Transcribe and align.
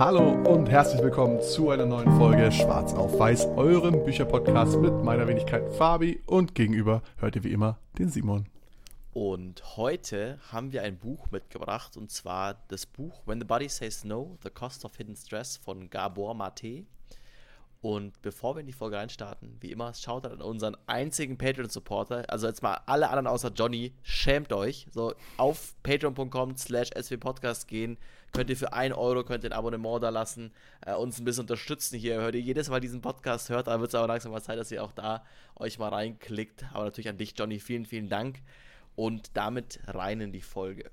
Hallo 0.00 0.30
und 0.50 0.70
herzlich 0.70 1.02
willkommen 1.02 1.42
zu 1.42 1.68
einer 1.68 1.84
neuen 1.84 2.10
Folge 2.16 2.50
Schwarz 2.50 2.94
auf 2.94 3.18
Weiß, 3.18 3.44
eurem 3.58 4.02
Bücherpodcast 4.02 4.78
mit 4.78 4.94
meiner 5.04 5.28
Wenigkeit 5.28 5.74
Fabi 5.74 6.22
und 6.24 6.54
gegenüber 6.54 7.02
hört 7.18 7.36
ihr 7.36 7.44
wie 7.44 7.52
immer 7.52 7.76
den 7.98 8.08
Simon. 8.08 8.46
Und 9.12 9.76
heute 9.76 10.38
haben 10.50 10.72
wir 10.72 10.84
ein 10.84 10.96
Buch 10.96 11.30
mitgebracht 11.30 11.98
und 11.98 12.10
zwar 12.10 12.62
das 12.68 12.86
Buch 12.86 13.20
When 13.26 13.40
the 13.40 13.44
Body 13.44 13.68
Says 13.68 14.02
No, 14.04 14.38
The 14.42 14.48
Cost 14.48 14.86
of 14.86 14.96
Hidden 14.96 15.16
Stress 15.16 15.58
von 15.58 15.90
Gabor 15.90 16.34
Mate. 16.34 16.86
Und 17.82 18.20
bevor 18.20 18.56
wir 18.56 18.60
in 18.60 18.66
die 18.66 18.74
Folge 18.74 18.98
reinstarten, 18.98 19.56
wie 19.60 19.72
immer, 19.72 19.94
schaut 19.94 20.26
an 20.26 20.42
unseren 20.42 20.76
einzigen 20.86 21.38
Patreon-Supporter. 21.38 22.24
Also 22.28 22.46
jetzt 22.46 22.62
mal 22.62 22.78
alle 22.84 23.08
anderen 23.08 23.26
außer 23.26 23.52
Johnny, 23.54 23.94
schämt 24.02 24.52
euch. 24.52 24.86
So 24.90 25.14
auf 25.38 25.74
patreon.com 25.82 26.58
slash 26.58 26.90
swpodcast 27.00 27.68
gehen. 27.68 27.96
Könnt 28.32 28.50
ihr 28.50 28.56
für 28.56 28.74
1 28.74 28.94
Euro 28.94 29.24
könnt 29.24 29.44
ihr 29.44 29.50
ein 29.50 29.58
Abonnement 29.58 30.02
da 30.02 30.10
lassen, 30.10 30.52
äh, 30.86 30.94
uns 30.94 31.18
ein 31.18 31.24
bisschen 31.24 31.42
unterstützen 31.42 31.98
hier. 31.98 32.20
Hört 32.20 32.34
ihr 32.34 32.40
jedes 32.42 32.68
Mal 32.68 32.80
diesen 32.80 33.00
Podcast 33.00 33.48
hört, 33.48 33.66
da 33.66 33.80
wird 33.80 33.88
es 33.88 33.94
aber 33.94 34.08
langsam 34.08 34.30
mal 34.30 34.42
Zeit, 34.42 34.58
dass 34.58 34.70
ihr 34.70 34.84
auch 34.84 34.92
da 34.92 35.24
euch 35.56 35.78
mal 35.78 35.88
reinklickt. 35.88 36.66
Aber 36.72 36.84
natürlich 36.84 37.08
an 37.08 37.16
dich, 37.18 37.34
Johnny, 37.36 37.58
vielen, 37.60 37.86
vielen 37.86 38.10
Dank. 38.10 38.40
Und 38.94 39.36
damit 39.36 39.80
rein 39.86 40.20
in 40.20 40.32
die 40.32 40.42
Folge. 40.42 40.90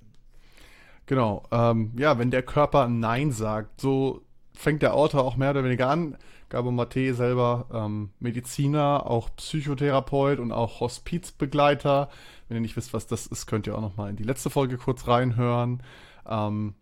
Genau, 1.05 1.43
ähm, 1.51 1.91
ja, 1.97 2.17
wenn 2.17 2.31
der 2.31 2.43
Körper 2.43 2.87
Nein 2.87 3.31
sagt, 3.31 3.81
so 3.81 4.23
fängt 4.53 4.81
der 4.81 4.93
Autor 4.93 5.23
auch 5.23 5.35
mehr 5.35 5.51
oder 5.51 5.63
weniger 5.63 5.89
an. 5.89 6.17
Gabo 6.49 6.71
Mate 6.71 7.13
selber 7.13 7.65
ähm, 7.73 8.11
Mediziner, 8.19 9.09
auch 9.09 9.29
Psychotherapeut 9.35 10.39
und 10.39 10.51
auch 10.51 10.79
Hospizbegleiter. 10.79 12.09
Wenn 12.47 12.57
ihr 12.57 12.61
nicht 12.61 12.77
wisst, 12.77 12.93
was 12.93 13.07
das 13.07 13.27
ist, 13.27 13.47
könnt 13.47 13.67
ihr 13.67 13.75
auch 13.75 13.81
noch 13.81 13.97
mal 13.97 14.09
in 14.09 14.15
die 14.15 14.23
letzte 14.23 14.49
Folge 14.49 14.77
kurz 14.77 15.07
reinhören. 15.07 15.83
Ähm, 16.27 16.75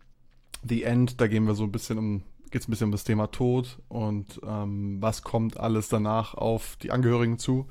The 0.62 0.84
End, 0.84 1.20
da 1.20 1.26
gehen 1.26 1.46
wir 1.46 1.54
so 1.54 1.64
ein 1.64 1.72
bisschen 1.72 1.98
um, 1.98 2.22
geht 2.50 2.62
es 2.62 2.68
ein 2.68 2.70
bisschen 2.70 2.86
um 2.86 2.92
das 2.92 3.04
Thema 3.04 3.28
Tod 3.28 3.78
und 3.88 4.40
ähm, 4.46 4.98
was 5.00 5.22
kommt 5.22 5.58
alles 5.58 5.88
danach 5.88 6.34
auf 6.34 6.76
die 6.82 6.90
Angehörigen 6.90 7.38
zu. 7.38 7.66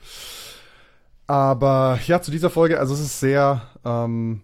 Aber 1.27 1.99
ja, 2.05 2.21
zu 2.21 2.31
dieser 2.31 2.49
Folge, 2.49 2.79
also 2.79 2.93
es 2.93 2.99
ist 2.99 3.19
sehr 3.19 3.67
ähm, 3.83 4.41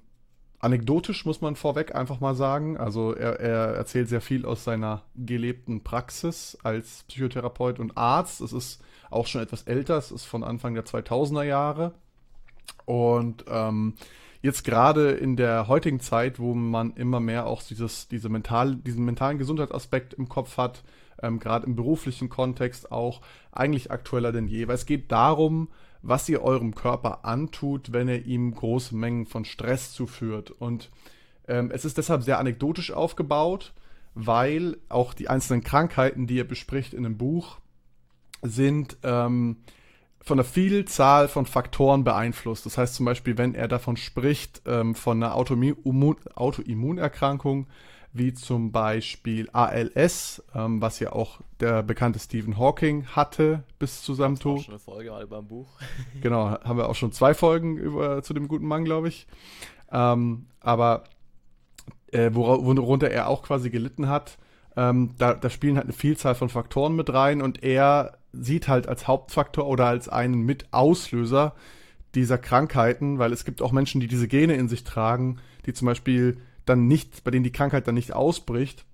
anekdotisch, 0.62 1.26
muss 1.26 1.42
man 1.42 1.56
vorweg 1.56 1.96
einfach 1.96 2.20
mal 2.20 2.36
sagen. 2.36 2.78
Also 2.78 3.14
er, 3.14 3.40
er 3.40 3.76
erzählt 3.76 4.10
sehr 4.10 4.22
viel 4.22 4.46
aus 4.46 4.64
seiner 4.64 5.04
gelebten 5.16 5.84
Praxis 5.84 6.58
als 6.64 7.04
Psychotherapeut 7.08 7.80
und 7.80 7.98
Arzt. 7.98 8.42
Es 8.42 8.54
ist 8.54 8.82
auch 9.10 9.28
schon 9.28 9.42
etwas 9.42 9.64
älter, 9.64 9.98
es 9.98 10.12
ist 10.12 10.26
von 10.26 10.44
Anfang 10.44 10.76
der 10.76 10.86
2000er 10.86 11.44
Jahre. 11.44 11.94
Und 12.86 13.46
ähm, 13.48 13.96
jetzt 14.42 14.64
gerade 14.64 15.12
in 15.12 15.36
der 15.36 15.68
heutigen 15.68 16.00
Zeit, 16.00 16.40
wo 16.40 16.54
man 16.54 16.94
immer 16.94 17.20
mehr 17.20 17.48
auch 17.48 17.64
dieses, 17.64 18.08
diese 18.08 18.30
mental, 18.30 18.76
diesen 18.76 19.04
mentalen 19.04 19.40
Gesundheitsaspekt 19.40 20.14
im 20.14 20.30
Kopf 20.30 20.58
hat, 20.58 20.84
ähm, 21.22 21.40
gerade 21.40 21.66
im 21.66 21.76
beruflichen 21.76 22.30
Kontext 22.30 22.92
auch, 22.92 23.22
eigentlich 23.52 23.92
aktueller 23.92 24.32
denn 24.32 24.48
je. 24.48 24.68
Weil 24.68 24.76
es 24.76 24.86
geht 24.86 25.12
darum, 25.12 25.70
was 26.02 26.28
ihr 26.30 26.42
eurem 26.42 26.74
Körper 26.76 27.26
antut, 27.26 27.94
wenn 27.94 28.08
er 28.08 28.26
ihm 28.26 28.54
große 28.54 28.96
Mengen 28.96 29.26
von 29.26 29.46
Stress 29.46 29.94
zuführt. 29.94 30.52
Und 30.52 30.90
ähm, 31.48 31.72
es 31.72 31.86
ist 31.86 31.98
deshalb 31.98 32.24
sehr 32.24 32.40
anekdotisch 32.40 32.92
aufgebaut, 32.92 33.74
weil 34.14 34.78
auch 34.90 35.14
die 35.14 35.30
einzelnen 35.30 35.64
Krankheiten, 35.64 36.28
die 36.28 36.40
er 36.40 36.46
bespricht 36.46 36.94
in 36.94 37.04
dem 37.04 37.18
Buch, 37.18 37.60
sind 38.42 38.98
ähm, 39.04 39.58
von 40.22 40.40
einer 40.40 40.48
Vielzahl 40.48 41.28
von 41.28 41.46
Faktoren 41.46 42.04
beeinflusst. 42.04 42.66
Das 42.66 42.78
heißt 42.78 42.96
zum 42.96 43.06
Beispiel, 43.06 43.38
wenn 43.38 43.56
er 43.56 43.68
davon 43.68 43.98
spricht, 43.98 44.62
ähm, 44.66 44.96
von 44.96 45.22
einer 45.22 45.36
Autoimmun 45.36 46.18
Autoimmunerkrankung, 46.36 47.68
wie 48.14 48.34
zum 48.34 48.72
Beispiel 48.72 49.50
ALS, 49.54 50.44
ähm, 50.54 50.82
was 50.82 51.00
ja 51.00 51.14
auch 51.14 51.40
der 51.60 51.82
bekannte 51.84 52.20
Stephen 52.20 52.58
Hawking 52.58 53.06
hatte 53.08 53.64
bis 53.80 54.02
zu 54.02 54.14
seinem 54.14 54.38
Tod. 54.38 54.62
Schon 54.62 54.74
eine 54.74 54.80
Folge 54.80 55.12
mal 55.12 55.24
über 55.24 55.38
ein 55.38 55.48
Buch. 55.48 55.68
genau, 56.22 56.52
haben 56.64 56.78
wir 56.78 56.90
auch 56.90 56.96
schon 56.96 57.14
zwei 57.14 57.34
Folgen 57.34 57.78
über, 57.78 58.22
zu 58.22 58.34
dem 58.34 58.48
guten 58.48 58.66
Mann, 58.66 58.84
glaube 58.84 59.08
ich. 59.08 59.28
Ähm, 59.92 60.48
aber 60.60 61.06
äh, 62.12 62.34
worunter 62.34 63.10
er 63.10 63.28
auch 63.28 63.44
quasi 63.44 63.70
gelitten 63.70 64.10
hat, 64.10 64.38
ähm, 64.76 65.16
da, 65.18 65.34
da 65.34 65.50
spielen 65.50 65.76
halt 65.76 65.86
eine 65.86 65.94
Vielzahl 65.94 66.36
von 66.36 66.50
Faktoren 66.50 66.96
mit 66.96 67.12
rein 67.14 67.42
und 67.42 67.64
er 67.64 68.18
sieht 68.34 68.68
halt 68.68 68.88
als 68.88 69.08
Hauptfaktor 69.08 69.68
oder 69.68 69.86
als 69.86 70.08
einen 70.08 70.42
Mitauslöser 70.42 71.54
dieser 72.16 72.38
Krankheiten, 72.38 73.20
weil 73.20 73.34
es 73.34 73.46
gibt 73.46 73.62
auch 73.62 73.72
Menschen, 73.72 74.02
die 74.02 74.08
diese 74.08 74.28
Gene 74.28 74.56
in 74.56 74.70
sich 74.70 74.84
tragen, 74.84 75.40
die 75.66 75.74
zum 75.74 75.86
Beispiel 75.86 76.38
dann 76.66 76.88
nicht, 76.88 77.24
bei 77.24 77.32
denen 77.32 77.44
die 77.44 77.52
Krankheit 77.52 77.88
dann 77.88 77.96
nicht 77.96 78.14
ausbricht. 78.14 78.86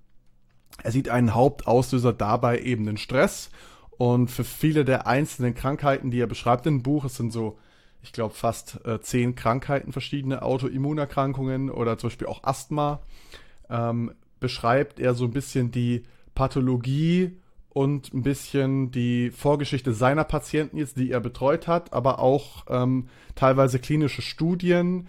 Er 0.83 0.91
sieht 0.91 1.09
einen 1.09 1.33
Hauptauslöser 1.33 2.13
dabei 2.13 2.59
eben 2.59 2.85
den 2.85 2.97
Stress. 2.97 3.49
Und 3.97 4.29
für 4.29 4.43
viele 4.43 4.85
der 4.85 5.07
einzelnen 5.07 5.55
Krankheiten, 5.55 6.11
die 6.11 6.19
er 6.19 6.27
beschreibt 6.27 6.67
im 6.67 6.83
Buch, 6.83 7.05
es 7.05 7.15
sind 7.15 7.33
so, 7.33 7.57
ich 8.03 8.13
glaube, 8.13 8.35
fast 8.35 8.79
äh, 8.85 9.01
zehn 9.01 9.33
Krankheiten, 9.35 9.91
verschiedene 9.91 10.43
Autoimmunerkrankungen 10.43 11.71
oder 11.71 11.97
zum 11.97 12.09
Beispiel 12.09 12.27
auch 12.27 12.43
Asthma, 12.43 13.01
ähm, 13.69 14.13
beschreibt 14.39 14.99
er 14.99 15.15
so 15.15 15.25
ein 15.25 15.31
bisschen 15.31 15.71
die 15.71 16.03
Pathologie 16.35 17.37
und 17.69 18.13
ein 18.13 18.21
bisschen 18.21 18.91
die 18.91 19.31
Vorgeschichte 19.31 19.93
seiner 19.93 20.23
Patienten 20.23 20.77
jetzt, 20.77 20.97
die 20.97 21.11
er 21.11 21.19
betreut 21.19 21.67
hat, 21.67 21.93
aber 21.93 22.19
auch 22.19 22.65
ähm, 22.69 23.07
teilweise 23.35 23.79
klinische 23.79 24.21
Studien, 24.21 25.07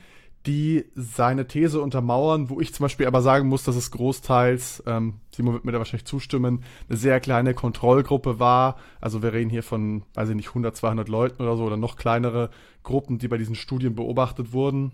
die 0.49 0.87
seine 0.95 1.47
These 1.47 1.83
untermauern, 1.83 2.49
wo 2.49 2.59
ich 2.59 2.73
zum 2.73 2.85
Beispiel 2.85 3.07
aber 3.07 3.21
sagen 3.21 3.49
muss, 3.49 3.65
dass 3.65 3.77
es 3.77 3.91
großteils, 3.91 4.83
ähm, 4.87 5.21
Simon 5.37 5.53
wird 5.53 5.67
mir 5.67 5.73
da 5.73 5.79
wahrscheinlich 5.79 6.07
zustimmen, 6.07 6.65
eine 6.89 6.97
sehr 6.97 7.21
kleine 7.21 7.53
Kontrollgruppe 7.53 8.41
war. 8.41 8.79
Also 8.99 9.23
wir 9.23 9.35
reden 9.35 9.51
hier 9.51 9.63
von, 9.63 10.05
weiß 10.15 10.31
ich 10.31 10.37
nicht, 10.37 10.49
100, 10.49 10.75
200 10.75 11.09
Leuten 11.11 11.43
oder 11.43 11.59
so 11.59 11.65
oder 11.65 11.77
noch 11.77 11.97
kleinere 11.97 12.49
Gruppen, 12.83 13.19
die 13.19 13.29
bei 13.29 13.37
diesen 13.37 13.55
Studien 13.55 13.95
beobachtet 13.95 14.53
wurden. 14.53 14.93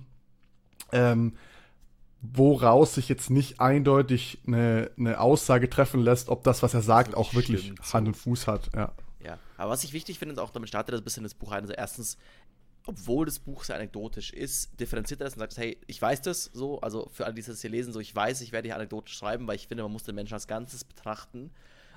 Ähm, 0.90 1.34
woraus 2.20 2.96
sich 2.96 3.08
jetzt 3.08 3.30
nicht 3.30 3.60
eindeutig 3.60 4.40
eine, 4.48 4.90
eine 4.98 5.20
Aussage 5.20 5.70
treffen 5.70 6.00
lässt, 6.00 6.30
ob 6.30 6.42
das, 6.42 6.64
was 6.64 6.74
er 6.74 6.82
sagt, 6.82 7.16
auch 7.16 7.34
wirklich 7.34 7.72
Hand 7.92 8.08
und 8.08 8.16
Fuß 8.16 8.48
hat. 8.48 8.70
Ja. 8.74 8.92
Ja, 9.24 9.38
aber 9.56 9.70
was 9.70 9.84
ich 9.84 9.94
wichtig 9.94 10.18
finde, 10.18 10.34
ist 10.34 10.38
auch, 10.38 10.50
damit 10.50 10.68
startet 10.68 10.92
das 10.92 11.00
ein 11.00 11.04
bisschen 11.04 11.22
das 11.22 11.32
Buch 11.32 11.52
ein. 11.52 11.62
Also 11.62 11.72
erstens, 11.72 12.18
obwohl 12.86 13.24
das 13.24 13.38
Buch 13.38 13.64
sehr 13.64 13.76
anekdotisch 13.76 14.32
ist, 14.32 14.78
differenziert 14.78 15.20
er 15.20 15.24
das 15.24 15.34
und 15.34 15.40
sagt, 15.40 15.56
hey, 15.56 15.78
ich 15.86 16.00
weiß 16.00 16.22
das 16.22 16.44
so, 16.52 16.80
also 16.80 17.08
für 17.12 17.24
alle, 17.24 17.34
die 17.34 17.42
das 17.42 17.60
hier 17.60 17.70
lesen, 17.70 17.92
so 17.92 18.00
ich 18.00 18.14
weiß, 18.14 18.40
ich 18.42 18.52
werde 18.52 18.68
hier 18.68 18.76
anekdotisch 18.76 19.16
schreiben, 19.16 19.46
weil 19.46 19.56
ich 19.56 19.68
finde, 19.68 19.82
man 19.82 19.92
muss 19.92 20.04
den 20.04 20.14
Menschen 20.14 20.34
als 20.34 20.46
Ganzes 20.46 20.84
betrachten. 20.84 21.50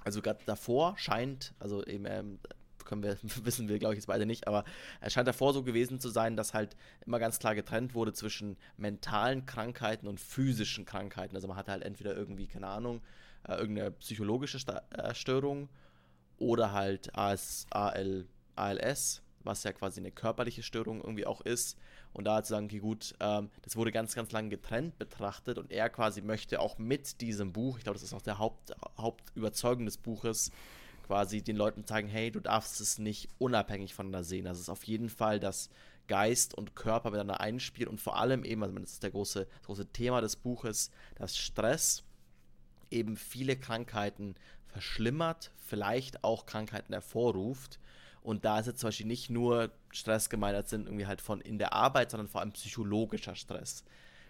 also 0.04 0.22
gerade 0.22 0.40
davor 0.46 0.98
scheint, 0.98 1.54
also 1.60 1.84
eben 1.86 2.06
ähm, 2.06 2.40
können 2.88 3.04
wir, 3.04 3.18
wissen 3.44 3.68
wir, 3.68 3.78
glaube 3.78 3.94
ich, 3.94 3.98
jetzt 3.98 4.08
beide 4.08 4.26
nicht, 4.26 4.48
aber 4.48 4.64
es 5.02 5.14
scheint 5.14 5.28
davor 5.28 5.54
so 5.54 5.64
gewesen 5.64 6.00
zu 6.00 6.10
sein, 6.10 6.36
dass 6.36 6.54
halt 6.54 6.76
immer 7.06 7.20
ganz 7.20 7.38
klar 7.40 7.54
getrennt 7.54 7.94
wurde 7.94 8.14
zwischen 8.14 8.58
mentalen 8.78 9.46
Krankheiten 9.46 10.08
und 10.08 10.20
physischen 10.20 10.86
Krankheiten. 10.86 11.36
Also 11.36 11.48
man 11.48 11.58
hatte 11.58 11.72
halt 11.72 11.84
entweder 11.84 12.16
irgendwie, 12.16 12.48
keine 12.48 12.68
Ahnung, 12.68 13.02
äh, 13.48 13.56
irgendeine 13.56 13.92
psychologische 13.92 14.60
Sta 14.60 14.82
äh, 14.92 15.14
Störung 15.14 15.70
oder 16.38 16.72
halt 16.72 17.16
AS, 17.16 17.68
AL, 17.70 18.26
ALS, 18.56 19.22
was 19.44 19.64
ja 19.64 19.74
quasi 19.74 20.00
eine 20.00 20.12
körperliche 20.12 20.64
Störung 20.64 21.02
irgendwie 21.02 21.26
auch 21.26 21.42
ist. 21.42 21.78
Und 22.14 22.26
da 22.26 22.42
zu 22.44 22.50
sagen, 22.50 22.66
okay, 22.66 22.80
gut, 22.80 23.16
ähm, 23.20 23.50
das 23.62 23.76
wurde 23.76 23.92
ganz, 23.92 24.16
ganz 24.16 24.32
lange 24.32 24.50
getrennt 24.50 24.98
betrachtet 24.98 25.58
und 25.58 25.72
er 25.72 25.90
quasi 25.90 26.22
möchte 26.22 26.60
auch 26.60 26.78
mit 26.78 27.22
diesem 27.22 27.54
Buch, 27.54 27.78
ich 27.78 27.84
glaube, 27.84 28.00
das 28.00 28.04
ist 28.04 28.14
auch 28.14 28.22
der 28.22 28.40
Haupt, 28.40 28.74
Hauptüberzeugung 28.98 29.86
des 29.86 29.98
Buches, 29.98 30.52
quasi 31.06 31.42
den 31.42 31.56
Leuten 31.56 31.86
zeigen, 31.86 32.08
hey, 32.08 32.32
du 32.32 32.40
darfst 32.40 32.82
es 32.82 33.00
nicht 33.00 33.30
unabhängig 33.40 33.94
voneinander 33.94 34.24
sehen. 34.24 34.46
Das 34.46 34.60
ist 34.60 34.70
auf 34.70 34.84
jeden 34.84 35.10
Fall, 35.10 35.40
dass 35.40 35.70
Geist 36.08 36.54
und 36.54 36.76
Körper 36.76 37.12
miteinander 37.12 37.40
einspielen 37.40 37.90
und 37.90 38.00
vor 38.02 38.18
allem 38.18 38.44
eben, 38.44 38.64
also 38.64 38.78
das 38.78 38.94
ist 38.94 39.04
der 39.04 39.12
große, 39.12 39.46
das 39.46 39.66
große 39.66 39.88
Thema 39.88 40.22
des 40.22 40.36
Buches, 40.36 40.92
dass 41.16 41.38
Stress 41.38 42.04
eben 42.90 43.18
viele 43.18 43.58
Krankheiten 43.58 44.36
verschlimmert, 44.68 45.52
vielleicht 45.58 46.24
auch 46.24 46.46
Krankheiten 46.46 46.94
hervorruft 46.94 47.80
und 48.22 48.46
da 48.46 48.60
ist 48.60 48.68
jetzt 48.68 48.80
zum 48.80 48.88
Beispiel 48.88 49.06
nicht 49.06 49.30
nur 49.30 49.72
Stress 49.92 50.30
gemeint, 50.30 50.56
als 50.56 50.70
sind 50.70 50.88
irgendwie 50.88 51.06
halt 51.06 51.22
von 51.22 51.42
in 51.42 51.58
der 51.58 51.74
Arbeit, 51.74 52.12
sondern 52.12 52.28
vor 52.28 52.42
allem 52.42 52.52
psychologischer 52.52 53.36
Stress. 53.36 53.84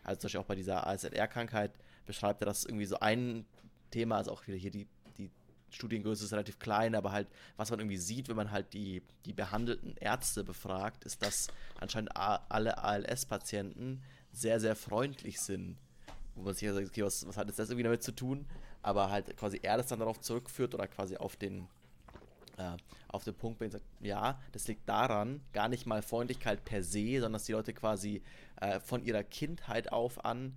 Also 0.04 0.19
zum 0.19 0.28
Beispiel 0.28 0.42
auch 0.42 0.45
bei 0.45 0.56
dieser 0.56 0.88
ASLR-Krankheit 0.88 1.72
beschreibt 2.06 2.42
er, 2.42 2.45
dass 2.45 2.63
irgendwie 2.63 2.86
so 2.86 3.00
ein 3.00 3.45
Thema, 3.92 4.18
also 4.18 4.31
auch 4.31 4.45
wieder 4.48 4.57
hier 4.57 4.72
die, 4.72 4.88
die 5.18 5.30
Studiengröße 5.69 6.25
ist 6.25 6.31
relativ 6.31 6.60
klein, 6.60 6.95
aber 6.95 7.12
halt, 7.12 7.28
was 7.57 7.69
man 7.69 7.80
irgendwie 7.80 7.98
sieht, 7.98 8.30
wenn 8.30 8.36
man 8.36 8.51
halt 8.51 8.74
die, 8.74 9.01
die 9.25 9.34
behandelten 9.34 9.95
Ärzte 9.98 10.44
befragt, 10.44 11.04
ist, 11.04 11.22
dass 11.24 11.48
anscheinend 11.80 12.16
alle 12.16 12.78
ALS-Patienten 12.78 14.01
sehr, 14.31 14.60
sehr 14.60 14.75
freundlich 14.75 15.39
sind. 15.39 15.78
Wo 16.36 16.44
man 16.44 16.54
sich 16.54 16.63
ja 16.63 16.74
sagt, 16.74 16.88
okay, 16.88 17.04
was, 17.04 17.28
was 17.28 17.36
hat 17.36 17.48
jetzt 17.48 17.60
das 17.60 17.69
irgendwie 17.69 17.84
damit 17.84 18.04
zu 18.04 18.12
tun? 18.13 18.45
Aber 18.84 19.10
halt 19.10 19.36
quasi 19.38 19.60
er 19.62 19.78
das 19.78 19.88
dann 19.88 20.00
darauf 20.00 20.22
zurückführt 20.22 20.75
oder 20.75 20.88
quasi 20.88 21.18
auf 21.18 21.36
den, 21.36 21.68
äh, 22.57 22.77
auf 23.07 23.24
den 23.24 23.36
Punkt 23.36 23.59
bringt, 23.59 23.74
sagt, 23.74 23.86
ja, 24.00 24.39
das 24.51 24.68
liegt 24.68 24.88
daran, 24.88 25.42
gar 25.54 25.69
nicht 25.69 25.86
mal 25.86 26.01
Freundlichkeit 26.01 26.65
per 26.65 26.83
se, 26.83 27.13
sondern 27.15 27.33
dass 27.33 27.45
die 27.45 27.54
Leute 27.54 27.74
quasi 27.74 28.21
äh, 28.59 28.80
von 28.80 29.04
ihrer 29.04 29.24
Kindheit 29.24 29.92
auf 29.92 30.25
an 30.25 30.56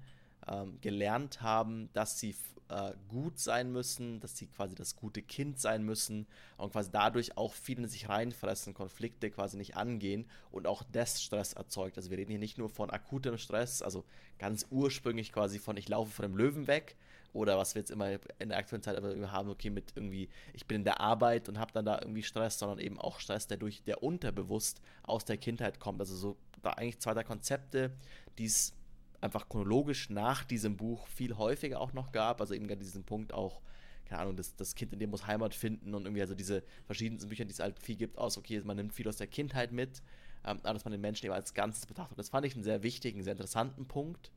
ähm, 0.48 0.78
gelernt 0.80 1.42
haben, 1.42 1.90
dass 1.92 2.18
sie 2.18 2.34
äh, 2.68 2.92
gut 3.08 3.38
sein 3.38 3.72
müssen, 3.72 4.20
dass 4.20 4.36
sie 4.36 4.46
quasi 4.46 4.74
das 4.74 4.96
gute 4.96 5.22
Kind 5.22 5.60
sein 5.60 5.82
müssen 5.84 6.26
und 6.56 6.72
quasi 6.72 6.90
dadurch 6.92 7.36
auch 7.36 7.52
viel 7.52 7.78
in 7.78 7.88
sich 7.88 8.08
reinfressen, 8.08 8.74
Konflikte 8.74 9.30
quasi 9.30 9.56
nicht 9.56 9.76
angehen 9.76 10.26
und 10.50 10.66
auch 10.66 10.82
das 10.92 11.22
Stress 11.22 11.52
erzeugt. 11.52 11.96
Also 11.96 12.10
wir 12.10 12.18
reden 12.18 12.30
hier 12.30 12.38
nicht 12.38 12.58
nur 12.58 12.68
von 12.68 12.90
akutem 12.90 13.38
Stress, 13.38 13.82
also 13.82 14.04
ganz 14.38 14.66
ursprünglich 14.70 15.32
quasi 15.32 15.58
von 15.58 15.76
ich 15.76 15.88
laufe 15.88 16.10
von 16.10 16.22
dem 16.22 16.36
Löwen 16.36 16.66
weg 16.66 16.96
oder 17.32 17.56
was 17.58 17.74
wir 17.74 17.80
jetzt 17.80 17.90
immer 17.90 18.18
in 18.38 18.48
der 18.48 18.58
aktuellen 18.58 18.82
Zeit 18.82 19.00
haben, 19.00 19.48
okay, 19.50 19.70
mit 19.70 19.92
irgendwie, 19.94 20.28
ich 20.52 20.66
bin 20.66 20.78
in 20.78 20.84
der 20.84 21.00
Arbeit 21.00 21.48
und 21.48 21.58
habe 21.58 21.72
dann 21.72 21.84
da 21.84 21.98
irgendwie 22.00 22.22
Stress, 22.22 22.58
sondern 22.58 22.78
eben 22.78 22.98
auch 22.98 23.20
Stress, 23.20 23.46
der 23.46 23.56
durch, 23.56 23.82
der 23.84 24.02
unterbewusst 24.02 24.80
aus 25.02 25.24
der 25.24 25.36
Kindheit 25.36 25.78
kommt. 25.78 26.00
Also 26.00 26.16
so 26.16 26.36
da 26.62 26.70
eigentlich 26.70 26.98
zwei 26.98 27.14
der 27.14 27.24
Konzepte, 27.24 27.92
die 28.38 28.46
es 28.46 28.74
einfach 29.20 29.48
chronologisch 29.48 30.10
nach 30.10 30.44
diesem 30.44 30.76
Buch 30.76 31.06
viel 31.06 31.36
häufiger 31.36 31.80
auch 31.80 31.92
noch 31.92 32.12
gab. 32.12 32.40
Also 32.40 32.54
eben 32.54 32.66
gerade 32.66 32.80
diesen 32.80 33.04
Punkt 33.04 33.32
auch, 33.32 33.60
keine 34.06 34.22
Ahnung, 34.22 34.36
das, 34.36 34.56
das 34.56 34.74
Kind 34.74 34.92
in 34.92 34.98
dem 34.98 35.10
muss 35.10 35.26
Heimat 35.26 35.54
finden 35.54 35.94
und 35.94 36.04
irgendwie 36.04 36.22
also 36.22 36.34
diese 36.34 36.64
verschiedenen 36.86 37.28
Bücher, 37.28 37.44
die 37.44 37.52
es 37.52 37.60
halt 37.60 37.78
viel 37.78 37.96
gibt, 37.96 38.18
aus, 38.18 38.38
okay, 38.38 38.60
man 38.64 38.76
nimmt 38.76 38.92
viel 38.92 39.08
aus 39.08 39.16
der 39.16 39.26
Kindheit 39.26 39.72
mit, 39.72 40.02
ähm, 40.44 40.58
aber 40.62 40.74
dass 40.74 40.84
man 40.84 40.92
den 40.92 41.00
Menschen 41.00 41.26
eben 41.26 41.34
als 41.34 41.54
Ganzes 41.54 41.86
betrachtet. 41.86 42.18
Das 42.18 42.30
fand 42.30 42.46
ich 42.46 42.54
einen 42.54 42.64
sehr 42.64 42.82
wichtigen, 42.82 43.22
sehr 43.22 43.32
interessanten 43.32 43.86
Punkt. 43.86 44.32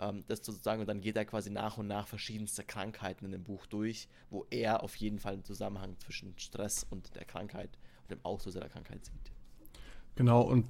Ähm, 0.00 0.24
das 0.26 0.44
sozusagen, 0.44 0.80
und 0.80 0.86
dann 0.88 1.00
geht 1.00 1.16
er 1.16 1.24
quasi 1.24 1.50
nach 1.50 1.76
und 1.76 1.86
nach 1.86 2.08
verschiedenste 2.08 2.64
Krankheiten 2.64 3.26
in 3.26 3.32
dem 3.32 3.44
Buch 3.44 3.66
durch, 3.66 4.08
wo 4.30 4.46
er 4.50 4.82
auf 4.82 4.96
jeden 4.96 5.18
Fall 5.18 5.34
einen 5.34 5.44
Zusammenhang 5.44 5.96
zwischen 5.98 6.34
Stress 6.38 6.86
und 6.88 7.14
der 7.14 7.24
Krankheit 7.26 7.70
und 8.02 8.10
dem 8.10 8.24
Auslöser 8.24 8.60
der 8.60 8.70
Krankheit 8.70 9.04
sieht. 9.04 9.32
Genau, 10.16 10.40
und 10.40 10.66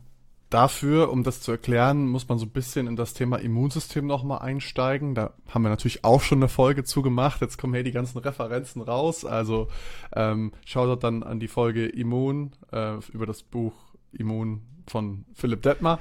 dafür, 0.50 1.12
um 1.12 1.22
das 1.22 1.40
zu 1.40 1.52
erklären, 1.52 2.08
muss 2.08 2.28
man 2.28 2.38
so 2.38 2.46
ein 2.46 2.50
bisschen 2.50 2.88
in 2.88 2.96
das 2.96 3.14
Thema 3.14 3.36
Immunsystem 3.36 4.06
nochmal 4.06 4.40
einsteigen. 4.40 5.14
Da 5.14 5.32
haben 5.48 5.62
wir 5.62 5.70
natürlich 5.70 6.04
auch 6.04 6.20
schon 6.20 6.38
eine 6.38 6.48
Folge 6.48 6.82
zu 6.82 7.02
gemacht. 7.02 7.40
Jetzt 7.40 7.56
kommen 7.56 7.72
hier 7.74 7.84
die 7.84 7.92
ganzen 7.92 8.18
Referenzen 8.18 8.82
raus. 8.82 9.24
Also 9.24 9.68
ähm, 10.12 10.52
schaut 10.66 11.02
dann 11.04 11.22
an 11.22 11.38
die 11.38 11.48
Folge 11.48 11.86
Immun 11.86 12.50
äh, 12.72 12.96
über 13.12 13.26
das 13.26 13.44
Buch 13.44 13.72
Immun 14.12 14.62
von 14.88 15.24
Philipp 15.34 15.62
Detmer. 15.62 16.00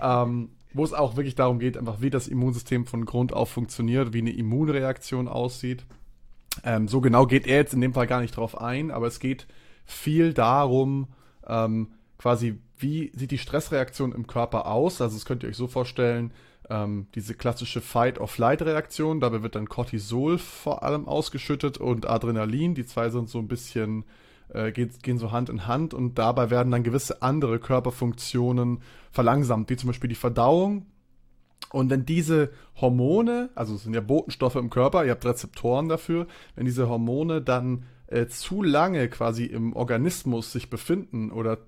Ähm, 0.00 0.50
wo 0.74 0.84
es 0.84 0.92
auch 0.92 1.16
wirklich 1.16 1.34
darum 1.34 1.58
geht, 1.58 1.76
einfach 1.76 2.00
wie 2.00 2.10
das 2.10 2.28
Immunsystem 2.28 2.86
von 2.86 3.04
Grund 3.04 3.32
auf 3.32 3.50
funktioniert, 3.50 4.12
wie 4.12 4.18
eine 4.18 4.32
Immunreaktion 4.32 5.28
aussieht. 5.28 5.84
Ähm, 6.64 6.88
so 6.88 7.00
genau 7.00 7.26
geht 7.26 7.46
er 7.46 7.56
jetzt 7.56 7.74
in 7.74 7.80
dem 7.80 7.94
Fall 7.94 8.06
gar 8.06 8.20
nicht 8.20 8.36
drauf 8.36 8.60
ein, 8.60 8.90
aber 8.90 9.06
es 9.06 9.20
geht 9.20 9.46
viel 9.84 10.32
darum, 10.32 11.08
ähm, 11.46 11.88
quasi, 12.18 12.58
wie 12.78 13.10
sieht 13.14 13.30
die 13.30 13.38
Stressreaktion 13.38 14.12
im 14.12 14.26
Körper 14.26 14.66
aus? 14.66 15.00
Also, 15.00 15.16
das 15.16 15.24
könnt 15.24 15.42
ihr 15.42 15.48
euch 15.48 15.56
so 15.56 15.66
vorstellen, 15.66 16.32
ähm, 16.70 17.06
diese 17.14 17.34
klassische 17.34 17.80
Fight-of-Flight-Reaktion, 17.80 19.20
dabei 19.20 19.42
wird 19.42 19.56
dann 19.56 19.68
Cortisol 19.68 20.38
vor 20.38 20.82
allem 20.82 21.08
ausgeschüttet 21.08 21.78
und 21.78 22.08
Adrenalin. 22.08 22.74
Die 22.74 22.86
zwei 22.86 23.10
sind 23.10 23.28
so 23.28 23.38
ein 23.38 23.48
bisschen, 23.48 24.04
äh, 24.54 24.72
gehen, 24.72 24.90
gehen 25.02 25.18
so 25.18 25.32
Hand 25.32 25.48
in 25.48 25.66
Hand 25.66 25.94
und 25.94 26.18
dabei 26.18 26.50
werden 26.50 26.70
dann 26.70 26.82
gewisse 26.82 27.22
andere 27.22 27.58
Körperfunktionen 27.58 28.80
verlangsamt, 29.10 29.70
wie 29.70 29.76
zum 29.76 29.88
Beispiel 29.88 30.08
die 30.08 30.14
Verdauung. 30.14 30.86
Und 31.70 31.90
wenn 31.90 32.04
diese 32.04 32.50
Hormone, 32.80 33.50
also 33.54 33.74
es 33.74 33.84
sind 33.84 33.94
ja 33.94 34.00
Botenstoffe 34.00 34.56
im 34.56 34.68
Körper, 34.68 35.04
ihr 35.04 35.12
habt 35.12 35.24
Rezeptoren 35.24 35.88
dafür, 35.88 36.26
wenn 36.54 36.66
diese 36.66 36.88
Hormone 36.88 37.40
dann 37.40 37.84
äh, 38.08 38.26
zu 38.26 38.62
lange 38.62 39.08
quasi 39.08 39.44
im 39.44 39.74
Organismus 39.74 40.52
sich 40.52 40.68
befinden 40.68 41.30
oder 41.30 41.58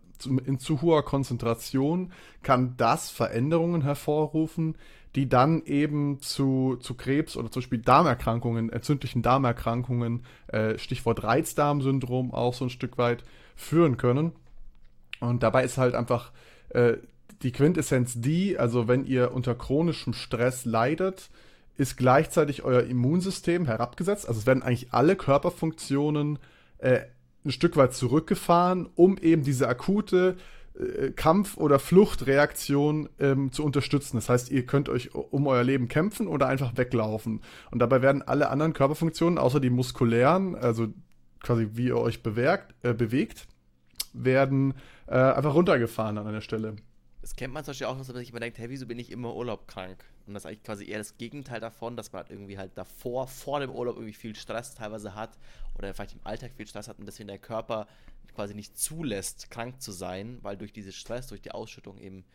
in 0.46 0.58
zu 0.58 0.80
hoher 0.80 1.04
Konzentration 1.04 2.12
kann 2.42 2.76
das 2.76 3.10
Veränderungen 3.10 3.82
hervorrufen, 3.82 4.76
die 5.14 5.28
dann 5.28 5.62
eben 5.64 6.20
zu, 6.20 6.76
zu 6.80 6.94
Krebs 6.94 7.36
oder 7.36 7.50
zum 7.50 7.60
Beispiel 7.62 7.78
Darmerkrankungen, 7.78 8.70
entzündlichen 8.70 9.22
Darmerkrankungen, 9.22 10.24
äh, 10.48 10.76
Stichwort 10.78 11.22
Reizdarmsyndrom 11.22 12.32
auch 12.34 12.54
so 12.54 12.64
ein 12.64 12.70
Stück 12.70 12.98
weit 12.98 13.22
führen 13.54 13.96
können. 13.96 14.32
Und 15.20 15.42
dabei 15.42 15.64
ist 15.64 15.78
halt 15.78 15.94
einfach 15.94 16.32
äh, 16.70 16.94
die 17.42 17.52
Quintessenz 17.52 18.20
die, 18.20 18.58
also 18.58 18.88
wenn 18.88 19.04
ihr 19.04 19.32
unter 19.32 19.54
chronischem 19.54 20.14
Stress 20.14 20.64
leidet, 20.64 21.30
ist 21.76 21.96
gleichzeitig 21.96 22.62
euer 22.64 22.82
Immunsystem 22.82 23.66
herabgesetzt. 23.66 24.26
Also 24.26 24.40
es 24.40 24.46
werden 24.46 24.62
eigentlich 24.62 24.92
alle 24.92 25.16
Körperfunktionen 25.16 26.38
äh, 26.78 27.00
ein 27.44 27.50
Stück 27.50 27.76
weit 27.76 27.94
zurückgefahren, 27.94 28.88
um 28.94 29.18
eben 29.18 29.42
diese 29.42 29.68
akute 29.68 30.36
äh, 30.78 31.10
Kampf- 31.10 31.56
oder 31.56 31.78
Fluchtreaktion 31.78 33.08
ähm, 33.20 33.52
zu 33.52 33.64
unterstützen. 33.64 34.16
Das 34.16 34.28
heißt, 34.28 34.50
ihr 34.50 34.66
könnt 34.66 34.88
euch 34.88 35.14
um 35.14 35.46
euer 35.46 35.62
Leben 35.62 35.88
kämpfen 35.88 36.26
oder 36.26 36.48
einfach 36.48 36.76
weglaufen. 36.76 37.42
Und 37.70 37.78
dabei 37.78 38.02
werden 38.02 38.22
alle 38.22 38.50
anderen 38.50 38.72
Körperfunktionen, 38.72 39.38
außer 39.38 39.60
die 39.60 39.70
muskulären, 39.70 40.54
also 40.54 40.88
quasi 41.42 41.70
wie 41.72 41.86
ihr 41.86 41.98
euch 41.98 42.22
bewegt, 42.22 42.74
äh, 42.82 42.94
bewegt 42.94 43.46
werden 44.14 44.74
äh, 45.06 45.16
einfach 45.16 45.54
runtergefahren 45.54 46.18
an 46.18 46.26
einer 46.26 46.40
Stelle. 46.40 46.76
Das 47.24 47.36
kennt 47.36 47.54
man 47.54 47.64
zum 47.64 47.70
Beispiel 47.70 47.86
auch, 47.86 47.96
dass 47.96 48.08
man 48.08 48.18
sich 48.18 48.28
immer 48.28 48.40
denkt, 48.40 48.58
hey, 48.58 48.68
wieso 48.68 48.84
bin 48.84 48.98
ich 48.98 49.10
immer 49.10 49.34
urlaubkrank? 49.34 50.04
Und 50.26 50.34
das 50.34 50.42
ist 50.42 50.46
eigentlich 50.46 50.62
quasi 50.62 50.84
eher 50.84 50.98
das 50.98 51.16
Gegenteil 51.16 51.58
davon, 51.58 51.96
dass 51.96 52.12
man 52.12 52.20
halt 52.20 52.30
irgendwie 52.30 52.58
halt 52.58 52.76
davor, 52.76 53.28
vor 53.28 53.60
dem 53.60 53.70
Urlaub 53.70 53.96
irgendwie 53.96 54.12
viel 54.12 54.36
Stress 54.36 54.74
teilweise 54.74 55.14
hat 55.14 55.38
oder 55.78 55.94
vielleicht 55.94 56.12
im 56.12 56.20
Alltag 56.24 56.52
viel 56.54 56.66
Stress 56.66 56.86
hat 56.86 56.98
und 56.98 57.06
deswegen 57.06 57.28
der 57.28 57.38
Körper 57.38 57.86
quasi 58.34 58.52
nicht 58.52 58.76
zulässt, 58.76 59.50
krank 59.50 59.80
zu 59.80 59.90
sein, 59.90 60.38
weil 60.42 60.58
durch 60.58 60.74
diesen 60.74 60.92
Stress, 60.92 61.28
durch 61.28 61.40
die 61.40 61.52
Ausschüttung 61.52 61.96
eben 61.96 62.26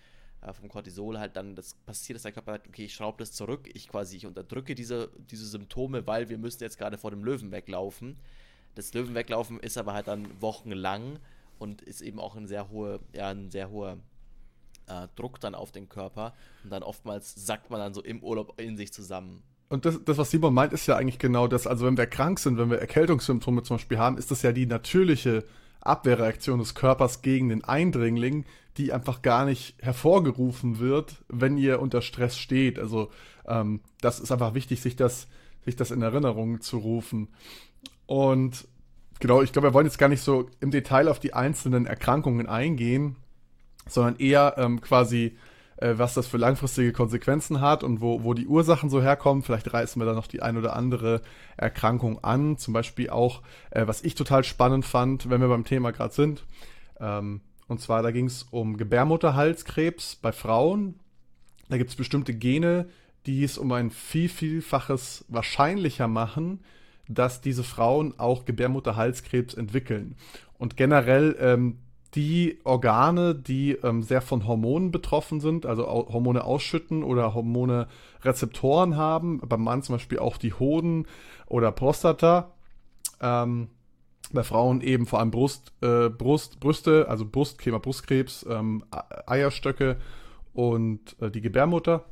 äh, 0.41 0.53
vom 0.53 0.69
Cortisol 0.69 1.19
halt 1.19 1.35
dann 1.35 1.53
das 1.53 1.75
passiert, 1.75 2.15
dass 2.15 2.23
der 2.23 2.31
Körper 2.31 2.53
sagt, 2.53 2.67
okay, 2.67 2.85
ich 2.85 2.95
schraube 2.95 3.19
das 3.19 3.31
zurück, 3.31 3.69
ich 3.71 3.89
quasi, 3.89 4.17
ich 4.17 4.25
unterdrücke 4.25 4.73
diese, 4.73 5.11
diese 5.29 5.45
Symptome, 5.45 6.07
weil 6.07 6.29
wir 6.29 6.39
müssen 6.39 6.63
jetzt 6.63 6.79
gerade 6.79 6.97
vor 6.97 7.11
dem 7.11 7.23
Löwen 7.23 7.51
weglaufen. 7.51 8.17
Das 8.73 8.91
Löwen 8.95 9.13
weglaufen 9.13 9.59
ist 9.59 9.77
aber 9.77 9.93
halt 9.93 10.07
dann 10.07 10.41
wochenlang 10.41 11.19
und 11.59 11.83
ist 11.83 12.01
eben 12.01 12.19
auch 12.19 12.35
ein 12.35 12.47
sehr 12.47 12.71
hoher, 12.71 13.01
ja, 13.13 13.29
ein 13.29 13.51
sehr 13.51 13.69
hoher 13.69 13.99
äh, 14.89 15.07
Druck 15.15 15.39
dann 15.39 15.55
auf 15.55 15.71
den 15.71 15.87
Körper 15.89 16.33
und 16.63 16.71
dann 16.71 16.83
oftmals 16.83 17.33
sackt 17.35 17.69
man 17.69 17.79
dann 17.79 17.93
so 17.93 18.01
im 18.01 18.21
Urlaub 18.21 18.59
in 18.59 18.77
sich 18.77 18.91
zusammen. 18.91 19.43
Und 19.69 19.85
das, 19.85 20.03
das, 20.03 20.17
was 20.17 20.31
Simon 20.31 20.53
meint, 20.53 20.73
ist 20.73 20.87
ja 20.87 20.97
eigentlich 20.97 21.19
genau 21.19 21.47
das. 21.47 21.67
Also 21.67 21.85
wenn 21.85 21.95
wir 21.95 22.07
krank 22.07 22.39
sind, 22.39 22.57
wenn 22.57 22.71
wir 22.71 22.79
Erkältungssymptome 22.79 23.61
zum 23.61 23.77
Beispiel 23.77 23.99
haben, 23.99 24.17
ist 24.17 24.31
das 24.31 24.41
ja 24.41 24.51
die 24.51 24.65
natürliche 24.65 25.43
Abwehrreaktion 25.81 26.59
des 26.59 26.73
Körpers 26.73 27.21
gegen 27.21 27.49
den 27.49 27.63
Eindringling, 27.63 28.45
die 28.77 28.91
einfach 28.91 29.21
gar 29.21 29.45
nicht 29.45 29.75
hervorgerufen 29.79 30.79
wird, 30.79 31.23
wenn 31.27 31.57
ihr 31.57 31.79
unter 31.79 32.01
Stress 32.01 32.37
steht. 32.37 32.79
Also 32.79 33.11
ähm, 33.47 33.81
das 34.01 34.19
ist 34.19 34.31
einfach 34.31 34.55
wichtig, 34.55 34.81
sich 34.81 34.95
das, 34.95 35.27
sich 35.65 35.75
das 35.75 35.91
in 35.91 36.01
Erinnerung 36.01 36.61
zu 36.61 36.77
rufen. 36.79 37.27
Und 38.07 38.67
genau, 39.19 39.43
ich 39.43 39.53
glaube, 39.53 39.67
wir 39.67 39.73
wollen 39.75 39.85
jetzt 39.85 39.99
gar 39.99 40.09
nicht 40.09 40.23
so 40.23 40.49
im 40.59 40.71
Detail 40.71 41.07
auf 41.07 41.19
die 41.19 41.33
einzelnen 41.33 41.85
Erkrankungen 41.85 42.47
eingehen 42.47 43.17
sondern 43.89 44.17
eher 44.17 44.55
ähm, 44.57 44.81
quasi, 44.81 45.37
äh, 45.77 45.93
was 45.97 46.13
das 46.13 46.27
für 46.27 46.37
langfristige 46.37 46.93
Konsequenzen 46.93 47.61
hat 47.61 47.83
und 47.83 48.01
wo, 48.01 48.23
wo 48.23 48.33
die 48.33 48.47
Ursachen 48.47 48.89
so 48.89 49.01
herkommen. 49.01 49.43
Vielleicht 49.43 49.73
reißen 49.73 50.01
wir 50.01 50.05
da 50.05 50.13
noch 50.13 50.27
die 50.27 50.41
ein 50.41 50.57
oder 50.57 50.75
andere 50.75 51.21
Erkrankung 51.57 52.23
an. 52.23 52.57
Zum 52.57 52.73
Beispiel 52.73 53.09
auch, 53.09 53.41
äh, 53.71 53.87
was 53.87 54.03
ich 54.03 54.15
total 54.15 54.43
spannend 54.43 54.85
fand, 54.85 55.29
wenn 55.29 55.41
wir 55.41 55.47
beim 55.47 55.65
Thema 55.65 55.91
gerade 55.91 56.13
sind. 56.13 56.45
Ähm, 56.99 57.41
und 57.67 57.81
zwar, 57.81 58.01
da 58.01 58.11
ging 58.11 58.25
es 58.25 58.43
um 58.49 58.77
Gebärmutterhalskrebs 58.77 60.15
bei 60.15 60.31
Frauen. 60.31 60.99
Da 61.69 61.77
gibt 61.77 61.91
es 61.91 61.95
bestimmte 61.95 62.33
Gene, 62.33 62.89
die 63.25 63.43
es 63.43 63.57
um 63.57 63.71
ein 63.71 63.91
viel, 63.91 64.27
vielfaches 64.27 65.25
wahrscheinlicher 65.27 66.07
machen, 66.07 66.61
dass 67.07 67.41
diese 67.41 67.63
Frauen 67.63 68.13
auch 68.17 68.45
Gebärmutterhalskrebs 68.45 69.53
entwickeln. 69.53 70.15
Und 70.57 70.77
generell 70.77 71.35
ähm, 71.39 71.77
die 72.15 72.59
Organe, 72.63 73.35
die 73.35 73.73
ähm, 73.73 74.01
sehr 74.01 74.21
von 74.21 74.47
Hormonen 74.47 74.91
betroffen 74.91 75.39
sind, 75.39 75.65
also 75.65 75.85
Hormone 75.85 76.43
ausschütten 76.43 77.03
oder 77.03 77.33
Hormone 77.33 77.87
Rezeptoren 78.23 78.97
haben, 78.97 79.39
beim 79.39 79.63
Mann 79.63 79.83
zum 79.83 79.95
Beispiel 79.95 80.19
auch 80.19 80.37
die 80.37 80.53
Hoden 80.53 81.05
oder 81.45 81.71
Prostata, 81.71 82.51
ähm, 83.21 83.69
bei 84.31 84.43
Frauen 84.43 84.81
eben 84.81 85.05
vor 85.05 85.19
allem 85.19 85.31
Brust, 85.31 85.71
äh, 85.81 86.09
Brust, 86.09 86.59
Brüste, 86.59 87.07
also 87.09 87.25
Brustthema 87.25 87.77
Brustkrebs, 87.77 88.45
ähm, 88.49 88.83
Eierstöcke 89.25 89.97
und 90.53 91.15
äh, 91.21 91.31
die 91.31 91.41
Gebärmutter. 91.41 92.05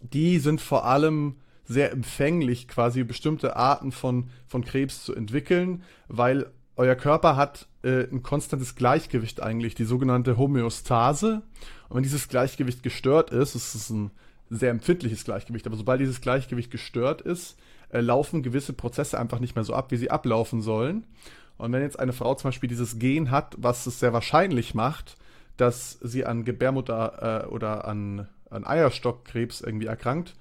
Die 0.00 0.38
sind 0.38 0.60
vor 0.60 0.84
allem 0.84 1.36
sehr 1.64 1.92
empfänglich, 1.92 2.68
quasi 2.68 3.04
bestimmte 3.04 3.56
Arten 3.56 3.90
von, 3.90 4.30
von 4.46 4.64
Krebs 4.64 5.04
zu 5.04 5.14
entwickeln, 5.14 5.82
weil 6.08 6.52
euer 6.76 6.94
Körper 6.94 7.36
hat 7.36 7.68
äh, 7.82 8.04
ein 8.10 8.22
konstantes 8.22 8.74
Gleichgewicht 8.74 9.42
eigentlich, 9.42 9.74
die 9.74 9.84
sogenannte 9.84 10.36
Homöostase. 10.36 11.42
Und 11.88 11.96
wenn 11.96 12.02
dieses 12.02 12.28
Gleichgewicht 12.28 12.82
gestört 12.82 13.30
ist, 13.30 13.54
es 13.54 13.74
ist 13.74 13.90
ein 13.90 14.10
sehr 14.50 14.70
empfindliches 14.70 15.24
Gleichgewicht, 15.24 15.66
aber 15.66 15.76
sobald 15.76 16.00
dieses 16.00 16.20
Gleichgewicht 16.20 16.70
gestört 16.70 17.22
ist, 17.22 17.56
äh, 17.90 18.00
laufen 18.00 18.42
gewisse 18.42 18.72
Prozesse 18.72 19.18
einfach 19.18 19.38
nicht 19.38 19.54
mehr 19.54 19.64
so 19.64 19.74
ab, 19.74 19.90
wie 19.90 19.96
sie 19.96 20.10
ablaufen 20.10 20.62
sollen. 20.62 21.06
Und 21.56 21.72
wenn 21.72 21.82
jetzt 21.82 21.98
eine 21.98 22.12
Frau 22.12 22.34
zum 22.34 22.48
Beispiel 22.48 22.68
dieses 22.68 22.98
Gen 22.98 23.30
hat, 23.30 23.54
was 23.58 23.86
es 23.86 24.00
sehr 24.00 24.12
wahrscheinlich 24.12 24.74
macht, 24.74 25.16
dass 25.56 25.98
sie 26.02 26.26
an 26.26 26.44
Gebärmutter 26.44 27.44
äh, 27.44 27.46
oder 27.46 27.86
an, 27.86 28.28
an 28.50 28.66
Eierstockkrebs 28.66 29.60
irgendwie 29.60 29.86
erkrankt, 29.86 30.34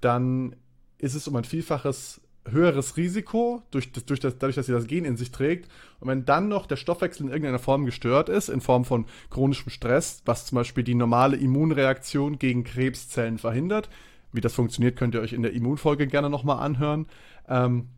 dann 0.00 0.54
ist 0.98 1.14
es 1.14 1.26
um 1.26 1.34
ein 1.34 1.44
Vielfaches 1.44 2.20
höheres 2.50 2.96
Risiko, 2.96 3.62
durch 3.70 3.92
das, 3.92 4.04
durch 4.04 4.20
das, 4.20 4.38
dadurch, 4.38 4.56
dass 4.56 4.66
sie 4.66 4.72
das 4.72 4.86
Gen 4.86 5.04
in 5.04 5.16
sich 5.16 5.30
trägt. 5.30 5.70
Und 6.00 6.08
wenn 6.08 6.24
dann 6.24 6.48
noch 6.48 6.66
der 6.66 6.76
Stoffwechsel 6.76 7.26
in 7.26 7.32
irgendeiner 7.32 7.58
Form 7.58 7.84
gestört 7.84 8.28
ist, 8.28 8.48
in 8.48 8.60
Form 8.60 8.84
von 8.84 9.06
chronischem 9.30 9.70
Stress, 9.70 10.22
was 10.24 10.46
zum 10.46 10.56
Beispiel 10.56 10.84
die 10.84 10.94
normale 10.94 11.36
Immunreaktion 11.36 12.38
gegen 12.38 12.64
Krebszellen 12.64 13.38
verhindert, 13.38 13.88
wie 14.32 14.40
das 14.40 14.54
funktioniert, 14.54 14.96
könnt 14.96 15.14
ihr 15.14 15.20
euch 15.20 15.32
in 15.32 15.42
der 15.42 15.52
Immunfolge 15.52 16.06
gerne 16.06 16.30
nochmal 16.30 16.58
anhören, 16.58 17.06
ähm, 17.48 17.88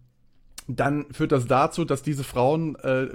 dann 0.66 1.06
führt 1.12 1.32
das 1.32 1.46
dazu, 1.46 1.84
dass 1.84 2.02
diese 2.02 2.24
Frauen 2.24 2.76
äh, 2.76 3.08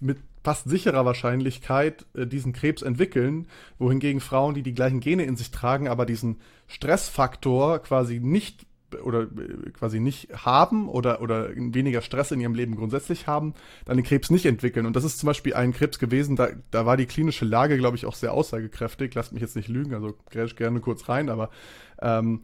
mit 0.00 0.18
fast 0.44 0.68
sicherer 0.68 1.04
Wahrscheinlichkeit 1.04 2.06
äh, 2.14 2.26
diesen 2.26 2.52
Krebs 2.52 2.82
entwickeln, 2.82 3.46
wohingegen 3.78 4.20
Frauen, 4.20 4.54
die 4.54 4.62
die 4.62 4.74
gleichen 4.74 5.00
Gene 5.00 5.24
in 5.24 5.36
sich 5.36 5.50
tragen, 5.50 5.88
aber 5.88 6.06
diesen 6.06 6.40
Stressfaktor 6.66 7.80
quasi 7.80 8.20
nicht 8.20 8.66
oder 9.02 9.22
äh, 9.22 9.70
quasi 9.72 10.00
nicht 10.00 10.28
haben 10.34 10.88
oder, 10.88 11.20
oder 11.20 11.50
weniger 11.54 12.02
Stress 12.02 12.30
in 12.30 12.40
ihrem 12.40 12.54
Leben 12.54 12.76
grundsätzlich 12.76 13.26
haben, 13.26 13.54
dann 13.84 13.96
den 13.96 14.04
Krebs 14.04 14.30
nicht 14.30 14.46
entwickeln. 14.46 14.86
Und 14.86 14.96
das 14.96 15.04
ist 15.04 15.18
zum 15.18 15.26
Beispiel 15.26 15.54
ein 15.54 15.72
Krebs 15.72 15.98
gewesen, 15.98 16.36
da, 16.36 16.48
da 16.70 16.86
war 16.86 16.96
die 16.96 17.06
klinische 17.06 17.44
Lage, 17.44 17.78
glaube 17.78 17.96
ich, 17.96 18.06
auch 18.06 18.14
sehr 18.14 18.32
aussagekräftig. 18.32 19.14
Lasst 19.14 19.32
mich 19.32 19.42
jetzt 19.42 19.56
nicht 19.56 19.68
lügen, 19.68 19.94
also 19.94 20.14
gerne 20.30 20.80
kurz 20.80 21.08
rein, 21.08 21.28
aber 21.28 21.50
ähm, 22.00 22.42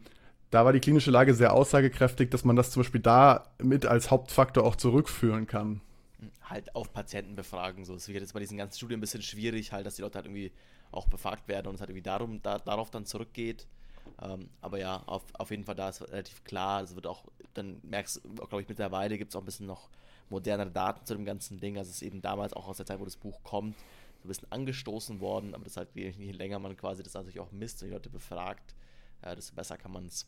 da 0.49 0.65
war 0.65 0.73
die 0.73 0.79
klinische 0.79 1.11
Lage 1.11 1.33
sehr 1.33 1.53
aussagekräftig, 1.53 2.31
dass 2.31 2.43
man 2.43 2.55
das 2.55 2.71
zum 2.71 2.81
Beispiel 2.81 3.01
da 3.01 3.51
mit 3.61 3.85
als 3.85 4.09
Hauptfaktor 4.09 4.63
auch 4.63 4.75
zurückführen 4.75 5.45
kann. 5.45 5.81
Halt 6.41 6.75
auf 6.75 6.91
Patientenbefragen. 6.91 7.85
So. 7.85 7.93
Es 7.93 8.07
wird 8.07 8.21
jetzt 8.21 8.33
bei 8.33 8.39
diesen 8.39 8.57
ganzen 8.57 8.77
Studien 8.77 8.97
ein 8.97 9.01
bisschen 9.01 9.21
schwierig, 9.21 9.71
halt, 9.71 9.85
dass 9.85 9.95
die 9.95 10.01
Leute 10.01 10.15
halt 10.15 10.25
irgendwie 10.25 10.51
auch 10.91 11.07
befragt 11.07 11.47
werden 11.47 11.67
und 11.67 11.75
es 11.75 11.81
halt 11.81 11.91
irgendwie 11.91 12.03
darum, 12.03 12.41
da, 12.41 12.57
darauf 12.57 12.89
dann 12.89 13.05
zurückgeht. 13.05 13.67
Ähm, 14.21 14.49
aber 14.61 14.79
ja, 14.79 15.03
auf, 15.05 15.23
auf 15.33 15.51
jeden 15.51 15.63
Fall 15.63 15.75
da 15.75 15.89
ist 15.89 16.01
relativ 16.01 16.43
klar. 16.43 16.83
Es 16.83 16.95
wird 16.95 17.07
auch, 17.07 17.25
dann 17.53 17.79
merkst 17.83 18.21
du, 18.23 18.33
glaube 18.35 18.61
ich, 18.61 18.69
mittlerweile 18.69 19.17
gibt 19.17 19.31
es 19.31 19.35
auch 19.35 19.41
ein 19.41 19.45
bisschen 19.45 19.67
noch 19.67 19.89
modernere 20.29 20.71
Daten 20.71 21.05
zu 21.05 21.15
dem 21.15 21.25
ganzen 21.25 21.59
Ding. 21.59 21.77
Also 21.77 21.89
es 21.89 21.97
ist 21.97 22.01
eben 22.03 22.21
damals 22.21 22.53
auch 22.53 22.67
aus 22.67 22.77
der 22.77 22.85
Zeit, 22.85 22.99
wo 22.99 23.05
das 23.05 23.17
Buch 23.17 23.43
kommt, 23.43 23.75
so 24.21 24.25
ein 24.25 24.27
bisschen 24.27 24.51
angestoßen 24.51 25.19
worden, 25.21 25.55
aber 25.55 25.63
das 25.63 25.77
halt, 25.77 25.89
je, 25.93 26.09
je 26.09 26.31
länger 26.31 26.59
man 26.59 26.75
quasi 26.75 27.03
das 27.03 27.13
natürlich 27.13 27.39
auch 27.39 27.51
misst 27.51 27.81
und 27.81 27.89
die 27.89 27.93
Leute 27.93 28.09
befragt, 28.09 28.75
äh, 29.21 29.35
desto 29.35 29.55
besser 29.55 29.77
kann 29.77 29.91
man 29.91 30.05
es 30.05 30.27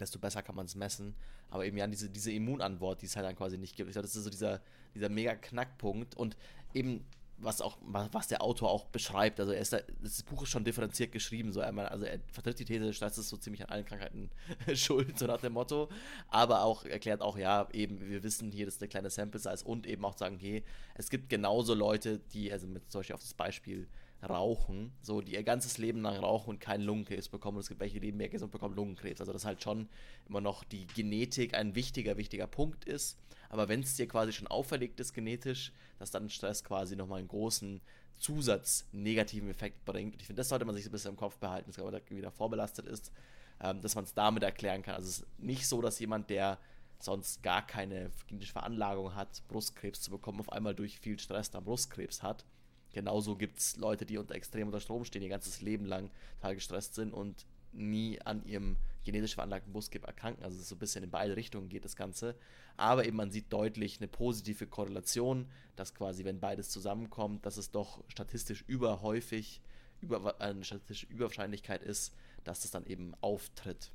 desto 0.00 0.18
besser 0.18 0.42
kann 0.42 0.56
man 0.56 0.66
es 0.66 0.74
messen. 0.74 1.14
Aber 1.50 1.64
eben 1.66 1.76
ja, 1.76 1.86
diese, 1.86 2.10
diese 2.10 2.32
Immunantwort, 2.32 3.02
die 3.02 3.06
es 3.06 3.16
halt 3.16 3.26
dann 3.26 3.36
quasi 3.36 3.58
nicht 3.58 3.76
gibt. 3.76 3.88
Ich 3.88 3.94
glaube, 3.94 4.06
das 4.06 4.16
ist 4.16 4.24
so 4.24 4.30
dieser, 4.30 4.60
dieser 4.94 5.08
mega 5.08 5.34
Knackpunkt. 5.34 6.16
Und 6.16 6.36
eben 6.72 7.04
was 7.38 7.60
auch, 7.60 7.78
was 7.82 8.28
der 8.28 8.42
Autor 8.42 8.70
auch 8.70 8.86
beschreibt. 8.86 9.40
Also 9.40 9.52
er 9.52 9.60
ist 9.60 9.72
da, 9.72 9.80
das 10.02 10.22
Buch 10.22 10.42
ist 10.42 10.50
schon 10.50 10.64
differenziert 10.64 11.12
geschrieben. 11.12 11.52
So 11.52 11.60
einmal, 11.60 11.88
also 11.88 12.04
er 12.04 12.20
vertritt 12.32 12.58
die 12.58 12.64
These, 12.64 12.92
Stress 12.92 13.18
ist 13.18 13.28
so 13.28 13.36
ziemlich 13.36 13.62
an 13.62 13.70
allen 13.70 13.84
Krankheiten 13.84 14.30
schuld, 14.74 15.18
so 15.18 15.26
nach 15.26 15.40
dem 15.40 15.52
Motto. 15.52 15.88
Aber 16.28 16.62
auch 16.62 16.84
erklärt 16.84 17.20
auch, 17.20 17.36
ja, 17.36 17.68
eben, 17.72 18.00
wir 18.08 18.22
wissen 18.22 18.52
hier, 18.52 18.66
das 18.66 18.76
ist 18.76 18.82
eine 18.82 18.88
kleine 18.88 19.10
Sample 19.10 19.40
Size 19.40 19.64
und 19.64 19.86
eben 19.86 20.04
auch 20.04 20.16
sagen, 20.16 20.38
hey, 20.38 20.62
es 20.94 21.10
gibt 21.10 21.28
genauso 21.28 21.74
Leute, 21.74 22.20
die, 22.32 22.52
also 22.52 22.66
mit 22.66 22.90
solche 22.90 23.14
auf 23.14 23.20
das 23.20 23.34
Beispiel 23.34 23.88
rauchen, 24.28 24.92
so 25.02 25.20
die 25.20 25.34
ihr 25.34 25.42
ganzes 25.42 25.78
Leben 25.78 26.00
lang 26.00 26.16
rauchen 26.16 26.50
und 26.50 26.60
keinen 26.60 26.82
Lungenkrebs 26.82 27.28
bekommen. 27.28 27.56
Und 27.56 27.62
es 27.62 27.68
gibt 27.68 27.80
welche, 27.80 28.00
die 28.00 28.12
mehr 28.12 28.28
gesund 28.28 28.52
bekommen 28.52 28.74
Lungenkrebs. 28.74 29.20
Also 29.20 29.32
das 29.32 29.44
halt 29.44 29.62
schon 29.62 29.88
immer 30.28 30.40
noch 30.40 30.64
die 30.64 30.86
Genetik 30.86 31.54
ein 31.54 31.74
wichtiger, 31.74 32.16
wichtiger 32.16 32.46
Punkt 32.46 32.84
ist. 32.84 33.18
Aber 33.54 33.68
wenn 33.68 33.82
es 33.84 33.94
dir 33.94 34.08
quasi 34.08 34.32
schon 34.32 34.48
auferlegt 34.48 34.98
ist 34.98 35.12
genetisch, 35.12 35.72
dass 36.00 36.10
dann 36.10 36.28
Stress 36.28 36.64
quasi 36.64 36.96
nochmal 36.96 37.20
einen 37.20 37.28
großen 37.28 37.80
Zusatz 38.16 38.84
negativen 38.90 39.48
Effekt 39.48 39.84
bringt. 39.84 40.14
Und 40.14 40.20
ich 40.20 40.26
finde, 40.26 40.40
das 40.40 40.48
sollte 40.48 40.64
man 40.64 40.74
sich 40.74 40.82
so 40.82 40.90
ein 40.90 40.92
bisschen 40.92 41.12
im 41.12 41.16
Kopf 41.16 41.38
behalten, 41.38 41.70
dass 41.70 41.78
man 41.78 42.00
wieder 42.10 42.32
vorbelastet 42.32 42.88
ist, 42.88 43.12
ähm, 43.60 43.80
dass 43.80 43.94
man 43.94 44.02
es 44.02 44.12
damit 44.12 44.42
erklären 44.42 44.82
kann. 44.82 44.96
Also 44.96 45.08
es 45.08 45.18
ist 45.20 45.38
nicht 45.38 45.68
so, 45.68 45.80
dass 45.80 46.00
jemand, 46.00 46.30
der 46.30 46.58
sonst 46.98 47.44
gar 47.44 47.64
keine 47.64 48.10
genetische 48.26 48.54
Veranlagung 48.54 49.14
hat, 49.14 49.46
Brustkrebs 49.46 50.00
zu 50.00 50.10
bekommen, 50.10 50.40
auf 50.40 50.50
einmal 50.50 50.74
durch 50.74 50.98
viel 50.98 51.20
Stress 51.20 51.52
dann 51.52 51.62
Brustkrebs 51.62 52.24
hat. 52.24 52.44
Genauso 52.92 53.36
gibt 53.36 53.58
es 53.58 53.76
Leute, 53.76 54.04
die 54.04 54.18
unter 54.18 54.34
extrem 54.34 54.66
unter 54.66 54.80
Strom 54.80 55.04
stehen, 55.04 55.22
ihr 55.22 55.28
ganzes 55.28 55.60
Leben 55.60 55.84
lang 55.84 56.10
total 56.40 56.56
gestresst 56.56 56.96
sind 56.96 57.14
und 57.14 57.46
nie 57.70 58.20
an 58.20 58.44
ihrem 58.44 58.78
genetisch 59.04 59.34
veranlagten 59.34 59.72
Brustkrebs 59.72 60.06
erkranken. 60.06 60.42
Also 60.44 60.56
es 60.56 60.62
ist 60.62 60.68
so 60.68 60.76
ein 60.76 60.78
bisschen 60.78 61.04
in 61.04 61.10
beide 61.10 61.36
Richtungen 61.36 61.68
geht 61.68 61.84
das 61.84 61.96
Ganze. 61.96 62.34
Aber 62.76 63.06
eben 63.06 63.16
man 63.16 63.30
sieht 63.30 63.52
deutlich 63.52 63.98
eine 63.98 64.08
positive 64.08 64.66
Korrelation, 64.66 65.46
dass 65.76 65.94
quasi, 65.94 66.24
wenn 66.24 66.40
beides 66.40 66.70
zusammenkommt, 66.70 67.46
dass 67.46 67.56
es 67.56 67.70
doch 67.70 68.02
statistisch 68.08 68.64
überhäufig, 68.66 69.60
über, 70.00 70.40
eine 70.40 70.64
statistische 70.64 71.06
Überwahrscheinlichkeit 71.06 71.82
ist, 71.82 72.14
dass 72.44 72.62
das 72.62 72.70
dann 72.70 72.86
eben 72.86 73.14
auftritt. 73.20 73.90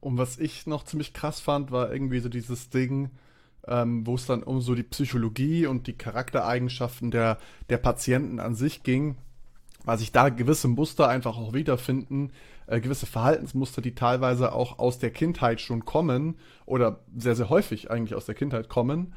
Und 0.00 0.18
was 0.18 0.38
ich 0.38 0.66
noch 0.66 0.84
ziemlich 0.84 1.12
krass 1.12 1.40
fand, 1.40 1.70
war 1.70 1.92
irgendwie 1.92 2.20
so 2.20 2.28
dieses 2.28 2.70
Ding, 2.70 3.10
ähm, 3.68 4.06
wo 4.06 4.16
es 4.16 4.26
dann 4.26 4.42
um 4.42 4.60
so 4.60 4.74
die 4.74 4.82
Psychologie 4.82 5.66
und 5.66 5.86
die 5.86 5.92
Charaktereigenschaften 5.92 7.10
der, 7.10 7.38
der 7.68 7.78
Patienten 7.78 8.40
an 8.40 8.54
sich 8.54 8.82
ging, 8.82 9.16
weil 9.84 9.98
sich 9.98 10.12
da 10.12 10.28
gewisse 10.28 10.68
Muster 10.68 11.08
einfach 11.08 11.36
auch 11.36 11.52
wiederfinden, 11.52 12.32
äh, 12.72 12.80
gewisse 12.80 13.06
Verhaltensmuster, 13.06 13.82
die 13.82 13.94
teilweise 13.94 14.52
auch 14.52 14.78
aus 14.78 14.98
der 14.98 15.10
Kindheit 15.10 15.60
schon 15.60 15.84
kommen 15.84 16.38
oder 16.64 17.00
sehr, 17.14 17.36
sehr 17.36 17.50
häufig 17.50 17.90
eigentlich 17.90 18.14
aus 18.14 18.24
der 18.24 18.34
Kindheit 18.34 18.70
kommen 18.70 19.12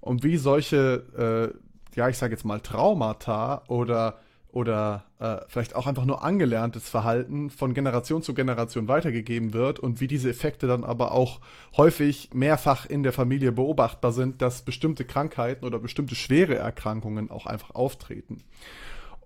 und 0.00 0.22
wie 0.22 0.36
solche, 0.36 1.52
äh, 1.56 1.98
ja, 1.98 2.08
ich 2.08 2.16
sage 2.16 2.32
jetzt 2.32 2.44
mal 2.44 2.60
Traumata 2.60 3.64
oder 3.66 4.20
oder 4.52 5.04
äh, 5.20 5.36
vielleicht 5.46 5.76
auch 5.76 5.86
einfach 5.86 6.04
nur 6.04 6.24
angelerntes 6.24 6.88
Verhalten 6.88 7.50
von 7.50 7.72
Generation 7.72 8.22
zu 8.22 8.34
Generation 8.34 8.88
weitergegeben 8.88 9.52
wird 9.52 9.78
und 9.78 10.00
wie 10.00 10.08
diese 10.08 10.28
Effekte 10.28 10.66
dann 10.66 10.82
aber 10.82 11.12
auch 11.12 11.40
häufig 11.76 12.30
mehrfach 12.34 12.84
in 12.86 13.04
der 13.04 13.12
Familie 13.12 13.52
beobachtbar 13.52 14.10
sind, 14.10 14.42
dass 14.42 14.62
bestimmte 14.62 15.04
Krankheiten 15.04 15.64
oder 15.64 15.78
bestimmte 15.78 16.16
schwere 16.16 16.56
Erkrankungen 16.56 17.30
auch 17.30 17.46
einfach 17.46 17.76
auftreten. 17.76 18.42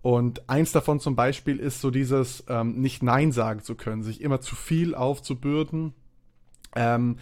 Und 0.05 0.51
eins 0.51 0.71
davon 0.71 1.01
zum 1.01 1.17
Beispiel 1.17 1.59
ist 1.59 1.81
so 1.81 1.91
dieses 1.91 2.45
ähm, 2.51 2.79
nicht 2.79 3.03
Nein 3.03 3.33
sagen 3.33 3.63
zu 3.63 3.75
können, 3.75 4.03
sich 4.03 4.21
immer 4.21 4.39
zu 4.43 4.55
viel 4.55 4.95
aufzubürden, 4.95 5.95
ähm, 6.77 7.17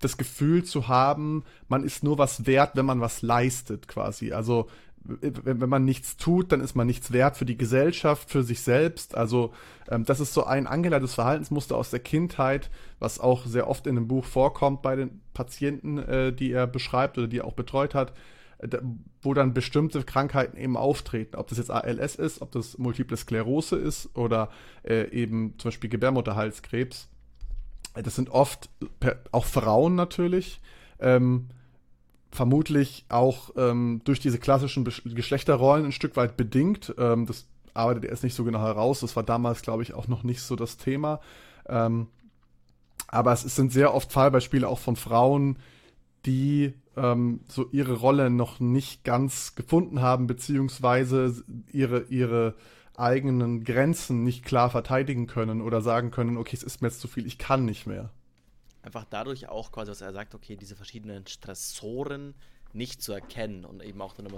das 0.00 0.16
Gefühl 0.16 0.64
zu 0.64 0.88
haben, 0.88 1.44
man 1.68 1.84
ist 1.84 2.02
nur 2.02 2.16
was 2.16 2.46
wert, 2.46 2.70
wenn 2.74 2.86
man 2.86 3.02
was 3.02 3.20
leistet 3.20 3.86
quasi. 3.86 4.32
Also 4.32 4.70
wenn 5.04 5.68
man 5.68 5.84
nichts 5.84 6.16
tut, 6.16 6.52
dann 6.52 6.62
ist 6.62 6.74
man 6.74 6.86
nichts 6.86 7.12
wert 7.12 7.36
für 7.36 7.44
die 7.44 7.58
Gesellschaft, 7.58 8.30
für 8.30 8.42
sich 8.42 8.62
selbst. 8.62 9.14
Also 9.14 9.52
ähm, 9.90 10.06
das 10.06 10.18
ist 10.18 10.32
so 10.32 10.44
ein 10.44 10.66
angeleitetes 10.66 11.12
Verhaltensmuster 11.12 11.76
aus 11.76 11.90
der 11.90 12.00
Kindheit, 12.00 12.70
was 12.98 13.20
auch 13.20 13.44
sehr 13.44 13.68
oft 13.68 13.86
in 13.86 13.96
dem 13.96 14.08
Buch 14.08 14.24
vorkommt 14.24 14.80
bei 14.80 14.96
den 14.96 15.20
Patienten, 15.34 15.98
äh, 15.98 16.32
die 16.32 16.50
er 16.50 16.66
beschreibt 16.66 17.18
oder 17.18 17.26
die 17.26 17.40
er 17.40 17.44
auch 17.44 17.52
betreut 17.52 17.94
hat, 17.94 18.14
wo 19.22 19.34
dann 19.34 19.54
bestimmte 19.54 20.02
Krankheiten 20.04 20.56
eben 20.56 20.76
auftreten. 20.76 21.36
Ob 21.36 21.48
das 21.48 21.58
jetzt 21.58 21.70
ALS 21.70 22.16
ist, 22.16 22.42
ob 22.42 22.52
das 22.52 22.78
Multiple 22.78 23.16
Sklerose 23.16 23.76
ist 23.76 24.16
oder 24.16 24.50
äh, 24.84 25.10
eben 25.10 25.54
zum 25.58 25.70
Beispiel 25.70 25.90
Gebärmutterhalskrebs. 25.90 27.08
Das 27.94 28.16
sind 28.16 28.30
oft 28.30 28.70
auch 29.32 29.44
Frauen 29.44 29.94
natürlich. 29.94 30.60
Ähm, 31.00 31.48
vermutlich 32.30 33.04
auch 33.08 33.50
ähm, 33.56 34.00
durch 34.04 34.20
diese 34.20 34.38
klassischen 34.38 34.84
Geschlechterrollen 34.84 35.86
ein 35.86 35.92
Stück 35.92 36.16
weit 36.16 36.36
bedingt. 36.36 36.94
Ähm, 36.98 37.26
das 37.26 37.46
arbeitet 37.74 38.04
er 38.04 38.10
jetzt 38.10 38.24
nicht 38.24 38.34
so 38.34 38.44
genau 38.44 38.60
heraus. 38.60 39.00
Das 39.00 39.16
war 39.16 39.22
damals, 39.22 39.62
glaube 39.62 39.82
ich, 39.82 39.94
auch 39.94 40.08
noch 40.08 40.22
nicht 40.22 40.40
so 40.40 40.56
das 40.56 40.78
Thema. 40.78 41.20
Ähm, 41.66 42.08
aber 43.08 43.32
es, 43.32 43.42
sind 43.42 43.72
sehr 43.72 43.92
oft 43.92 44.10
Fallbeispiele 44.10 44.66
auch 44.66 44.78
von 44.78 44.96
Frauen, 44.96 45.58
die 46.26 46.74
ähm, 46.96 47.40
so 47.48 47.68
ihre 47.70 47.94
Rolle 47.94 48.30
noch 48.30 48.60
nicht 48.60 49.04
ganz 49.04 49.54
gefunden 49.54 50.00
haben, 50.00 50.26
beziehungsweise 50.26 51.44
ihre, 51.72 52.02
ihre 52.04 52.54
eigenen 52.96 53.64
Grenzen 53.64 54.22
nicht 54.24 54.44
klar 54.44 54.70
verteidigen 54.70 55.26
können 55.26 55.62
oder 55.62 55.80
sagen 55.80 56.10
können, 56.10 56.36
okay, 56.36 56.56
es 56.56 56.62
ist 56.62 56.82
mir 56.82 56.88
jetzt 56.88 57.00
zu 57.00 57.08
viel, 57.08 57.26
ich 57.26 57.38
kann 57.38 57.64
nicht 57.64 57.86
mehr. 57.86 58.10
Einfach 58.82 59.04
dadurch 59.08 59.48
auch 59.48 59.72
quasi, 59.72 59.90
was 59.90 60.00
er 60.00 60.12
sagt, 60.12 60.34
okay, 60.34 60.56
diese 60.56 60.76
verschiedenen 60.76 61.26
Stressoren 61.26 62.34
nicht 62.74 63.02
zu 63.02 63.12
erkennen 63.12 63.64
und 63.64 63.82
eben 63.82 64.00
auch 64.00 64.14
dann 64.14 64.28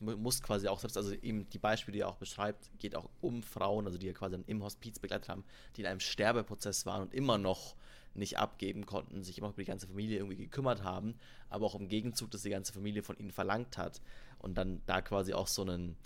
muss 0.00 0.42
quasi 0.42 0.68
auch 0.68 0.78
selbst, 0.78 0.96
also 0.96 1.12
eben 1.14 1.48
die 1.50 1.58
Beispiele, 1.58 1.96
die 1.96 2.00
er 2.02 2.08
auch 2.08 2.16
beschreibt, 2.16 2.70
geht 2.78 2.94
auch 2.94 3.08
um 3.20 3.42
Frauen, 3.42 3.86
also 3.86 3.98
die 3.98 4.08
er 4.08 4.14
quasi 4.14 4.36
im 4.46 4.62
Hospiz 4.62 4.98
begleitet 4.98 5.28
haben, 5.28 5.44
die 5.76 5.80
in 5.82 5.86
einem 5.86 6.00
Sterbeprozess 6.00 6.86
waren 6.86 7.02
und 7.02 7.12
immer 7.12 7.38
noch 7.38 7.74
nicht 8.14 8.38
abgeben 8.38 8.86
konnten, 8.86 9.22
sich 9.22 9.38
immer 9.38 9.48
um 9.48 9.56
die 9.56 9.64
ganze 9.64 9.86
Familie 9.86 10.18
irgendwie 10.18 10.36
gekümmert 10.36 10.82
haben, 10.82 11.14
aber 11.48 11.66
auch 11.66 11.74
im 11.74 11.88
Gegenzug, 11.88 12.30
dass 12.30 12.42
die 12.42 12.50
ganze 12.50 12.72
Familie 12.72 13.02
von 13.02 13.16
ihnen 13.16 13.30
verlangt 13.30 13.78
hat 13.78 14.00
und 14.38 14.56
dann 14.56 14.82
da 14.86 15.00
quasi 15.00 15.32
auch 15.32 15.46
so 15.46 15.62
einen, 15.62 15.96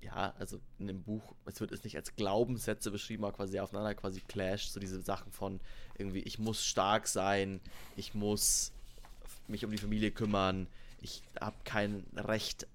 ja, 0.00 0.34
also 0.38 0.60
in 0.78 0.86
dem 0.86 1.02
Buch, 1.02 1.34
es 1.46 1.60
wird 1.60 1.72
es 1.72 1.84
nicht 1.84 1.96
als 1.96 2.14
Glaubenssätze 2.14 2.90
beschrieben, 2.90 3.24
aber 3.24 3.36
quasi 3.36 3.58
aufeinander 3.58 3.94
quasi 3.94 4.20
clasht, 4.20 4.72
so 4.72 4.80
diese 4.80 5.00
Sachen 5.02 5.32
von 5.32 5.60
irgendwie, 5.98 6.20
ich 6.20 6.38
muss 6.38 6.64
stark 6.64 7.08
sein, 7.08 7.60
ich 7.96 8.14
muss 8.14 8.72
mich 9.48 9.64
um 9.64 9.70
die 9.70 9.78
Familie 9.78 10.10
kümmern, 10.10 10.68
ich 11.00 11.22
habe 11.40 11.56
kein 11.64 12.04
Recht, 12.14 12.66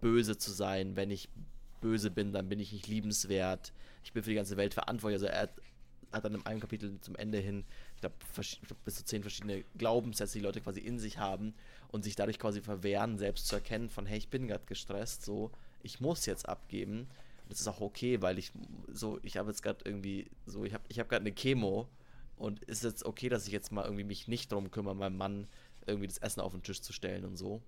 böse 0.00 0.36
zu 0.36 0.50
sein, 0.52 0.96
wenn 0.96 1.10
ich 1.10 1.28
böse 1.80 2.10
bin, 2.10 2.32
dann 2.32 2.48
bin 2.48 2.58
ich 2.58 2.72
nicht 2.72 2.86
liebenswert, 2.88 3.72
ich 4.02 4.12
bin 4.12 4.22
für 4.22 4.30
die 4.30 4.36
ganze 4.36 4.56
Welt 4.56 4.74
verantwortlich. 4.74 5.22
Also 5.22 5.26
er 5.26 5.50
hat 6.12 6.24
dann 6.24 6.34
in 6.34 6.46
einem 6.46 6.60
Kapitel 6.60 7.00
zum 7.00 7.16
Ende 7.16 7.38
hin, 7.38 7.64
glaube, 8.08 8.46
glaub, 8.66 8.84
bis 8.84 8.96
zu 8.96 9.04
zehn 9.04 9.22
verschiedene 9.22 9.64
Glaubenssätze, 9.76 10.38
die 10.38 10.44
Leute 10.44 10.60
quasi 10.60 10.80
in 10.80 10.98
sich 10.98 11.18
haben 11.18 11.54
und 11.88 12.04
sich 12.04 12.16
dadurch 12.16 12.38
quasi 12.38 12.60
verwehren, 12.60 13.18
selbst 13.18 13.48
zu 13.48 13.56
erkennen 13.56 13.88
von, 13.88 14.06
hey, 14.06 14.18
ich 14.18 14.28
bin 14.28 14.48
gerade 14.48 14.64
gestresst, 14.66 15.24
so, 15.24 15.50
ich 15.82 16.00
muss 16.00 16.26
jetzt 16.26 16.48
abgeben. 16.48 17.08
Das 17.48 17.60
ist 17.60 17.68
auch 17.68 17.80
okay, 17.80 18.22
weil 18.22 18.38
ich 18.38 18.50
so, 18.92 19.20
ich 19.22 19.36
habe 19.36 19.50
jetzt 19.50 19.62
gerade 19.62 19.78
irgendwie, 19.84 20.28
so, 20.46 20.64
ich 20.64 20.74
habe 20.74 20.84
ich 20.88 20.98
hab 20.98 21.08
gerade 21.08 21.22
eine 21.22 21.34
Chemo 21.34 21.88
und 22.36 22.64
ist 22.64 22.82
jetzt 22.82 23.04
okay, 23.04 23.28
dass 23.28 23.46
ich 23.46 23.52
jetzt 23.52 23.70
mal 23.70 23.84
irgendwie 23.84 24.04
mich 24.04 24.26
nicht 24.26 24.50
drum 24.50 24.70
kümmere, 24.70 24.96
meinem 24.96 25.16
Mann 25.16 25.46
irgendwie 25.86 26.08
das 26.08 26.18
Essen 26.18 26.40
auf 26.40 26.52
den 26.52 26.62
Tisch 26.62 26.80
zu 26.80 26.92
stellen 26.92 27.24
und 27.24 27.36
so. 27.36 27.62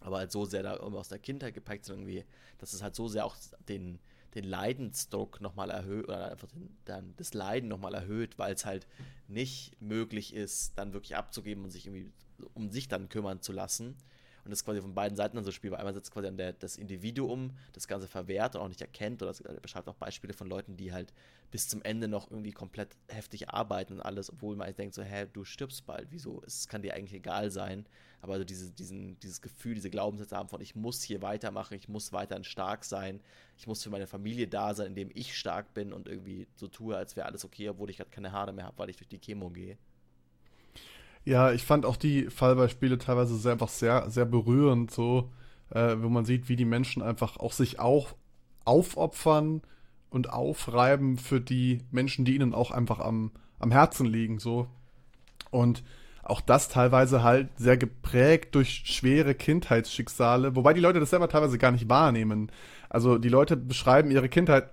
Aber 0.00 0.18
halt 0.18 0.30
so 0.32 0.44
sehr 0.44 0.62
da 0.62 0.76
irgendwie 0.76 0.98
aus 0.98 1.08
der 1.08 1.18
Kindheit 1.18 1.54
gepackt 1.54 1.84
sind, 1.84 1.96
irgendwie, 1.96 2.24
dass 2.58 2.72
es 2.72 2.82
halt 2.82 2.94
so 2.94 3.08
sehr 3.08 3.24
auch 3.24 3.36
den, 3.68 3.98
den 4.34 4.44
Leidensdruck 4.44 5.40
nochmal 5.40 5.70
erhöht 5.70 6.08
oder 6.08 6.30
einfach 6.30 6.48
den, 6.48 6.76
dann 6.84 7.14
das 7.16 7.34
Leiden 7.34 7.68
nochmal 7.68 7.94
erhöht, 7.94 8.38
weil 8.38 8.54
es 8.54 8.64
halt 8.64 8.86
nicht 9.28 9.80
möglich 9.80 10.34
ist, 10.34 10.78
dann 10.78 10.92
wirklich 10.92 11.16
abzugeben 11.16 11.64
und 11.64 11.70
sich 11.70 11.86
irgendwie 11.86 12.12
um 12.54 12.70
sich 12.70 12.88
dann 12.88 13.08
kümmern 13.08 13.40
zu 13.40 13.52
lassen 13.52 13.96
und 14.44 14.50
das 14.50 14.64
quasi 14.64 14.80
von 14.80 14.94
beiden 14.94 15.16
Seiten 15.16 15.36
dann 15.36 15.44
so 15.44 15.52
spielbar. 15.52 15.78
Einmal 15.78 15.94
sitzt 15.94 16.10
quasi 16.10 16.26
an 16.26 16.36
der, 16.36 16.52
das 16.52 16.76
Individuum 16.76 17.56
das 17.72 17.86
Ganze 17.86 18.08
verwehrt 18.08 18.56
und 18.56 18.62
auch 18.62 18.68
nicht 18.68 18.80
erkennt 18.80 19.22
oder 19.22 19.34
er 19.44 19.60
beschreibt 19.60 19.88
auch 19.88 19.94
Beispiele 19.94 20.32
von 20.32 20.48
Leuten, 20.48 20.76
die 20.76 20.92
halt 20.92 21.12
bis 21.50 21.68
zum 21.68 21.82
Ende 21.82 22.08
noch 22.08 22.30
irgendwie 22.30 22.52
komplett 22.52 22.96
heftig 23.08 23.50
arbeiten 23.50 23.94
und 23.94 24.00
alles, 24.00 24.30
obwohl 24.30 24.56
man 24.56 24.74
denkt 24.74 24.94
so, 24.94 25.02
hä, 25.02 25.26
du 25.32 25.44
stirbst 25.44 25.86
bald, 25.86 26.08
wieso? 26.10 26.42
Es 26.44 26.66
kann 26.66 26.82
dir 26.82 26.94
eigentlich 26.94 27.14
egal 27.14 27.50
sein. 27.50 27.86
Aber 28.22 28.34
also 28.34 28.44
diese, 28.44 28.70
diesen, 28.70 29.18
dieses 29.18 29.42
Gefühl, 29.42 29.74
diese 29.74 29.90
Glaubenssätze 29.90 30.36
haben 30.36 30.48
von, 30.48 30.60
ich 30.60 30.76
muss 30.76 31.02
hier 31.02 31.22
weitermachen, 31.22 31.74
ich 31.74 31.88
muss 31.88 32.12
weiterhin 32.12 32.44
stark 32.44 32.84
sein, 32.84 33.20
ich 33.58 33.66
muss 33.66 33.82
für 33.82 33.90
meine 33.90 34.06
Familie 34.06 34.46
da 34.46 34.74
sein, 34.74 34.86
indem 34.86 35.10
ich 35.12 35.36
stark 35.36 35.74
bin 35.74 35.92
und 35.92 36.08
irgendwie 36.08 36.46
so 36.54 36.68
tue, 36.68 36.96
als 36.96 37.16
wäre 37.16 37.26
alles 37.26 37.44
okay, 37.44 37.68
obwohl 37.68 37.90
ich 37.90 37.96
gerade 37.96 38.10
keine 38.10 38.30
Haare 38.30 38.52
mehr 38.52 38.64
habe, 38.64 38.78
weil 38.78 38.90
ich 38.90 38.96
durch 38.96 39.08
die 39.08 39.18
Chemo 39.18 39.50
gehe. 39.50 39.76
Ja, 41.24 41.50
ich 41.50 41.64
fand 41.64 41.84
auch 41.84 41.96
die 41.96 42.30
Fallbeispiele 42.30 42.96
teilweise 42.96 43.36
sehr, 43.36 43.52
einfach 43.52 43.68
sehr, 43.68 44.08
sehr 44.08 44.24
berührend, 44.24 44.92
so, 44.92 45.32
äh, 45.70 45.96
wo 45.98 46.08
man 46.08 46.24
sieht, 46.24 46.48
wie 46.48 46.56
die 46.56 46.64
Menschen 46.64 47.02
einfach 47.02 47.38
auch 47.38 47.52
sich 47.52 47.80
auch 47.80 48.14
aufopfern 48.64 49.62
und 50.10 50.30
aufreiben 50.30 51.18
für 51.18 51.40
die 51.40 51.80
Menschen, 51.90 52.24
die 52.24 52.36
ihnen 52.36 52.54
auch 52.54 52.70
einfach 52.70 53.00
am, 53.00 53.32
am 53.58 53.72
Herzen 53.72 54.06
liegen, 54.06 54.38
so. 54.38 54.68
Und 55.50 55.82
auch 56.22 56.40
das 56.40 56.68
teilweise 56.68 57.22
halt 57.22 57.48
sehr 57.56 57.76
geprägt 57.76 58.54
durch 58.54 58.84
schwere 58.86 59.34
Kindheitsschicksale, 59.34 60.54
wobei 60.54 60.72
die 60.72 60.80
Leute 60.80 61.00
das 61.00 61.10
selber 61.10 61.28
teilweise 61.28 61.58
gar 61.58 61.72
nicht 61.72 61.88
wahrnehmen. 61.88 62.50
Also 62.88 63.18
die 63.18 63.28
Leute 63.28 63.56
beschreiben 63.56 64.10
ihre 64.10 64.28
Kindheit 64.28 64.70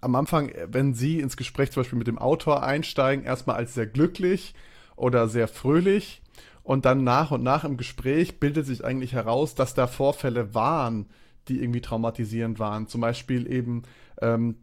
am 0.00 0.14
Anfang, 0.14 0.52
wenn 0.66 0.94
sie 0.94 1.20
ins 1.20 1.36
Gespräch 1.36 1.70
zum 1.70 1.82
Beispiel 1.82 1.98
mit 1.98 2.06
dem 2.06 2.18
Autor 2.18 2.62
einsteigen, 2.62 3.24
erstmal 3.24 3.56
als 3.56 3.74
sehr 3.74 3.86
glücklich 3.86 4.54
oder 4.96 5.28
sehr 5.28 5.48
fröhlich. 5.48 6.22
Und 6.62 6.84
dann 6.84 7.02
nach 7.02 7.30
und 7.30 7.42
nach 7.42 7.64
im 7.64 7.76
Gespräch 7.76 8.40
bildet 8.40 8.66
sich 8.66 8.84
eigentlich 8.84 9.14
heraus, 9.14 9.54
dass 9.54 9.74
da 9.74 9.86
Vorfälle 9.86 10.54
waren, 10.54 11.06
die 11.48 11.62
irgendwie 11.62 11.80
traumatisierend 11.80 12.58
waren. 12.58 12.88
Zum 12.88 13.00
Beispiel 13.00 13.50
eben 13.50 13.84
ähm, 14.20 14.56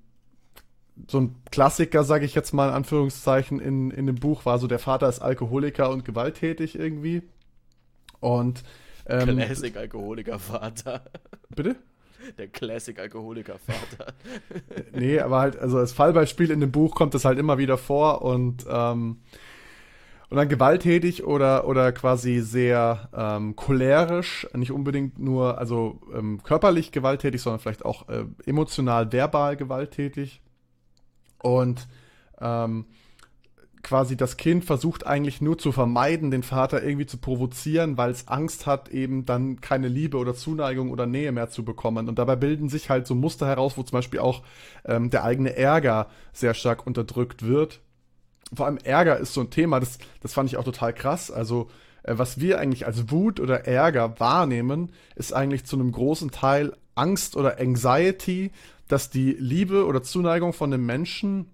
so 1.08 1.20
ein 1.20 1.36
Klassiker, 1.52 2.04
sage 2.04 2.26
ich 2.26 2.36
jetzt 2.36 2.54
mal 2.54 2.70
in 2.70 2.74
Anführungszeichen, 2.74 3.60
in, 3.60 3.92
in 3.92 4.06
dem 4.06 4.16
Buch 4.16 4.46
war 4.46 4.60
so, 4.60 4.68
der 4.68 4.80
Vater 4.80 5.10
ist 5.10 5.20
Alkoholiker 5.20 5.90
und 5.90 6.06
gewalttätig 6.06 6.78
irgendwie. 6.78 7.24
Und 8.20 8.64
ähm, 9.08 9.38
Classic 9.38 9.76
Alkoholiker-Vater. 9.76 11.02
Bitte? 11.56 11.76
Der 12.38 12.48
Classic 12.48 12.98
Alkoholiker-Vater. 12.98 14.14
nee, 14.94 15.20
aber 15.20 15.40
halt, 15.40 15.58
also 15.58 15.78
als 15.78 15.92
Fallbeispiel 15.92 16.50
in 16.50 16.60
dem 16.60 16.72
Buch 16.72 16.96
kommt 16.96 17.14
das 17.14 17.26
halt 17.26 17.38
immer 17.38 17.58
wieder 17.58 17.78
vor 17.78 18.22
und 18.24 18.66
ähm, 18.68 19.18
und 20.30 20.38
dann 20.38 20.50
gewalttätig 20.50 21.24
oder, 21.24 21.68
oder 21.68 21.92
quasi 21.92 22.40
sehr 22.40 23.10
ähm, 23.16 23.56
cholerisch, 23.56 24.48
nicht 24.54 24.72
unbedingt 24.72 25.20
nur, 25.20 25.60
also 25.60 26.02
ähm, 26.14 26.42
körperlich 26.44 26.92
gewalttätig, 26.92 27.42
sondern 27.42 27.60
vielleicht 27.60 27.86
auch 27.86 28.10
äh, 28.10 28.26
emotional, 28.46 29.12
verbal 29.12 29.56
gewalttätig. 29.56 30.42
Und 31.46 31.88
ähm, 32.42 32.86
quasi 33.84 34.18
das 34.18 34.38
Kind 34.38 34.66
versucht 34.66 35.06
eigentlich 35.06 35.42
nur 35.42 35.58
zu 35.58 35.72
vermeiden, 35.72 36.32
den 36.32 36.42
Vater 36.42 36.84
irgendwie 36.84 37.06
zu 37.06 37.18
provozieren, 37.18 37.98
weil 37.98 38.10
es 38.10 38.28
Angst 38.28 38.66
hat, 38.66 38.90
eben 38.90 39.26
dann 39.26 39.62
keine 39.62 39.88
Liebe 39.88 40.18
oder 40.18 40.34
Zuneigung 40.34 40.90
oder 40.92 41.06
Nähe 41.06 41.32
mehr 41.32 41.50
zu 41.50 41.64
bekommen. 41.64 42.10
Und 42.10 42.18
dabei 42.18 42.36
bilden 42.36 42.70
sich 42.70 42.90
halt 42.90 43.06
so 43.06 43.14
Muster 43.14 43.46
heraus, 43.46 43.78
wo 43.78 43.84
zum 43.84 43.98
Beispiel 43.98 44.20
auch 44.20 44.42
ähm, 44.86 45.10
der 45.12 45.24
eigene 45.24 45.56
Ärger 45.56 46.08
sehr 46.34 46.54
stark 46.54 46.88
unterdrückt 46.88 47.46
wird 47.46 47.80
vor 48.54 48.66
allem 48.66 48.78
Ärger 48.78 49.18
ist 49.18 49.34
so 49.34 49.42
ein 49.42 49.50
Thema, 49.50 49.80
das, 49.80 49.98
das 50.22 50.34
fand 50.34 50.50
ich 50.50 50.58
auch 50.58 50.64
total 50.64 50.94
krass. 50.94 51.32
Also, 51.32 51.70
äh, 52.04 52.14
was 52.18 52.40
wir 52.40 52.60
eigentlich 52.60 52.86
als 52.86 53.12
Wut 53.12 53.40
oder 53.40 53.66
Ärger 53.66 54.20
wahrnehmen, 54.20 54.92
ist 55.16 55.34
eigentlich 55.34 55.66
zu 55.66 55.76
einem 55.76 55.92
großen 55.92 56.32
Teil 56.32 56.74
Angst 56.96 57.36
oder 57.36 57.60
Anxiety, 57.60 58.52
dass 58.88 59.10
die 59.10 59.32
Liebe 59.32 59.86
oder 59.86 60.04
Zuneigung 60.04 60.54
von 60.54 60.72
dem 60.72 60.86
Menschen, 60.86 61.48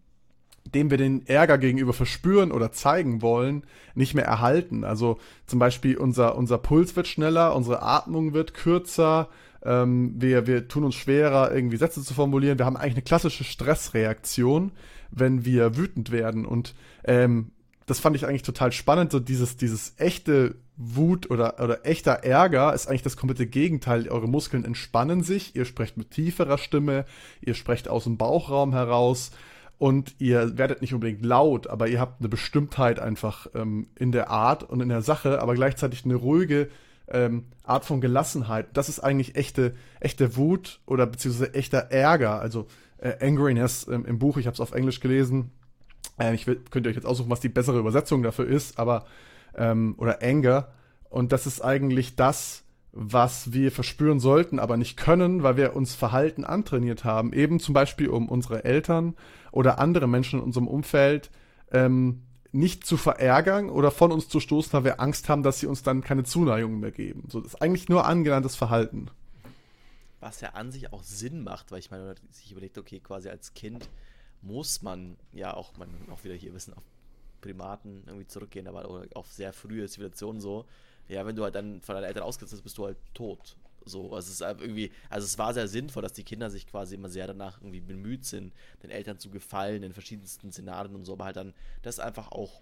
dem 0.65 0.89
wir 0.91 0.97
den 0.97 1.25
Ärger 1.27 1.57
gegenüber 1.57 1.93
verspüren 1.93 2.51
oder 2.51 2.71
zeigen 2.71 3.21
wollen, 3.21 3.63
nicht 3.95 4.13
mehr 4.13 4.25
erhalten. 4.25 4.83
Also 4.83 5.17
zum 5.47 5.59
Beispiel 5.59 5.97
unser, 5.97 6.37
unser 6.37 6.57
Puls 6.57 6.95
wird 6.95 7.07
schneller, 7.07 7.55
unsere 7.55 7.81
Atmung 7.81 8.33
wird 8.33 8.53
kürzer, 8.53 9.29
ähm, 9.63 10.13
wir, 10.17 10.47
wir 10.47 10.67
tun 10.67 10.83
uns 10.83 10.95
schwerer, 10.95 11.53
irgendwie 11.53 11.77
Sätze 11.77 12.03
zu 12.03 12.13
formulieren. 12.13 12.57
Wir 12.57 12.65
haben 12.65 12.77
eigentlich 12.77 12.95
eine 12.95 13.03
klassische 13.03 13.43
Stressreaktion, 13.43 14.71
wenn 15.11 15.45
wir 15.45 15.77
wütend 15.77 16.11
werden. 16.11 16.45
Und 16.45 16.73
ähm, 17.03 17.51
das 17.85 17.99
fand 17.99 18.15
ich 18.15 18.25
eigentlich 18.25 18.43
total 18.43 18.71
spannend. 18.71 19.11
So 19.11 19.19
dieses, 19.19 19.57
dieses 19.57 19.93
echte 19.97 20.55
Wut 20.77 21.29
oder, 21.29 21.61
oder 21.61 21.85
echter 21.85 22.23
Ärger 22.23 22.73
ist 22.73 22.87
eigentlich 22.87 23.03
das 23.03 23.17
komplette 23.17 23.45
Gegenteil. 23.45 24.07
Eure 24.09 24.27
Muskeln 24.27 24.65
entspannen 24.65 25.23
sich, 25.23 25.55
ihr 25.55 25.65
sprecht 25.65 25.97
mit 25.97 26.11
tieferer 26.11 26.57
Stimme, 26.57 27.05
ihr 27.41 27.53
sprecht 27.53 27.87
aus 27.87 28.05
dem 28.05 28.17
Bauchraum 28.17 28.73
heraus 28.73 29.31
und 29.77 30.15
ihr 30.19 30.57
werdet 30.57 30.81
nicht 30.81 30.93
unbedingt 30.93 31.25
laut, 31.25 31.67
aber 31.67 31.87
ihr 31.87 31.99
habt 31.99 32.21
eine 32.21 32.29
Bestimmtheit 32.29 32.99
einfach 32.99 33.47
ähm, 33.55 33.87
in 33.97 34.11
der 34.11 34.29
Art 34.29 34.63
und 34.63 34.81
in 34.81 34.89
der 34.89 35.01
Sache, 35.01 35.41
aber 35.41 35.55
gleichzeitig 35.55 36.05
eine 36.05 36.15
ruhige 36.15 36.69
ähm, 37.07 37.45
Art 37.63 37.85
von 37.85 38.01
Gelassenheit. 38.01 38.67
Das 38.73 38.89
ist 38.89 38.99
eigentlich 38.99 39.35
echte, 39.35 39.75
echte 39.99 40.35
Wut 40.37 40.79
oder 40.85 41.05
beziehungsweise 41.05 41.53
echter 41.53 41.91
Ärger. 41.91 42.39
Also 42.39 42.67
äh, 42.97 43.25
Angriness 43.25 43.87
ähm, 43.87 44.05
im 44.05 44.19
Buch, 44.19 44.37
ich 44.37 44.45
habe 44.45 44.53
es 44.53 44.59
auf 44.59 44.71
Englisch 44.71 44.99
gelesen. 44.99 45.51
Äh, 46.19 46.33
ich 46.35 46.47
will, 46.47 46.61
könnt 46.69 46.85
ihr 46.85 46.89
euch 46.89 46.95
jetzt 46.95 47.05
aussuchen, 47.05 47.29
was 47.29 47.39
die 47.39 47.49
bessere 47.49 47.79
Übersetzung 47.79 48.23
dafür 48.23 48.47
ist, 48.47 48.79
aber 48.79 49.05
ähm, 49.55 49.95
oder 49.97 50.21
Anger. 50.21 50.71
Und 51.09 51.31
das 51.31 51.45
ist 51.45 51.61
eigentlich 51.61 52.15
das, 52.15 52.63
was 52.93 53.53
wir 53.53 53.71
verspüren 53.71 54.19
sollten, 54.19 54.59
aber 54.59 54.77
nicht 54.77 54.97
können, 54.97 55.43
weil 55.43 55.57
wir 55.57 55.75
uns 55.75 55.95
Verhalten 55.95 56.43
antrainiert 56.43 57.03
haben. 57.03 57.33
Eben 57.33 57.59
zum 57.59 57.73
Beispiel, 57.73 58.09
um 58.09 58.27
unsere 58.27 58.65
Eltern 58.65 59.15
oder 59.51 59.79
andere 59.79 60.07
Menschen 60.07 60.39
in 60.39 60.45
unserem 60.45 60.67
Umfeld 60.67 61.31
ähm, 61.71 62.23
nicht 62.51 62.85
zu 62.85 62.97
verärgern 62.97 63.69
oder 63.69 63.91
von 63.91 64.11
uns 64.11 64.27
zu 64.27 64.39
stoßen, 64.41 64.73
weil 64.73 64.83
wir 64.83 64.99
Angst 64.99 65.29
haben, 65.29 65.43
dass 65.43 65.59
sie 65.59 65.67
uns 65.67 65.83
dann 65.83 66.01
keine 66.01 66.23
Zuneigung 66.23 66.79
mehr 66.79 66.91
geben. 66.91 67.23
So, 67.29 67.39
das 67.39 67.53
ist 67.53 67.61
eigentlich 67.61 67.87
nur 67.87 68.05
angelerntes 68.05 68.55
Verhalten. 68.57 69.07
Was 70.19 70.41
ja 70.41 70.49
an 70.49 70.71
sich 70.71 70.91
auch 70.91 71.03
Sinn 71.03 71.43
macht, 71.43 71.71
weil 71.71 71.79
ich 71.79 71.91
meine, 71.91 72.15
sich 72.29 72.51
überlegt, 72.51 72.77
okay, 72.77 72.99
quasi 72.99 73.29
als 73.29 73.53
Kind 73.53 73.89
muss 74.41 74.81
man 74.81 75.17
ja 75.31 75.53
auch, 75.53 75.77
man 75.77 75.89
auch 76.11 76.23
wieder 76.23 76.35
hier 76.35 76.53
wissen, 76.53 76.73
auf 76.73 76.83
Primaten 77.41 78.03
irgendwie 78.05 78.27
zurückgehen, 78.27 78.67
aber 78.67 79.07
auf 79.13 79.31
sehr 79.31 79.53
frühe 79.53 79.87
Zivilisationen 79.87 80.41
so. 80.41 80.65
Ja, 81.07 81.25
wenn 81.25 81.35
du 81.35 81.43
halt 81.43 81.55
dann 81.55 81.81
von 81.81 81.95
deinen 81.95 82.05
Eltern 82.05 82.23
ausgesetzt 82.23 82.51
bist, 82.51 82.63
bist 82.63 82.77
du 82.77 82.85
halt 82.85 82.97
tot. 83.13 83.57
So, 83.83 84.13
also 84.13 84.27
es 84.27 84.39
ist 84.39 84.41
irgendwie, 84.41 84.91
also 85.09 85.25
es 85.25 85.37
war 85.37 85.53
sehr 85.53 85.67
sinnvoll, 85.67 86.03
dass 86.03 86.13
die 86.13 86.23
Kinder 86.23 86.49
sich 86.49 86.67
quasi 86.67 86.95
immer 86.95 87.09
sehr 87.09 87.27
danach 87.27 87.59
irgendwie 87.59 87.81
bemüht 87.81 88.25
sind, 88.25 88.53
den 88.83 88.91
Eltern 88.91 89.17
zu 89.17 89.31
gefallen 89.31 89.83
in 89.83 89.93
verschiedensten 89.93 90.51
Szenarien 90.51 90.95
und 90.95 91.05
so, 91.05 91.13
aber 91.13 91.25
halt 91.25 91.35
dann 91.35 91.53
das 91.81 91.99
einfach 91.99 92.31
auch 92.31 92.61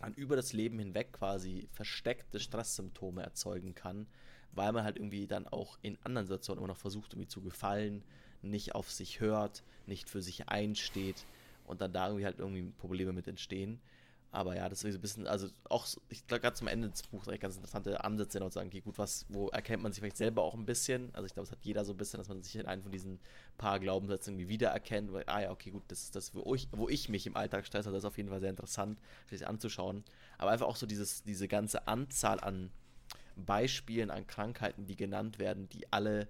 dann 0.00 0.14
über 0.14 0.36
das 0.36 0.52
Leben 0.52 0.78
hinweg 0.78 1.12
quasi 1.12 1.68
versteckte 1.72 2.38
Stresssymptome 2.38 3.22
erzeugen 3.22 3.74
kann, 3.74 4.06
weil 4.52 4.72
man 4.72 4.84
halt 4.84 4.96
irgendwie 4.96 5.26
dann 5.26 5.48
auch 5.48 5.76
in 5.82 5.98
anderen 6.04 6.26
Situationen 6.26 6.60
immer 6.60 6.72
noch 6.72 6.78
versucht, 6.78 7.14
irgendwie 7.14 7.28
zu 7.28 7.42
gefallen, 7.42 8.04
nicht 8.40 8.76
auf 8.76 8.92
sich 8.92 9.18
hört, 9.18 9.64
nicht 9.86 10.08
für 10.08 10.22
sich 10.22 10.48
einsteht 10.48 11.26
und 11.68 11.80
dann 11.80 11.92
da 11.92 12.06
irgendwie 12.06 12.24
halt 12.24 12.38
irgendwie 12.38 12.62
Probleme 12.78 13.12
mit 13.12 13.28
entstehen. 13.28 13.80
aber 14.30 14.56
ja, 14.56 14.68
das 14.68 14.84
ist 14.84 14.92
so 14.92 14.98
ein 14.98 15.00
bisschen, 15.00 15.26
also 15.26 15.48
auch, 15.70 15.86
ich 16.10 16.26
glaube, 16.26 16.42
gerade 16.42 16.54
zum 16.54 16.68
Ende 16.68 16.90
des 16.90 17.02
Buchs 17.04 17.26
ganz 17.40 17.56
interessante 17.56 18.04
Ansätze 18.04 18.42
und 18.44 18.52
sagen, 18.52 18.68
okay, 18.68 18.80
gut, 18.80 18.98
was, 18.98 19.24
wo 19.30 19.48
erkennt 19.48 19.82
man 19.82 19.92
sich 19.92 20.00
vielleicht 20.00 20.18
selber 20.18 20.42
auch 20.42 20.54
ein 20.54 20.66
bisschen? 20.66 21.14
Also 21.14 21.26
ich 21.26 21.32
glaube, 21.32 21.46
es 21.46 21.52
hat 21.52 21.64
jeder 21.64 21.84
so 21.84 21.94
ein 21.94 21.96
bisschen, 21.96 22.18
dass 22.18 22.28
man 22.28 22.42
sich 22.42 22.56
in 22.56 22.66
einem 22.66 22.82
von 22.82 22.92
diesen 22.92 23.20
paar 23.56 23.80
Glaubenssätzen 23.80 24.34
irgendwie 24.34 24.50
wiedererkennt, 24.50 25.12
weil, 25.12 25.24
ah 25.28 25.40
ja, 25.40 25.50
okay, 25.50 25.70
gut, 25.70 25.82
das 25.88 26.02
ist 26.02 26.16
das, 26.16 26.34
wo 26.34 26.54
ich, 26.54 26.68
wo 26.72 26.88
ich 26.88 27.08
mich 27.08 27.26
im 27.26 27.36
Alltag 27.36 27.66
stresse, 27.66 27.90
das 27.90 28.00
ist 28.00 28.04
auf 28.04 28.18
jeden 28.18 28.28
Fall 28.28 28.40
sehr 28.40 28.50
interessant, 28.50 28.98
sich 29.30 29.46
anzuschauen. 29.46 30.04
Aber 30.36 30.50
einfach 30.50 30.66
auch 30.66 30.76
so 30.76 30.86
dieses, 30.86 31.22
diese 31.22 31.48
ganze 31.48 31.88
Anzahl 31.88 32.40
an 32.40 32.70
Beispielen, 33.34 34.10
an 34.10 34.26
Krankheiten, 34.26 34.86
die 34.86 34.96
genannt 34.96 35.38
werden, 35.38 35.68
die 35.70 35.90
alle 35.90 36.28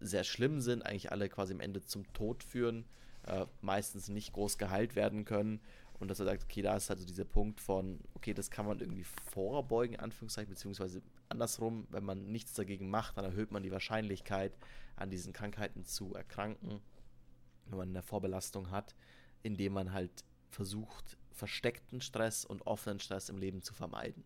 sehr 0.00 0.24
schlimm 0.24 0.60
sind, 0.60 0.82
eigentlich 0.82 1.12
alle 1.12 1.28
quasi 1.28 1.52
am 1.52 1.60
Ende 1.60 1.84
zum 1.84 2.10
Tod 2.14 2.42
führen, 2.42 2.84
äh, 3.26 3.46
meistens 3.60 4.08
nicht 4.08 4.32
groß 4.32 4.58
geheilt 4.58 4.96
werden 4.96 5.24
können 5.24 5.60
und 6.00 6.08
dass 6.08 6.20
er 6.20 6.26
sagt, 6.26 6.44
okay, 6.44 6.62
da 6.62 6.76
ist 6.76 6.90
also 6.90 7.06
dieser 7.06 7.24
Punkt 7.24 7.60
von, 7.60 8.00
okay, 8.14 8.34
das 8.34 8.50
kann 8.50 8.66
man 8.66 8.80
irgendwie 8.80 9.04
vorbeugen, 9.04 9.94
in 9.94 10.00
Anführungszeichen, 10.00 10.52
beziehungsweise 10.52 11.02
andersrum, 11.28 11.86
wenn 11.90 12.04
man 12.04 12.30
nichts 12.30 12.54
dagegen 12.54 12.90
macht, 12.90 13.16
dann 13.16 13.24
erhöht 13.24 13.52
man 13.52 13.62
die 13.62 13.72
Wahrscheinlichkeit, 13.72 14.52
an 14.96 15.10
diesen 15.10 15.32
Krankheiten 15.32 15.84
zu 15.84 16.14
erkranken, 16.14 16.80
wenn 17.66 17.78
man 17.78 17.88
eine 17.88 18.02
Vorbelastung 18.02 18.70
hat, 18.70 18.94
indem 19.42 19.72
man 19.72 19.92
halt 19.92 20.24
versucht, 20.50 21.16
versteckten 21.32 22.00
Stress 22.00 22.44
und 22.44 22.66
offenen 22.66 23.00
Stress 23.00 23.28
im 23.28 23.38
Leben 23.38 23.62
zu 23.62 23.74
vermeiden. 23.74 24.24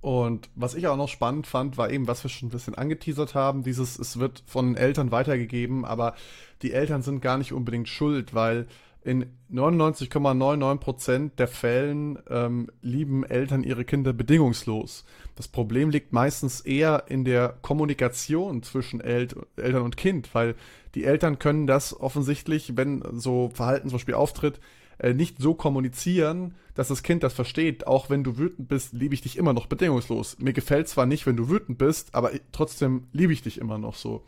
Und 0.00 0.48
was 0.54 0.74
ich 0.74 0.86
auch 0.86 0.96
noch 0.96 1.08
spannend 1.08 1.46
fand, 1.46 1.76
war 1.76 1.90
eben, 1.90 2.08
was 2.08 2.24
wir 2.24 2.30
schon 2.30 2.48
ein 2.48 2.52
bisschen 2.52 2.74
angeteasert 2.74 3.34
haben, 3.34 3.62
dieses, 3.62 3.98
es 3.98 4.18
wird 4.18 4.42
von 4.46 4.76
Eltern 4.76 5.10
weitergegeben, 5.10 5.84
aber 5.84 6.14
die 6.62 6.72
Eltern 6.72 7.02
sind 7.02 7.20
gar 7.20 7.36
nicht 7.36 7.52
unbedingt 7.52 7.88
schuld, 7.88 8.34
weil 8.34 8.66
in 9.02 9.26
99,99% 9.50 11.30
der 11.36 11.48
Fällen 11.48 12.18
ähm, 12.28 12.70
lieben 12.82 13.24
Eltern 13.24 13.62
ihre 13.62 13.84
Kinder 13.84 14.12
bedingungslos. 14.12 15.04
Das 15.36 15.48
Problem 15.48 15.90
liegt 15.90 16.12
meistens 16.12 16.60
eher 16.60 17.04
in 17.08 17.24
der 17.24 17.56
Kommunikation 17.62 18.62
zwischen 18.62 19.00
El 19.00 19.28
Eltern 19.56 19.82
und 19.82 19.96
Kind, 19.96 20.34
weil 20.34 20.54
die 20.94 21.04
Eltern 21.04 21.38
können 21.38 21.66
das 21.66 21.98
offensichtlich, 21.98 22.76
wenn 22.76 23.02
so 23.12 23.50
Verhalten 23.54 23.88
zum 23.88 23.96
Beispiel 23.96 24.14
auftritt, 24.14 24.60
äh, 25.00 25.14
nicht 25.14 25.38
so 25.38 25.54
kommunizieren, 25.54 26.54
dass 26.74 26.88
das 26.88 27.02
Kind 27.02 27.22
das 27.22 27.32
versteht. 27.32 27.86
Auch 27.86 28.10
wenn 28.10 28.22
du 28.22 28.36
wütend 28.36 28.68
bist, 28.68 28.92
liebe 28.92 29.14
ich 29.14 29.22
dich 29.22 29.38
immer 29.38 29.52
noch 29.52 29.66
bedingungslos. 29.66 30.38
Mir 30.38 30.52
gefällt 30.52 30.88
zwar 30.88 31.06
nicht, 31.06 31.26
wenn 31.26 31.36
du 31.36 31.48
wütend 31.48 31.78
bist, 31.78 32.14
aber 32.14 32.30
trotzdem 32.52 33.08
liebe 33.12 33.32
ich 33.32 33.42
dich 33.42 33.58
immer 33.58 33.78
noch 33.78 33.94
so. 33.94 34.24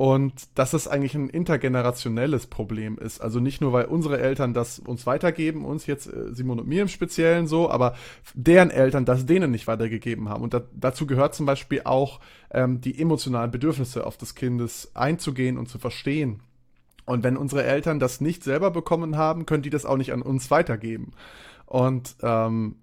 Und 0.00 0.48
dass 0.54 0.72
es 0.72 0.88
eigentlich 0.88 1.14
ein 1.14 1.28
intergenerationelles 1.28 2.46
Problem 2.46 2.96
ist. 2.96 3.20
Also 3.20 3.38
nicht 3.38 3.60
nur, 3.60 3.74
weil 3.74 3.84
unsere 3.84 4.18
Eltern 4.18 4.54
das 4.54 4.78
uns 4.78 5.04
weitergeben, 5.04 5.66
uns 5.66 5.84
jetzt 5.84 6.06
äh, 6.06 6.32
Simon 6.32 6.60
und 6.60 6.66
mir 6.66 6.80
im 6.80 6.88
Speziellen 6.88 7.46
so, 7.46 7.70
aber 7.70 7.94
deren 8.32 8.70
Eltern 8.70 9.04
das 9.04 9.26
denen 9.26 9.50
nicht 9.50 9.66
weitergegeben 9.66 10.30
haben. 10.30 10.42
Und 10.42 10.54
da, 10.54 10.62
dazu 10.72 11.06
gehört 11.06 11.34
zum 11.34 11.44
Beispiel 11.44 11.82
auch 11.84 12.20
ähm, 12.50 12.80
die 12.80 12.98
emotionalen 12.98 13.50
Bedürfnisse 13.50 14.06
auf 14.06 14.16
des 14.16 14.34
Kindes 14.34 14.90
einzugehen 14.94 15.58
und 15.58 15.68
zu 15.68 15.78
verstehen. 15.78 16.40
Und 17.10 17.24
wenn 17.24 17.36
unsere 17.36 17.64
Eltern 17.64 17.98
das 17.98 18.20
nicht 18.20 18.44
selber 18.44 18.70
bekommen 18.70 19.16
haben, 19.16 19.44
können 19.44 19.64
die 19.64 19.70
das 19.70 19.84
auch 19.84 19.96
nicht 19.96 20.12
an 20.12 20.22
uns 20.22 20.48
weitergeben. 20.52 21.10
Und 21.66 22.14
ähm, 22.22 22.76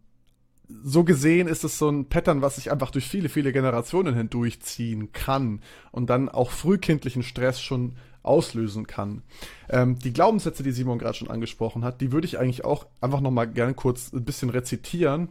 so 0.67 1.05
gesehen 1.05 1.47
ist 1.47 1.63
es 1.63 1.77
so 1.77 1.87
ein 1.87 2.09
Pattern, 2.09 2.41
was 2.41 2.57
sich 2.57 2.69
einfach 2.69 2.91
durch 2.91 3.07
viele, 3.07 3.29
viele 3.29 3.53
Generationen 3.53 4.13
hindurchziehen 4.13 5.13
kann 5.13 5.61
und 5.93 6.09
dann 6.09 6.27
auch 6.27 6.51
frühkindlichen 6.51 7.23
Stress 7.23 7.61
schon 7.61 7.95
auslösen 8.21 8.85
kann. 8.85 9.23
Ähm, 9.69 9.97
die 9.97 10.11
Glaubenssätze, 10.11 10.61
die 10.61 10.71
Simon 10.71 10.99
gerade 10.99 11.17
schon 11.17 11.31
angesprochen 11.31 11.85
hat, 11.85 12.01
die 12.01 12.11
würde 12.11 12.27
ich 12.27 12.37
eigentlich 12.37 12.65
auch 12.65 12.85
einfach 12.99 13.21
nochmal 13.21 13.47
gerne 13.47 13.75
kurz 13.75 14.11
ein 14.11 14.25
bisschen 14.25 14.49
rezitieren. 14.49 15.29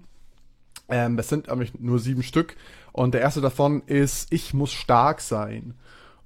Ähm, 0.88 1.18
es 1.18 1.28
sind 1.28 1.48
nämlich 1.48 1.78
nur 1.78 1.98
sieben 1.98 2.22
Stück 2.22 2.56
und 2.92 3.12
der 3.12 3.20
erste 3.20 3.42
davon 3.42 3.82
ist, 3.82 4.32
ich 4.32 4.54
muss 4.54 4.72
stark 4.72 5.20
sein. 5.20 5.74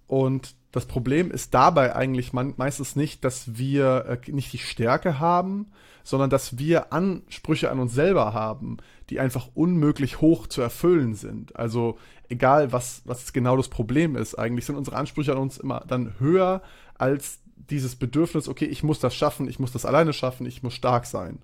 Und 0.06 0.54
das 0.72 0.86
Problem 0.86 1.30
ist 1.30 1.52
dabei 1.52 1.96
eigentlich 1.96 2.32
meistens 2.32 2.94
nicht, 2.94 3.24
dass 3.24 3.58
wir 3.58 4.20
äh, 4.26 4.30
nicht 4.30 4.52
die 4.52 4.58
Stärke 4.58 5.18
haben, 5.18 5.72
sondern 6.04 6.30
dass 6.30 6.58
wir 6.58 6.92
Ansprüche 6.92 7.70
an 7.70 7.80
uns 7.80 7.92
selber 7.92 8.32
haben, 8.32 8.78
die 9.10 9.20
einfach 9.20 9.48
unmöglich 9.54 10.20
hoch 10.20 10.46
zu 10.46 10.62
erfüllen 10.62 11.14
sind. 11.14 11.56
Also 11.56 11.98
egal, 12.28 12.72
was, 12.72 13.02
was 13.04 13.32
genau 13.32 13.56
das 13.56 13.68
Problem 13.68 14.16
ist, 14.16 14.36
eigentlich 14.36 14.64
sind 14.64 14.76
unsere 14.76 14.96
Ansprüche 14.96 15.32
an 15.32 15.38
uns 15.38 15.58
immer 15.58 15.84
dann 15.86 16.14
höher 16.20 16.62
als 16.96 17.40
dieses 17.56 17.96
Bedürfnis, 17.96 18.48
okay, 18.48 18.64
ich 18.64 18.82
muss 18.82 19.00
das 19.00 19.14
schaffen, 19.14 19.48
ich 19.48 19.58
muss 19.58 19.72
das 19.72 19.84
alleine 19.84 20.12
schaffen, 20.12 20.46
ich 20.46 20.62
muss 20.62 20.74
stark 20.74 21.06
sein. 21.06 21.40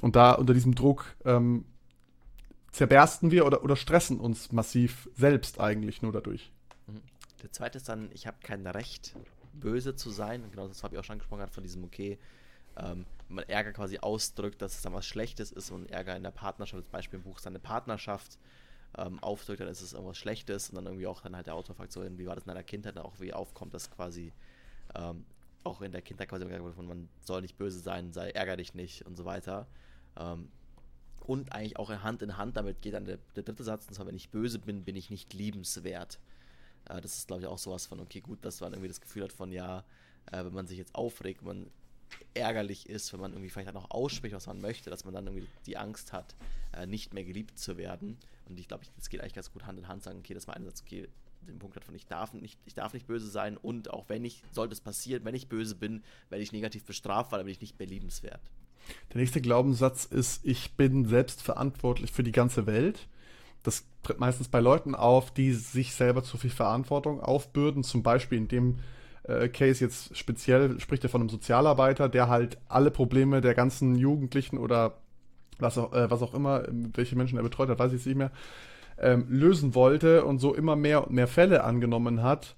Und 0.00 0.16
da 0.16 0.32
unter 0.32 0.54
diesem 0.54 0.74
Druck 0.74 1.16
ähm, 1.24 1.64
zerbersten 2.70 3.30
wir 3.30 3.46
oder, 3.46 3.64
oder 3.64 3.76
stressen 3.76 4.18
uns 4.18 4.52
massiv 4.52 5.08
selbst 5.14 5.60
eigentlich 5.60 6.02
nur 6.02 6.12
dadurch. 6.12 6.53
Der 7.44 7.52
zweite 7.52 7.76
ist 7.76 7.90
dann, 7.90 8.10
ich 8.12 8.26
habe 8.26 8.38
kein 8.42 8.66
Recht, 8.66 9.14
böse 9.52 9.94
zu 9.94 10.08
sein. 10.08 10.50
Genau 10.50 10.66
das 10.66 10.82
habe 10.82 10.94
ich 10.94 11.00
auch 11.00 11.04
schon 11.04 11.14
angesprochen 11.14 11.46
von 11.48 11.62
diesem, 11.62 11.84
okay, 11.84 12.18
ähm, 12.76 13.04
man 13.28 13.44
Ärger 13.48 13.72
quasi 13.72 13.98
ausdrückt, 13.98 14.62
dass 14.62 14.76
es 14.76 14.82
dann 14.82 14.94
was 14.94 15.04
Schlechtes 15.04 15.52
ist 15.52 15.70
und 15.70 15.90
Ärger 15.90 16.16
in 16.16 16.22
der 16.22 16.30
Partnerschaft, 16.30 16.82
als 16.82 16.88
Beispiel 16.88 17.18
im 17.18 17.22
Buch 17.22 17.36
ist 17.36 17.44
dann 17.44 17.52
eine 17.52 17.60
Partnerschaft 17.60 18.38
ähm, 18.96 19.22
aufdrückt, 19.22 19.60
dann 19.60 19.68
ist 19.68 19.82
es 19.82 19.92
irgendwas 19.92 20.16
Schlechtes 20.16 20.70
und 20.70 20.76
dann 20.76 20.86
irgendwie 20.86 21.06
auch 21.06 21.20
dann 21.20 21.36
halt 21.36 21.46
der 21.46 21.54
so, 21.90 22.02
wie 22.02 22.26
war 22.26 22.34
das 22.34 22.44
in 22.44 22.48
deiner 22.48 22.62
Kindheit, 22.62 22.96
dann 22.96 23.04
auch 23.04 23.20
wie 23.20 23.34
aufkommt, 23.34 23.74
dass 23.74 23.90
quasi 23.90 24.32
ähm, 24.94 25.26
auch 25.64 25.82
in 25.82 25.92
der 25.92 26.00
Kindheit 26.00 26.30
quasi 26.30 26.46
man 26.86 27.10
soll 27.20 27.42
nicht 27.42 27.58
böse 27.58 27.78
sein, 27.78 28.12
sei 28.14 28.30
ärger 28.30 28.56
dich 28.56 28.72
nicht 28.72 29.04
und 29.04 29.16
so 29.16 29.26
weiter. 29.26 29.66
Ähm, 30.18 30.48
und 31.20 31.52
eigentlich 31.52 31.78
auch 31.78 31.90
Hand 31.90 32.22
in 32.22 32.38
Hand 32.38 32.56
damit 32.56 32.80
geht 32.80 32.94
dann 32.94 33.04
der, 33.04 33.18
der 33.36 33.42
dritte 33.42 33.64
Satz, 33.64 33.86
und 33.86 33.94
zwar, 33.94 34.06
wenn 34.06 34.16
ich 34.16 34.30
böse 34.30 34.58
bin, 34.58 34.84
bin 34.84 34.96
ich 34.96 35.10
nicht 35.10 35.34
liebenswert. 35.34 36.18
Äh, 36.88 37.00
das 37.00 37.18
ist, 37.18 37.26
glaube 37.26 37.42
ich, 37.42 37.48
auch 37.48 37.58
sowas 37.58 37.86
von, 37.86 38.00
okay, 38.00 38.20
gut, 38.20 38.44
dass 38.44 38.60
man 38.60 38.72
irgendwie 38.72 38.88
das 38.88 39.00
Gefühl 39.00 39.24
hat 39.24 39.32
von, 39.32 39.52
ja, 39.52 39.84
äh, 40.30 40.44
wenn 40.44 40.54
man 40.54 40.66
sich 40.66 40.78
jetzt 40.78 40.94
aufregt, 40.94 41.42
man 41.42 41.70
ärgerlich 42.34 42.88
ist, 42.88 43.12
wenn 43.12 43.20
man 43.20 43.32
irgendwie 43.32 43.50
vielleicht 43.50 43.68
auch 43.68 43.74
noch 43.74 43.90
ausspricht, 43.90 44.34
was 44.34 44.46
man 44.46 44.60
möchte, 44.60 44.90
dass 44.90 45.04
man 45.04 45.14
dann 45.14 45.26
irgendwie 45.26 45.48
die 45.66 45.76
Angst 45.76 46.12
hat, 46.12 46.34
äh, 46.72 46.86
nicht 46.86 47.14
mehr 47.14 47.24
geliebt 47.24 47.58
zu 47.58 47.76
werden. 47.76 48.18
Und 48.48 48.58
ich 48.58 48.68
glaube, 48.68 48.84
das 48.96 49.08
geht 49.08 49.20
eigentlich 49.20 49.34
ganz 49.34 49.52
gut 49.52 49.66
Hand 49.66 49.78
in 49.78 49.88
Hand, 49.88 50.02
sagen, 50.02 50.18
okay, 50.18 50.34
das 50.34 50.46
war 50.46 50.54
einerseits, 50.54 50.82
okay, 50.82 51.08
den 51.42 51.58
Punkt 51.58 51.76
hat 51.76 51.84
von 51.84 51.94
ich 51.94 52.06
darf 52.06 52.32
nicht, 52.32 52.58
ich 52.64 52.74
darf 52.74 52.94
nicht 52.94 53.06
böse 53.06 53.28
sein 53.28 53.56
und 53.56 53.90
auch 53.90 54.08
wenn 54.08 54.24
ich, 54.24 54.42
sollte 54.52 54.72
es 54.72 54.80
passieren, 54.80 55.24
wenn 55.24 55.34
ich 55.34 55.48
böse 55.48 55.74
bin, 55.74 56.02
werde 56.30 56.42
ich 56.42 56.52
negativ 56.52 56.84
bestraft, 56.84 57.32
weil 57.32 57.38
dann 57.38 57.46
bin 57.46 57.52
ich 57.52 57.60
nicht 57.60 57.78
mehr 57.78 57.88
liebenswert. 57.88 58.40
Der 59.12 59.20
nächste 59.20 59.40
Glaubenssatz 59.40 60.04
ist, 60.04 60.44
ich 60.44 60.72
bin 60.72 61.06
selbst 61.06 61.42
verantwortlich 61.42 62.12
für 62.12 62.22
die 62.22 62.32
ganze 62.32 62.66
Welt. 62.66 63.08
Das 63.64 63.84
tritt 64.04 64.20
meistens 64.20 64.48
bei 64.48 64.60
Leuten 64.60 64.94
auf, 64.94 65.32
die 65.32 65.52
sich 65.52 65.94
selber 65.94 66.22
zu 66.22 66.36
viel 66.36 66.50
Verantwortung 66.50 67.20
aufbürden, 67.20 67.82
zum 67.82 68.04
Beispiel 68.04 68.38
in 68.38 68.48
dem 68.48 68.76
äh, 69.24 69.48
Case 69.48 69.82
jetzt 69.82 70.16
speziell 70.16 70.78
spricht 70.78 71.02
er 71.02 71.10
von 71.10 71.22
einem 71.22 71.30
Sozialarbeiter, 71.30 72.08
der 72.08 72.28
halt 72.28 72.58
alle 72.68 72.90
Probleme 72.90 73.40
der 73.40 73.54
ganzen 73.54 73.96
Jugendlichen 73.96 74.58
oder 74.58 74.98
was 75.58 75.78
auch, 75.78 75.92
äh, 75.92 76.10
was 76.10 76.22
auch 76.22 76.34
immer, 76.34 76.64
welche 76.68 77.16
Menschen 77.16 77.38
er 77.38 77.42
betreut 77.42 77.68
hat, 77.68 77.78
weiß 77.78 77.92
ich 77.92 78.00
jetzt 78.00 78.06
nicht 78.06 78.16
mehr, 78.16 78.30
ähm, 78.98 79.26
lösen 79.28 79.74
wollte 79.74 80.24
und 80.24 80.38
so 80.38 80.54
immer 80.54 80.76
mehr 80.76 81.06
und 81.06 81.12
mehr 81.12 81.26
Fälle 81.26 81.64
angenommen 81.64 82.22
hat 82.22 82.56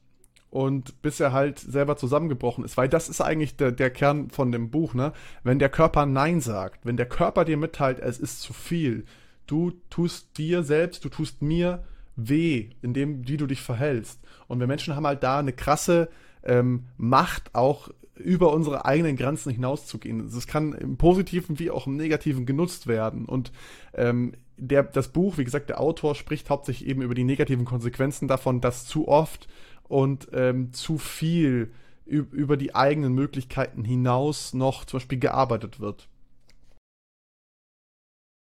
und 0.51 1.03
bis 1.03 1.21
er 1.21 1.33
halt 1.33 1.59
selber 1.59 1.97
zusammengebrochen 1.97 2.65
ist. 2.65 2.77
Weil 2.77 2.89
das 2.89 3.09
ist 3.09 3.21
eigentlich 3.21 3.57
der, 3.57 3.73
der 3.73 3.91
Kern 3.91 4.31
von 4.31 4.53
dem 4.53 4.71
Buch, 4.71 4.95
ne? 4.95 5.13
Wenn 5.45 5.59
der 5.59 5.69
Körper 5.69 6.07
Nein 6.07 6.41
sagt, 6.41 6.85
wenn 6.85 6.97
der 6.97 7.09
Körper 7.09 7.45
dir 7.45 7.57
mitteilt, 7.57 8.01
es 8.01 8.19
ist 8.19 8.41
zu 8.41 8.53
viel, 8.53 9.05
du 9.47 9.73
tust 9.91 10.39
dir 10.39 10.63
selbst, 10.63 11.05
du 11.05 11.09
tust 11.09 11.43
mir 11.43 11.85
weh, 12.17 12.71
indem 12.83 13.29
wie 13.29 13.37
du 13.37 13.47
dich 13.47 13.61
verhältst. 13.61 14.21
Und 14.49 14.61
wir 14.61 14.67
Menschen 14.67 14.97
haben 14.97 15.07
halt 15.07 15.23
da 15.23 15.39
eine 15.39 15.53
krasse 15.53 16.09
ähm, 16.43 16.85
Macht, 16.97 17.55
auch 17.55 17.91
über 18.15 18.53
unsere 18.53 18.87
eigenen 18.87 19.17
Grenzen 19.17 19.53
hinauszugehen. 19.53 20.27
Es 20.27 20.47
kann 20.47 20.73
im 20.73 20.97
Positiven 20.97 21.59
wie 21.59 21.71
auch 21.71 21.87
im 21.87 21.97
Negativen 21.97 22.47
genutzt 22.47 22.87
werden. 22.87 23.27
Und 23.27 23.53
ähm, 23.93 24.33
der, 24.57 24.85
das 24.85 25.09
Buch, 25.09 25.37
wie 25.37 25.45
gesagt, 25.45 25.69
der 25.69 25.81
Autor 25.81 26.15
spricht 26.15 26.49
hauptsächlich 26.49 26.89
eben 26.89 27.03
über 27.03 27.15
die 27.15 27.25
negativen 27.25 27.67
Konsequenzen 27.67 28.27
davon, 28.27 28.63
dass 28.63 28.87
zu 28.87 29.07
oft 29.07 29.49
und 29.85 30.29
ähm, 30.33 30.73
zu 30.73 30.99
viel 30.99 31.73
über 32.07 32.57
die 32.57 32.75
eigenen 32.75 33.15
Möglichkeiten 33.15 33.85
hinaus 33.85 34.55
noch 34.55 34.85
zum 34.85 34.99
Beispiel 34.99 35.19
gearbeitet 35.19 35.81
wird. 35.81 36.09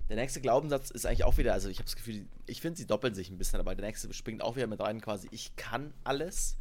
Der 0.09 0.17
nächste 0.17 0.39
Glaubenssatz 0.41 0.91
ist 0.91 1.05
eigentlich 1.05 1.23
auch 1.23 1.37
wieder, 1.37 1.53
also 1.53 1.67
ich 1.69 1.77
habe 1.77 1.85
das 1.85 1.95
Gefühl, 1.95 2.27
ich 2.45 2.61
finde, 2.61 2.77
sie 2.77 2.85
doppeln 2.85 3.15
sich 3.15 3.29
ein 3.29 3.37
bisschen, 3.37 3.59
aber 3.59 3.73
der 3.75 3.85
nächste 3.85 4.13
springt 4.13 4.41
auch 4.41 4.55
wieder 4.55 4.67
mit 4.67 4.79
rein, 4.79 5.01
quasi, 5.01 5.27
ich 5.31 5.55
kann 5.55 5.93
alles. 6.03 6.57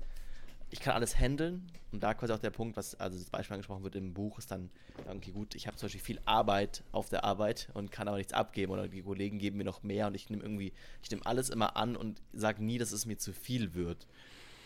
Ich 0.71 0.81
kann 0.81 0.95
alles 0.95 1.19
handeln. 1.21 1.71
Und 1.93 2.03
da 2.03 2.15
quasi 2.15 2.33
auch 2.33 2.39
der 2.39 2.51
Punkt, 2.51 2.77
was 2.77 2.97
also 2.97 3.17
das 3.17 3.31
Beispiel 3.31 3.55
angesprochen 3.55 3.85
wird 3.85 3.95
im 3.95 4.13
Buch, 4.13 4.39
ist 4.39 4.51
dann, 4.51 4.71
okay, 5.07 5.31
gut, 5.31 5.55
ich 5.55 5.69
habe 5.69 5.77
zum 5.77 5.87
Beispiel 5.87 6.01
viel 6.01 6.21
Arbeit 6.25 6.83
auf 6.91 7.11
der 7.11 7.23
Arbeit 7.23 7.69
und 7.75 7.93
kann 7.93 8.09
aber 8.09 8.17
nichts 8.17 8.33
abgeben 8.33 8.73
oder 8.73 8.89
die 8.89 9.03
Kollegen 9.03 9.39
geben 9.39 9.59
mir 9.59 9.65
noch 9.65 9.85
mehr 9.85 10.09
und 10.09 10.15
ich 10.15 10.31
nehme 10.31 10.43
irgendwie, 10.43 10.73
ich 11.03 11.11
nehme 11.11 11.25
alles 11.27 11.51
immer 11.51 11.77
an 11.77 11.95
und 11.95 12.21
sage 12.33 12.65
nie, 12.65 12.79
dass 12.79 12.91
es 12.91 13.07
mir 13.07 13.19
zu 13.19 13.33
viel 13.33 13.75
wird. 13.75 14.09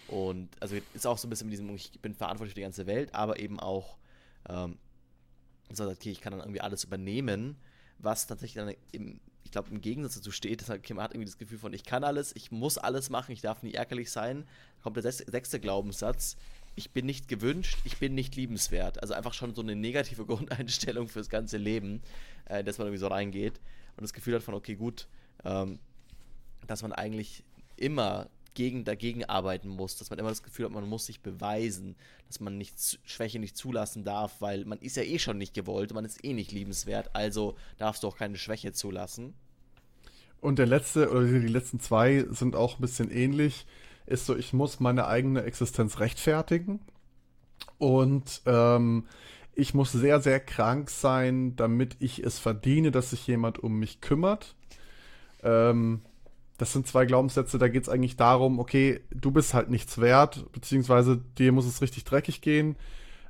Und 0.07 0.49
also 0.61 0.77
ist 0.95 1.07
auch 1.07 1.19
so 1.19 1.27
ein 1.27 1.31
bisschen 1.31 1.49
mit 1.49 1.53
diesem, 1.53 1.75
ich 1.75 2.01
bin 2.01 2.15
verantwortlich 2.15 2.53
für 2.53 2.61
die 2.61 2.63
ganze 2.63 2.87
Welt, 2.87 3.15
aber 3.15 3.39
eben 3.39 3.61
auch, 3.61 3.99
ähm, 4.49 4.79
So, 5.71 5.87
okay, 5.91 6.11
ich 6.11 6.23
kann 6.23 6.31
dann 6.31 6.41
irgendwie 6.41 6.63
alles 6.63 6.85
übernehmen, 6.85 7.57
was 7.99 8.27
tatsächlich 8.27 8.65
dann 8.65 8.75
im, 8.93 9.21
ich 9.45 9.51
glaube, 9.51 9.71
im 9.71 9.81
Gegensatz 9.81 10.15
dazu 10.15 10.31
steht, 10.31 10.61
dass 10.61 10.71
okay, 10.71 10.95
man 10.95 11.05
hat 11.05 11.13
irgendwie 11.13 11.31
das 11.31 11.39
Gefühl 11.39 11.59
von, 11.59 11.73
ich 11.73 11.85
kann 11.85 12.05
alles, 12.05 12.35
ich 12.37 12.51
muss 12.51 12.79
alles 12.79 13.11
machen, 13.11 13.33
ich 13.33 13.41
darf 13.41 13.63
nie 13.63 13.73
ärgerlich 13.73 14.11
sein. 14.11 14.45
Da 14.77 14.83
kommt 14.83 14.97
der 14.97 15.11
sechste 15.11 15.59
Glaubenssatz, 15.59 16.37
ich 16.75 16.91
bin 16.93 17.07
nicht 17.07 17.29
gewünscht, 17.29 17.79
ich 17.85 17.99
bin 17.99 18.15
nicht 18.15 18.37
liebenswert. 18.37 19.03
Also 19.03 19.15
einfach 19.15 19.35
schon 19.35 19.55
so 19.55 19.63
eine 19.63 19.75
negative 19.75 20.25
Grundeinstellung 20.27 21.09
fürs 21.09 21.29
ganze 21.29 21.57
Leben, 21.57 22.03
äh, 22.45 22.63
dass 22.63 22.79
man 22.79 22.87
irgendwie 22.87 23.01
so 23.01 23.09
reingeht 23.09 23.61
und 23.97 24.03
das 24.03 24.13
Gefühl 24.13 24.35
hat 24.35 24.43
von, 24.43 24.55
okay, 24.55 24.77
gut, 24.77 25.09
ähm, 25.45 25.81
dass 26.67 26.83
man 26.83 26.93
eigentlich 26.93 27.43
immer 27.77 28.29
gegen, 28.59 28.83
dagegen 28.83 29.25
arbeiten 29.25 29.69
muss, 29.69 29.97
dass 29.97 30.11
man 30.11 30.19
immer 30.19 30.31
das 30.31 30.43
Gefühl 30.43 30.65
hat, 30.65 30.73
man 30.73 30.89
muss 30.89 31.07
sich 31.07 31.21
beweisen, 31.21 31.95
dass 32.27 32.41
man 32.41 32.59
nicht, 32.59 32.99
Schwäche 33.05 33.39
nicht 33.39 33.57
zulassen 33.57 34.03
darf, 34.03 34.41
weil 34.41 34.65
man 34.65 34.81
ist 34.81 34.97
ja 34.97 35.05
eh 35.05 35.21
schon 35.21 35.39
nicht 35.39 35.55
gewollt, 35.55 35.95
man 35.95 36.05
ist 36.05 36.25
eh 36.25 36.33
nicht 36.33 36.51
liebenswert, 36.51 37.15
also 37.15 37.55
darfst 37.77 38.03
du 38.03 38.09
auch 38.09 38.17
keine 38.17 38.37
Schwäche 38.37 38.73
zulassen. 38.73 39.35
Und 40.41 40.59
der 40.59 40.67
letzte, 40.67 41.09
oder 41.09 41.25
die 41.25 41.47
letzten 41.47 41.79
zwei 41.79 42.27
sind 42.31 42.57
auch 42.57 42.79
ein 42.79 42.81
bisschen 42.81 43.13
ähnlich, 43.13 43.65
ist 44.07 44.27
so, 44.27 44.35
ich 44.35 44.53
muss 44.53 44.81
meine 44.81 45.07
eigene 45.07 45.45
Existenz 45.45 46.01
rechtfertigen 46.01 46.81
und 47.79 48.43
ähm, 48.45 49.07
ich 49.55 49.73
muss 49.73 49.93
sehr, 49.93 50.21
sehr 50.21 50.41
krank 50.41 50.91
sein, 50.91 51.55
damit 51.55 51.95
ich 52.01 52.25
es 52.25 52.41
verdiene, 52.41 52.91
dass 52.91 53.11
sich 53.11 53.25
jemand 53.29 53.61
um 53.61 53.79
mich 53.79 54.01
kümmert. 54.01 54.57
Ähm, 55.45 56.03
das 56.59 56.73
sind 56.73 56.87
zwei 56.87 57.07
Glaubenssätze, 57.07 57.59
da 57.59 57.69
geht 57.69 57.85
es 57.85 57.89
eigentlich 57.89 58.17
darum, 58.17 58.59
okay, 58.59 59.01
du 59.15 59.31
bist 59.31 59.55
halt 59.55 59.71
nichts 59.71 60.01
wert, 60.01 60.45
beziehungsweise 60.53 61.21
dir 61.39 61.53
muss 61.53 61.67
es 61.67 61.81
richtig 61.81 62.05
dreckig 62.05 62.41
gehen, 62.41 62.77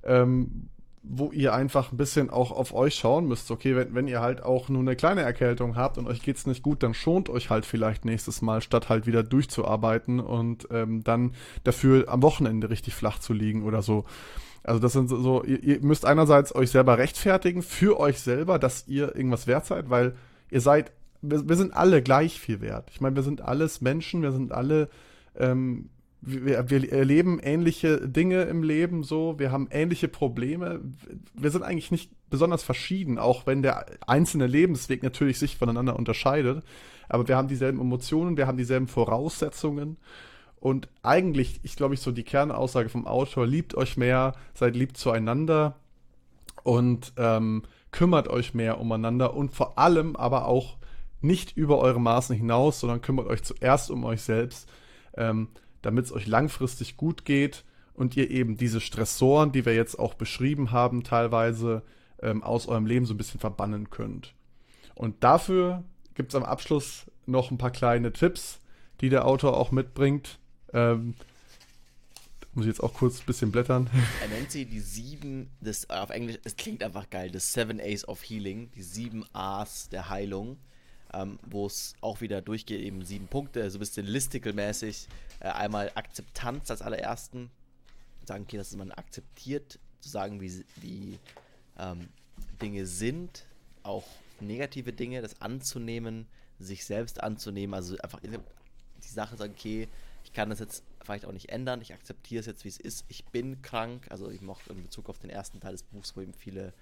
ähm, 0.02 0.70
wo 1.02 1.30
ihr 1.30 1.54
einfach 1.54 1.92
ein 1.92 1.96
bisschen 1.98 2.30
auch 2.30 2.50
auf 2.50 2.74
euch 2.74 2.94
schauen 2.94 3.28
müsst. 3.28 3.50
Okay, 3.50 3.76
wenn, 3.76 3.94
wenn 3.94 4.08
ihr 4.08 4.20
halt 4.20 4.42
auch 4.42 4.68
nur 4.68 4.80
eine 4.80 4.96
kleine 4.96 5.22
Erkältung 5.22 5.76
habt 5.76 5.98
und 5.98 6.06
euch 6.06 6.22
geht's 6.22 6.46
nicht 6.46 6.62
gut, 6.62 6.82
dann 6.82 6.94
schont 6.94 7.28
euch 7.28 7.50
halt 7.50 7.66
vielleicht 7.66 8.04
nächstes 8.04 8.42
Mal, 8.42 8.62
statt 8.62 8.88
halt 8.88 9.06
wieder 9.06 9.22
durchzuarbeiten 9.22 10.20
und 10.20 10.66
ähm, 10.70 11.04
dann 11.04 11.34
dafür 11.64 12.08
am 12.08 12.22
Wochenende 12.22 12.70
richtig 12.70 12.94
flach 12.94 13.18
zu 13.18 13.34
liegen 13.34 13.64
oder 13.64 13.82
so. 13.82 14.04
Also 14.64 14.80
das 14.80 14.92
sind 14.92 15.08
so, 15.08 15.44
ihr, 15.44 15.62
ihr 15.62 15.80
müsst 15.80 16.04
einerseits 16.04 16.54
euch 16.54 16.70
selber 16.70 16.96
rechtfertigen 16.98 17.62
für 17.62 18.00
euch 18.00 18.20
selber, 18.20 18.58
dass 18.58 18.88
ihr 18.88 19.14
irgendwas 19.14 19.46
wert 19.46 19.66
seid, 19.66 19.90
weil 19.90 20.14
ihr 20.50 20.60
seid 20.60 20.92
wir, 21.22 21.48
wir 21.48 21.56
sind 21.56 21.74
alle 21.74 22.02
gleich 22.02 22.38
viel 22.40 22.60
wert. 22.60 22.90
Ich 22.92 23.00
meine, 23.00 23.16
wir 23.16 23.22
sind 23.22 23.40
alles 23.40 23.80
Menschen, 23.80 24.22
wir 24.22 24.32
sind 24.32 24.52
alle, 24.52 24.88
ähm, 25.36 25.90
wir, 26.20 26.70
wir 26.70 26.92
erleben 26.92 27.38
ähnliche 27.40 28.08
Dinge 28.08 28.42
im 28.42 28.62
Leben 28.62 29.04
so, 29.04 29.38
wir 29.38 29.52
haben 29.52 29.68
ähnliche 29.70 30.08
Probleme. 30.08 30.80
Wir 31.34 31.50
sind 31.50 31.62
eigentlich 31.62 31.90
nicht 31.90 32.10
besonders 32.30 32.62
verschieden, 32.62 33.18
auch 33.18 33.46
wenn 33.46 33.62
der 33.62 33.86
einzelne 34.06 34.46
Lebensweg 34.46 35.02
natürlich 35.02 35.38
sich 35.38 35.56
voneinander 35.56 35.96
unterscheidet. 35.96 36.64
Aber 37.08 37.26
wir 37.26 37.36
haben 37.36 37.48
dieselben 37.48 37.80
Emotionen, 37.80 38.36
wir 38.36 38.46
haben 38.46 38.58
dieselben 38.58 38.88
Voraussetzungen. 38.88 39.96
Und 40.60 40.88
eigentlich, 41.02 41.60
ich 41.62 41.76
glaube, 41.76 41.94
ich 41.94 42.00
so 42.00 42.10
die 42.10 42.24
Kernaussage 42.24 42.88
vom 42.88 43.06
Autor, 43.06 43.46
liebt 43.46 43.74
euch 43.76 43.96
mehr, 43.96 44.34
seid 44.54 44.74
lieb 44.74 44.96
zueinander 44.96 45.76
und 46.64 47.12
ähm, 47.16 47.62
kümmert 47.92 48.28
euch 48.28 48.54
mehr 48.54 48.80
umeinander 48.80 49.34
und 49.34 49.52
vor 49.54 49.78
allem 49.78 50.16
aber 50.16 50.46
auch 50.46 50.77
nicht 51.20 51.56
über 51.56 51.78
eure 51.78 52.00
Maßen 52.00 52.36
hinaus, 52.36 52.80
sondern 52.80 53.00
kümmert 53.00 53.26
euch 53.26 53.42
zuerst 53.42 53.90
um 53.90 54.04
euch 54.04 54.22
selbst, 54.22 54.68
ähm, 55.16 55.48
damit 55.82 56.06
es 56.06 56.12
euch 56.12 56.26
langfristig 56.26 56.96
gut 56.96 57.24
geht 57.24 57.64
und 57.94 58.16
ihr 58.16 58.30
eben 58.30 58.56
diese 58.56 58.80
Stressoren, 58.80 59.52
die 59.52 59.66
wir 59.66 59.74
jetzt 59.74 59.98
auch 59.98 60.14
beschrieben 60.14 60.70
haben, 60.70 61.02
teilweise 61.02 61.82
ähm, 62.22 62.42
aus 62.42 62.68
eurem 62.68 62.86
Leben 62.86 63.06
so 63.06 63.14
ein 63.14 63.18
bisschen 63.18 63.40
verbannen 63.40 63.90
könnt. 63.90 64.34
Und 64.94 65.22
dafür 65.24 65.84
gibt 66.14 66.30
es 66.30 66.34
am 66.34 66.44
Abschluss 66.44 67.06
noch 67.26 67.50
ein 67.50 67.58
paar 67.58 67.70
kleine 67.70 68.12
Tipps, 68.12 68.60
die 69.00 69.08
der 69.08 69.26
Autor 69.26 69.56
auch 69.56 69.70
mitbringt. 69.70 70.38
Ähm, 70.72 71.14
muss 72.54 72.64
ich 72.64 72.70
jetzt 72.70 72.82
auch 72.82 72.94
kurz 72.94 73.20
ein 73.20 73.26
bisschen 73.26 73.52
blättern. 73.52 73.88
Er 74.20 74.28
nennt 74.28 74.50
sie 74.50 74.64
die 74.64 74.80
sieben, 74.80 75.50
das, 75.60 75.88
auf 75.90 76.10
Englisch, 76.10 76.38
es 76.42 76.56
klingt 76.56 76.82
einfach 76.82 77.08
geil, 77.10 77.30
das 77.30 77.52
Seven 77.52 77.80
A's 77.80 78.06
of 78.08 78.22
Healing, 78.22 78.70
die 78.72 78.82
sieben 78.82 79.24
A's 79.32 79.88
der 79.88 80.08
Heilung 80.08 80.58
ähm, 81.14 81.38
wo 81.46 81.66
es 81.66 81.94
auch 82.00 82.20
wieder 82.20 82.42
durchgeht, 82.42 82.80
eben 82.80 83.04
sieben 83.04 83.28
Punkte, 83.28 83.70
so 83.70 83.78
ein 83.78 83.80
bisschen 83.80 84.06
listical-mäßig. 84.06 85.08
Äh, 85.40 85.48
einmal 85.48 85.90
Akzeptanz 85.94 86.70
als 86.70 86.82
allerersten. 86.82 87.50
Sagen, 88.24 88.44
okay, 88.44 88.58
dass 88.58 88.74
man 88.76 88.92
akzeptiert, 88.92 89.78
zu 90.00 90.08
sagen, 90.08 90.40
wie, 90.40 90.64
wie 90.76 91.18
ähm, 91.78 92.08
Dinge 92.60 92.86
sind, 92.86 93.46
auch 93.82 94.04
negative 94.40 94.92
Dinge, 94.92 95.22
das 95.22 95.40
anzunehmen, 95.40 96.26
sich 96.58 96.84
selbst 96.84 97.22
anzunehmen, 97.22 97.74
also 97.74 97.96
einfach 97.98 98.20
die 98.20 99.08
Sache 99.08 99.36
sagen, 99.36 99.54
okay, 99.56 99.88
ich 100.24 100.32
kann 100.32 100.50
das 100.50 100.58
jetzt 100.58 100.82
vielleicht 101.02 101.24
auch 101.24 101.32
nicht 101.32 101.48
ändern, 101.48 101.80
ich 101.80 101.94
akzeptiere 101.94 102.40
es 102.40 102.46
jetzt, 102.46 102.64
wie 102.64 102.68
es 102.68 102.78
ist, 102.78 103.04
ich 103.08 103.24
bin 103.26 103.62
krank, 103.62 104.06
also 104.10 104.30
ich 104.30 104.42
mochte 104.42 104.72
in 104.72 104.82
Bezug 104.82 105.08
auf 105.08 105.18
den 105.18 105.30
ersten 105.30 105.60
Teil 105.60 105.72
des 105.72 105.82
Buchs, 105.82 106.14
wo 106.16 106.20
eben 106.20 106.34
viele 106.34 106.74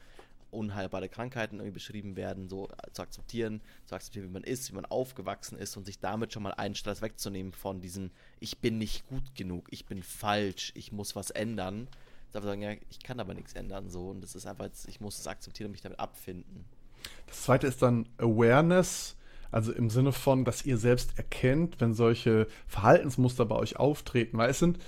unheilbare 0.56 1.08
Krankheiten 1.08 1.56
irgendwie 1.56 1.74
beschrieben 1.74 2.16
werden, 2.16 2.48
so 2.48 2.68
zu 2.92 3.02
akzeptieren, 3.02 3.60
zu 3.84 3.94
akzeptieren, 3.94 4.28
wie 4.28 4.32
man 4.32 4.44
ist, 4.44 4.70
wie 4.70 4.74
man 4.74 4.86
aufgewachsen 4.86 5.58
ist 5.58 5.76
und 5.76 5.84
sich 5.84 5.98
damit 6.00 6.32
schon 6.32 6.42
mal 6.42 6.54
einen 6.54 6.74
Stress 6.74 7.02
wegzunehmen 7.02 7.52
von 7.52 7.80
diesem, 7.80 8.10
ich 8.40 8.58
bin 8.58 8.78
nicht 8.78 9.06
gut 9.08 9.34
genug, 9.34 9.68
ich 9.70 9.86
bin 9.86 10.02
falsch, 10.02 10.72
ich 10.74 10.92
muss 10.92 11.14
was 11.14 11.30
ändern. 11.30 11.88
Sagen, 12.32 12.60
ja, 12.60 12.72
ich 12.90 12.98
kann 13.02 13.18
aber 13.18 13.32
nichts 13.32 13.54
ändern, 13.54 13.88
so 13.88 14.10
und 14.10 14.20
das 14.20 14.34
ist 14.34 14.46
einfach, 14.46 14.68
ich 14.86 15.00
muss 15.00 15.18
es 15.18 15.26
akzeptieren 15.26 15.68
und 15.68 15.72
mich 15.72 15.80
damit 15.80 15.98
abfinden. 15.98 16.66
Das 17.26 17.44
zweite 17.44 17.66
ist 17.66 17.80
dann 17.80 18.06
Awareness, 18.18 19.15
also 19.50 19.72
im 19.72 19.90
Sinne 19.90 20.12
von, 20.12 20.44
dass 20.44 20.64
ihr 20.64 20.78
selbst 20.78 21.18
erkennt, 21.18 21.80
wenn 21.80 21.94
solche 21.94 22.46
Verhaltensmuster 22.66 23.44
bei 23.44 23.56
euch 23.56 23.76
auftreten, 23.76 24.38
weil 24.38 24.50
es 24.50 24.58
sind 24.58 24.78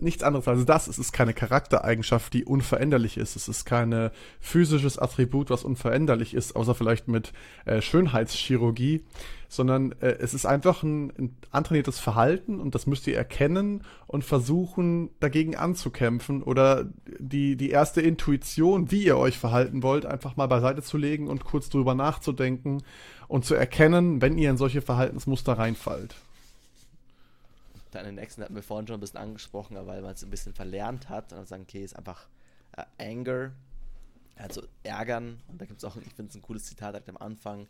nichts 0.00 0.22
anderes 0.22 0.46
als 0.46 0.64
das. 0.64 0.86
Es 0.86 0.98
ist 0.98 1.12
keine 1.12 1.34
Charaktereigenschaft, 1.34 2.32
die 2.34 2.44
unveränderlich 2.44 3.16
ist. 3.16 3.36
Es 3.36 3.48
ist 3.48 3.64
kein 3.64 4.10
physisches 4.40 4.98
Attribut, 4.98 5.50
was 5.50 5.64
unveränderlich 5.64 6.34
ist, 6.34 6.54
außer 6.54 6.74
vielleicht 6.74 7.08
mit 7.08 7.32
äh, 7.64 7.80
Schönheitschirurgie, 7.80 9.02
sondern 9.48 9.92
äh, 10.00 10.16
es 10.20 10.34
ist 10.34 10.46
einfach 10.46 10.82
ein, 10.82 11.12
ein 11.18 11.36
antrainiertes 11.50 11.98
Verhalten 11.98 12.60
und 12.60 12.74
das 12.74 12.86
müsst 12.86 13.06
ihr 13.06 13.16
erkennen 13.16 13.82
und 14.06 14.24
versuchen, 14.24 15.10
dagegen 15.20 15.56
anzukämpfen 15.56 16.42
oder 16.42 16.86
die, 17.18 17.56
die 17.56 17.70
erste 17.70 18.00
Intuition, 18.00 18.90
wie 18.90 19.04
ihr 19.04 19.18
euch 19.18 19.38
verhalten 19.38 19.82
wollt, 19.82 20.06
einfach 20.06 20.36
mal 20.36 20.46
beiseite 20.46 20.82
zu 20.82 20.96
legen 20.96 21.28
und 21.28 21.44
kurz 21.44 21.68
drüber 21.68 21.94
nachzudenken 21.94 22.82
und 23.32 23.46
zu 23.46 23.54
erkennen, 23.54 24.20
wenn 24.20 24.36
ihr 24.36 24.50
in 24.50 24.58
solche 24.58 24.82
Verhaltensmuster 24.82 25.54
reinfallt. 25.54 26.14
Deine 27.90 28.12
nächsten 28.12 28.42
hatten 28.42 28.54
wir 28.54 28.62
vorhin 28.62 28.86
schon 28.86 28.98
ein 28.98 29.00
bisschen 29.00 29.20
angesprochen, 29.20 29.74
weil 29.86 30.02
man 30.02 30.12
es 30.12 30.22
ein 30.22 30.28
bisschen 30.28 30.52
verlernt 30.52 31.08
hat. 31.08 31.32
Und 31.32 31.38
dann 31.38 31.46
sagen, 31.46 31.62
okay, 31.62 31.82
ist 31.82 31.96
einfach 31.96 32.26
äh, 32.76 32.84
Anger, 32.98 33.52
also 34.36 34.62
ärgern. 34.82 35.40
Und 35.48 35.62
da 35.62 35.64
gibt 35.64 35.78
es 35.78 35.84
auch, 35.84 35.96
ich 35.96 36.12
finde 36.12 36.28
es 36.28 36.34
ein 36.34 36.42
cooles 36.42 36.66
Zitat 36.66 36.92
direkt 36.92 37.08
am 37.08 37.16
Anfang. 37.16 37.68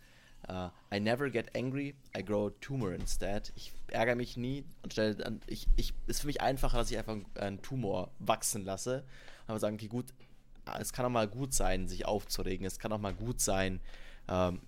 Uh, 0.48 0.70
I 0.92 0.98
never 0.98 1.30
get 1.30 1.54
angry, 1.54 1.94
I 2.18 2.24
grow 2.24 2.48
a 2.48 2.52
tumor 2.60 2.90
instead. 2.90 3.52
Ich 3.54 3.72
ärgere 3.86 4.16
mich 4.16 4.36
nie 4.36 4.64
und 4.82 4.92
stelle 4.92 5.14
dann, 5.14 5.40
ich, 5.46 5.68
ich, 5.76 5.94
ist 6.08 6.22
für 6.22 6.26
mich 6.26 6.40
einfacher, 6.40 6.78
dass 6.78 6.90
ich 6.90 6.98
einfach 6.98 7.16
einen 7.36 7.62
Tumor 7.62 8.10
wachsen 8.18 8.64
lasse. 8.64 9.04
Aber 9.46 9.60
sagen, 9.60 9.76
okay, 9.76 9.86
gut, 9.86 10.06
es 10.80 10.92
kann 10.92 11.06
auch 11.06 11.10
mal 11.10 11.28
gut 11.28 11.54
sein, 11.54 11.86
sich 11.86 12.04
aufzuregen. 12.04 12.66
Es 12.66 12.80
kann 12.80 12.92
auch 12.92 12.98
mal 12.98 13.14
gut 13.14 13.40
sein, 13.40 13.78
ähm, 14.28 14.60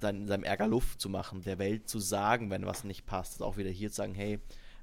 sein, 0.00 0.26
seinem 0.26 0.44
Ärger 0.44 0.68
Luft 0.68 1.00
zu 1.00 1.08
machen, 1.08 1.42
der 1.42 1.58
Welt 1.58 1.88
zu 1.88 1.98
sagen, 1.98 2.50
wenn 2.50 2.66
was 2.66 2.84
nicht 2.84 3.06
passt. 3.06 3.34
Also 3.34 3.44
auch 3.44 3.56
wieder 3.56 3.70
hier 3.70 3.90
zu 3.90 3.96
sagen, 3.96 4.14
hey, 4.14 4.38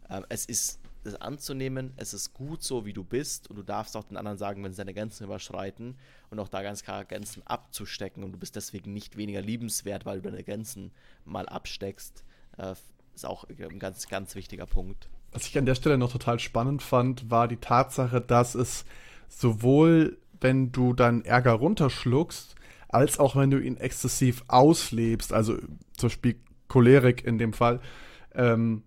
ähm, 0.09 0.25
es 0.29 0.45
ist 0.45 0.79
es 1.05 1.15
anzunehmen, 1.21 1.93
es 1.97 2.13
ist 2.13 2.33
gut 2.33 2.63
so, 2.63 2.85
wie 2.85 2.93
du 2.93 3.03
bist 3.03 3.49
und 3.49 3.57
du 3.57 3.63
darfst 3.63 3.95
auch 3.95 4.03
den 4.03 4.17
anderen 4.17 4.37
sagen, 4.37 4.63
wenn 4.63 4.71
sie 4.71 4.77
deine 4.77 4.93
Grenzen 4.93 5.23
überschreiten 5.23 5.95
und 6.29 6.39
auch 6.39 6.49
da 6.49 6.63
ganz 6.63 6.83
klar 6.83 7.05
Grenzen 7.05 7.43
abzustecken 7.45 8.23
und 8.23 8.31
du 8.31 8.39
bist 8.39 8.55
deswegen 8.55 8.93
nicht 8.93 9.17
weniger 9.17 9.41
liebenswert, 9.41 10.05
weil 10.05 10.21
du 10.21 10.29
deine 10.29 10.43
Grenzen 10.43 10.91
mal 11.23 11.47
absteckst, 11.47 12.23
äh, 12.57 12.73
ist 13.13 13.25
auch 13.25 13.45
ein 13.47 13.79
ganz, 13.79 14.07
ganz 14.07 14.35
wichtiger 14.35 14.65
Punkt. 14.65 15.09
Was 15.31 15.47
ich 15.47 15.57
an 15.57 15.65
der 15.65 15.75
Stelle 15.75 15.97
noch 15.97 16.11
total 16.11 16.39
spannend 16.39 16.81
fand, 16.81 17.29
war 17.29 17.47
die 17.47 17.57
Tatsache, 17.57 18.21
dass 18.21 18.55
es 18.55 18.85
sowohl, 19.27 20.17
wenn 20.39 20.71
du 20.71 20.93
deinen 20.93 21.23
Ärger 21.23 21.53
runterschluckst, 21.53 22.55
als 22.89 23.19
auch 23.19 23.35
wenn 23.35 23.51
du 23.51 23.59
ihn 23.59 23.77
exzessiv 23.77 24.43
auslebst, 24.47 25.33
also 25.33 25.57
zum 25.97 26.09
Beispiel 26.09 26.35
Cholerik 26.67 27.23
in 27.23 27.37
dem 27.37 27.53
Fall, 27.53 27.79
ähm, 28.33 28.83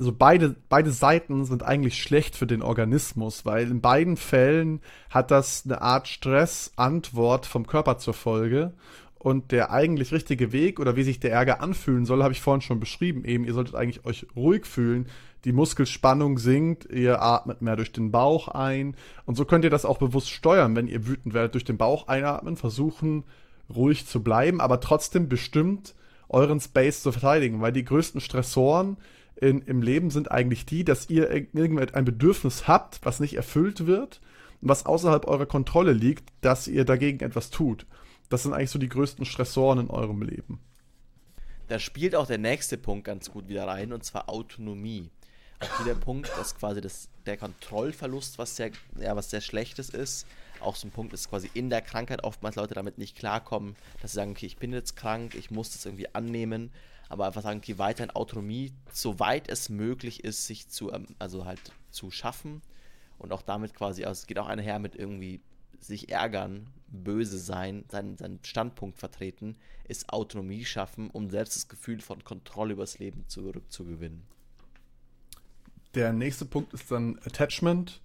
also 0.00 0.12
beide, 0.12 0.56
beide 0.70 0.90
Seiten 0.90 1.44
sind 1.44 1.62
eigentlich 1.62 2.02
schlecht 2.02 2.34
für 2.34 2.46
den 2.46 2.62
Organismus, 2.62 3.44
weil 3.44 3.70
in 3.70 3.82
beiden 3.82 4.16
Fällen 4.16 4.80
hat 5.10 5.30
das 5.30 5.64
eine 5.66 5.82
Art 5.82 6.08
Stressantwort 6.08 7.44
vom 7.44 7.66
Körper 7.66 7.98
zur 7.98 8.14
Folge. 8.14 8.72
Und 9.18 9.52
der 9.52 9.70
eigentlich 9.70 10.12
richtige 10.12 10.52
Weg 10.52 10.80
oder 10.80 10.96
wie 10.96 11.02
sich 11.02 11.20
der 11.20 11.32
Ärger 11.32 11.60
anfühlen 11.60 12.06
soll, 12.06 12.22
habe 12.22 12.32
ich 12.32 12.40
vorhin 12.40 12.62
schon 12.62 12.80
beschrieben. 12.80 13.26
Eben, 13.26 13.44
ihr 13.44 13.52
solltet 13.52 13.74
eigentlich 13.74 14.06
euch 14.06 14.26
ruhig 14.34 14.64
fühlen, 14.64 15.08
die 15.44 15.52
Muskelspannung 15.52 16.38
sinkt, 16.38 16.90
ihr 16.90 17.22
atmet 17.22 17.62
mehr 17.62 17.76
durch 17.76 17.92
den 17.92 18.10
Bauch 18.10 18.48
ein. 18.48 18.96
Und 19.24 19.36
so 19.36 19.44
könnt 19.44 19.64
ihr 19.64 19.70
das 19.70 19.84
auch 19.84 19.98
bewusst 19.98 20.30
steuern, 20.30 20.76
wenn 20.76 20.86
ihr 20.86 21.06
wütend 21.06 21.34
werdet, 21.34 21.54
durch 21.54 21.64
den 21.64 21.78
Bauch 21.78 22.08
einatmen, 22.08 22.56
versuchen 22.56 23.24
ruhig 23.74 24.06
zu 24.06 24.22
bleiben, 24.22 24.60
aber 24.60 24.80
trotzdem 24.80 25.28
bestimmt 25.28 25.94
euren 26.28 26.60
Space 26.60 27.02
zu 27.02 27.12
verteidigen, 27.12 27.60
weil 27.60 27.72
die 27.72 27.84
größten 27.84 28.20
Stressoren 28.20 28.96
in, 29.36 29.62
im 29.62 29.80
Leben 29.80 30.10
sind 30.10 30.30
eigentlich 30.30 30.66
die, 30.66 30.84
dass 30.84 31.08
ihr 31.08 31.30
irgendein 31.30 32.04
Bedürfnis 32.04 32.68
habt, 32.68 33.00
was 33.04 33.20
nicht 33.20 33.34
erfüllt 33.34 33.86
wird 33.86 34.20
was 34.60 34.86
außerhalb 34.86 35.26
eurer 35.26 35.46
Kontrolle 35.46 35.92
liegt, 35.92 36.32
dass 36.40 36.68
ihr 36.68 36.84
dagegen 36.84 37.20
etwas 37.20 37.50
tut. 37.50 37.86
Das 38.28 38.42
sind 38.42 38.52
eigentlich 38.52 38.70
so 38.70 38.78
die 38.78 38.88
größten 38.88 39.24
Stressoren 39.24 39.78
in 39.78 39.90
eurem 39.90 40.22
Leben. 40.22 40.60
Da 41.68 41.78
spielt 41.78 42.14
auch 42.14 42.26
der 42.26 42.38
nächste 42.38 42.76
Punkt 42.76 43.04
ganz 43.04 43.30
gut 43.30 43.48
wieder 43.48 43.66
rein, 43.66 43.92
und 43.92 44.04
zwar 44.04 44.28
Autonomie. 44.28 45.10
Hier 45.76 45.84
der 45.84 45.94
Punkt, 45.94 46.30
dass 46.38 46.56
quasi 46.56 46.80
das, 46.80 47.08
der 47.26 47.36
Kontrollverlust, 47.36 48.38
was 48.38 48.56
sehr, 48.56 48.70
ja, 48.98 49.14
was 49.14 49.30
sehr 49.30 49.40
Schlechtes 49.42 49.90
ist, 49.90 50.26
auch 50.60 50.76
so 50.76 50.86
ein 50.86 50.90
Punkt 50.90 51.12
ist 51.12 51.28
quasi 51.28 51.50
in 51.54 51.70
der 51.70 51.82
Krankheit 51.82 52.24
oftmals 52.24 52.56
Leute 52.56 52.74
damit 52.74 52.98
nicht 52.98 53.16
klarkommen, 53.16 53.76
dass 54.00 54.12
sie 54.12 54.16
sagen, 54.16 54.32
okay, 54.32 54.46
ich 54.46 54.56
bin 54.56 54.72
jetzt 54.72 54.96
krank, 54.96 55.34
ich 55.34 55.50
muss 55.50 55.72
das 55.72 55.84
irgendwie 55.84 56.14
annehmen, 56.14 56.70
aber 57.08 57.26
einfach 57.26 57.42
sagen, 57.42 57.58
okay, 57.58 57.78
weiterhin 57.78 58.10
Autonomie, 58.10 58.72
soweit 58.92 59.48
es 59.48 59.68
möglich 59.68 60.24
ist, 60.24 60.46
sich 60.46 60.68
zu, 60.68 60.92
ähm, 60.92 61.06
also 61.18 61.44
halt 61.44 61.60
zu 61.90 62.10
schaffen 62.10 62.62
und 63.18 63.32
auch 63.32 63.42
damit 63.42 63.74
quasi, 63.74 64.04
also 64.04 64.20
es 64.20 64.26
geht 64.26 64.38
auch 64.38 64.48
einher 64.48 64.78
mit 64.78 64.94
irgendwie 64.94 65.40
sich 65.78 66.10
ärgern, 66.10 66.68
böse 66.88 67.38
sein, 67.38 67.84
seinen, 67.88 68.16
seinen 68.16 68.44
Standpunkt 68.44 68.98
vertreten, 68.98 69.56
ist 69.88 70.12
Autonomie 70.12 70.64
schaffen, 70.64 71.10
um 71.10 71.30
selbst 71.30 71.56
das 71.56 71.68
Gefühl 71.68 72.00
von 72.00 72.22
Kontrolle 72.24 72.74
übers 72.74 72.98
Leben 72.98 73.24
zurückzugewinnen. 73.28 74.22
Der 75.94 76.12
nächste 76.12 76.44
Punkt 76.44 76.72
ist 76.72 76.90
dann 76.90 77.18
Attachment. 77.24 78.00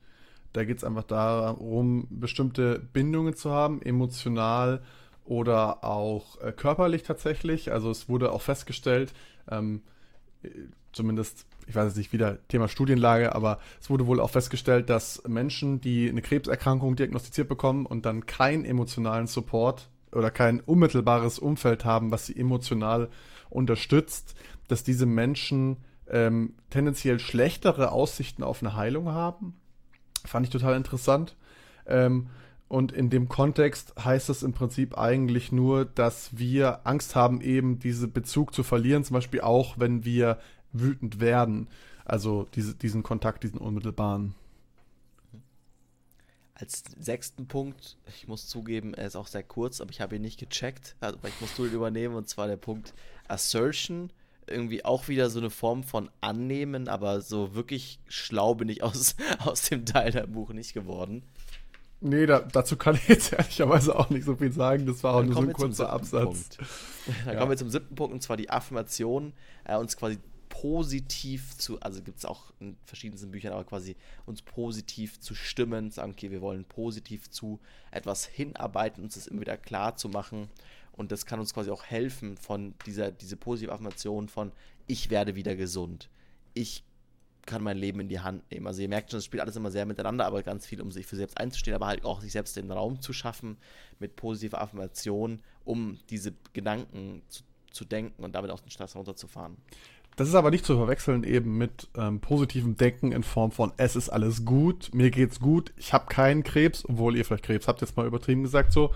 Da 0.54 0.64
geht 0.64 0.78
es 0.78 0.84
einfach 0.84 1.04
darum, 1.04 2.08
bestimmte 2.10 2.80
Bindungen 2.80 3.36
zu 3.36 3.52
haben, 3.52 3.82
emotional 3.82 4.82
oder 5.26 5.84
auch 5.84 6.40
äh, 6.42 6.52
körperlich 6.52 7.04
tatsächlich. 7.04 7.72
Also 7.72 7.92
es 7.92 8.08
wurde 8.08 8.32
auch 8.32 8.42
festgestellt, 8.42 9.14
ähm, 9.50 9.82
zumindest, 10.94 11.46
ich 11.68 11.76
weiß 11.76 11.88
jetzt 11.88 11.98
nicht 11.98 12.14
wieder 12.14 12.38
Thema 12.48 12.68
Studienlage, 12.68 13.36
aber 13.36 13.60
es 13.82 13.90
wurde 13.90 14.08
wohl 14.08 14.20
auch 14.20 14.30
festgestellt, 14.30 14.90
dass 14.90 15.24
Menschen, 15.28 15.82
die 15.82 16.10
eine 16.10 16.22
Krebserkrankung 16.22 16.96
diagnostiziert 16.96 17.50
bekommen 17.50 17.86
und 17.86 18.06
dann 18.06 18.26
keinen 18.26 18.66
emotionalen 18.66 19.28
Support 19.28 19.90
oder 20.12 20.32
kein 20.32 20.62
unmittelbares 20.62 21.40
Umfeld 21.40 21.84
haben, 21.86 22.12
was 22.12 22.28
sie 22.28 22.38
emotional 22.38 23.10
unterstützt, 23.50 24.36
dass 24.68 24.84
diese 24.84 25.06
Menschen 25.06 25.78
ähm, 26.10 26.54
tendenziell 26.70 27.20
schlechtere 27.20 27.92
Aussichten 27.92 28.44
auf 28.44 28.62
eine 28.62 28.76
Heilung 28.76 29.10
haben 29.10 29.56
Fand 30.28 30.46
ich 30.46 30.52
total 30.52 30.76
interessant. 30.76 31.36
Ähm, 31.86 32.28
und 32.68 32.92
in 32.92 33.10
dem 33.10 33.30
Kontext 33.30 33.94
heißt 34.04 34.30
es 34.30 34.42
im 34.42 34.54
Prinzip 34.54 34.98
eigentlich 34.98 35.52
nur, 35.52 35.86
dass 35.86 36.38
wir 36.38 36.86
Angst 36.86 37.16
haben, 37.16 37.42
eben 37.42 37.80
diesen 37.80 38.12
Bezug 38.12 38.54
zu 38.54 38.64
verlieren, 38.64 39.04
zum 39.04 39.14
Beispiel 39.14 39.42
auch, 39.42 39.78
wenn 39.78 40.04
wir 40.04 40.40
wütend 40.74 41.20
werden. 41.20 41.68
Also 42.06 42.48
diese, 42.56 42.76
diesen 42.76 43.04
Kontakt, 43.04 43.44
diesen 43.44 43.60
unmittelbaren. 43.60 44.34
Als 46.56 46.84
sechsten 46.98 47.48
Punkt, 47.48 47.98
ich 48.08 48.28
muss 48.28 48.48
zugeben, 48.48 48.94
er 48.94 49.08
ist 49.08 49.16
auch 49.16 49.28
sehr 49.28 49.44
kurz, 49.44 49.82
aber 49.82 49.92
ich 49.92 50.00
habe 50.00 50.16
ihn 50.16 50.22
nicht 50.22 50.40
gecheckt, 50.40 50.96
also 51.02 51.20
ich 51.28 51.42
muss 51.42 51.60
ihn 51.60 51.74
übernehmen, 51.74 52.16
und 52.16 52.30
zwar 52.30 52.48
der 52.48 52.56
Punkt 52.56 52.94
Assertion 53.28 54.10
irgendwie 54.48 54.86
auch 54.86 55.08
wieder 55.08 55.30
so 55.30 55.40
eine 55.40 55.50
Form 55.50 55.84
von 55.84 56.10
Annehmen, 56.22 56.88
aber 56.88 57.22
so 57.22 57.56
wirklich 57.56 58.00
schlau 58.08 58.56
bin 58.56 58.70
ich 58.70 58.84
aus, 58.84 59.16
aus 59.40 59.70
dem 59.70 59.86
Teil 59.86 60.12
der 60.12 60.28
Buch 60.28 60.52
nicht 60.54 60.74
geworden. 60.74 61.24
Nee, 62.02 62.26
da, 62.26 62.40
dazu 62.40 62.76
kann 62.76 62.96
ich 62.96 63.08
jetzt 63.08 63.34
ehrlicherweise 63.34 63.98
auch 63.98 64.10
nicht 64.10 64.26
so 64.26 64.36
viel 64.36 64.52
sagen. 64.52 64.86
Das 64.86 65.04
war 65.04 65.16
auch 65.16 65.20
Dann 65.20 65.28
nur 65.28 65.36
so 65.36 65.42
ein 65.42 65.54
kurzer 65.54 65.90
Absatz. 65.90 66.24
Punkt. 66.24 66.58
Dann 67.26 67.34
ja. 67.34 67.40
kommen 67.40 67.52
wir 67.52 67.58
zum 67.58 67.70
siebten 67.70 67.96
Punkt, 67.96 68.14
und 68.14 68.22
zwar 68.22 68.38
die 68.38 68.50
Affirmation, 68.50 69.34
äh, 69.64 69.78
uns 69.78 69.96
quasi 69.98 70.20
positiv 70.50 71.58
zu, 71.58 71.80
also 71.82 72.02
gibt 72.02 72.20
es 72.20 72.26
auch 72.26 72.54
in 72.60 72.78
verschiedensten 72.86 73.32
Büchern, 73.32 73.54
aber 73.54 73.64
quasi 73.64 73.96
uns 74.26 74.42
positiv 74.42 75.20
zu 75.20 75.36
stimmen, 75.36 75.92
sagen, 75.92 76.12
okay, 76.12 76.32
wir 76.32 76.42
wollen 76.42 76.64
positiv 76.64 77.30
zu 77.30 77.60
etwas 77.92 78.26
hinarbeiten, 78.26 79.04
uns 79.04 79.16
das 79.16 79.28
immer 79.28 79.42
wieder 79.42 79.58
klar 79.58 79.98
zu 79.98 80.08
machen 80.08 80.50
und 80.96 81.12
das 81.12 81.26
kann 81.26 81.40
uns 81.40 81.54
quasi 81.54 81.72
auch 81.72 81.84
helfen 81.84 82.38
von 82.38 82.74
dieser, 82.86 83.12
diese 83.12 83.38
positive 83.38 83.72
Affirmation 83.72 84.28
von 84.28 84.52
ich 84.88 85.10
werde 85.10 85.36
wieder 85.36 85.56
gesund. 85.56 86.10
Ich 86.54 86.84
kann 87.46 87.62
mein 87.62 87.78
Leben 87.78 88.00
in 88.00 88.08
die 88.08 88.20
Hand 88.20 88.50
nehmen. 88.52 88.66
Also 88.66 88.82
ihr 88.82 88.90
merkt 88.90 89.12
schon, 89.12 89.20
es 89.20 89.26
spielt 89.26 89.42
alles 89.42 89.56
immer 89.56 89.72
sehr 89.72 89.86
miteinander, 89.86 90.26
aber 90.26 90.42
ganz 90.42 90.66
viel, 90.66 90.82
um 90.82 90.92
sich 90.92 91.06
für 91.06 91.16
selbst 91.16 91.40
einzustehen, 91.40 91.76
aber 91.76 91.88
halt 91.88 92.06
auch 92.06 92.22
sich 92.22 92.32
selbst 92.32 92.56
den 92.56 92.72
Raum 92.72 93.02
zu 93.02 93.14
schaffen 93.14 93.58
mit 94.00 94.16
positiver 94.16 94.62
Affirmation, 94.62 95.42
um 95.64 96.00
diese 96.10 96.34
Gedanken 96.54 97.22
zu, 97.28 97.44
zu 97.72 97.86
denken 97.86 98.24
und 98.24 98.34
damit 98.34 98.52
auch 98.52 98.60
den 98.60 98.72
Stress 98.72 98.96
runterzufahren. 98.96 99.58
Das 100.16 100.30
ist 100.30 100.36
aber 100.36 100.50
nicht 100.50 100.66
zu 100.66 100.78
verwechseln 100.78 101.24
eben 101.24 101.58
mit 101.58 101.90
ähm, 101.98 102.22
positivem 102.22 102.78
Denken 102.78 103.12
in 103.12 103.24
Form 103.24 103.52
von 103.52 103.74
es 103.76 103.98
ist 103.98 104.10
alles 104.10 104.46
gut, 104.46 104.94
mir 104.94 105.12
geht's 105.12 105.42
gut, 105.42 105.74
ich 105.76 105.92
habe 105.92 106.06
keinen 106.08 106.44
Krebs, 106.44 106.86
obwohl 106.88 107.18
ihr 107.18 107.26
vielleicht 107.26 107.44
Krebs 107.44 107.68
habt, 107.68 107.82
jetzt 107.82 107.98
mal 107.98 108.08
übertrieben 108.08 108.44
gesagt 108.44 108.72
so, 108.72 108.92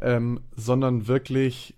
ähm, 0.00 0.40
sondern 0.56 1.08
wirklich 1.08 1.74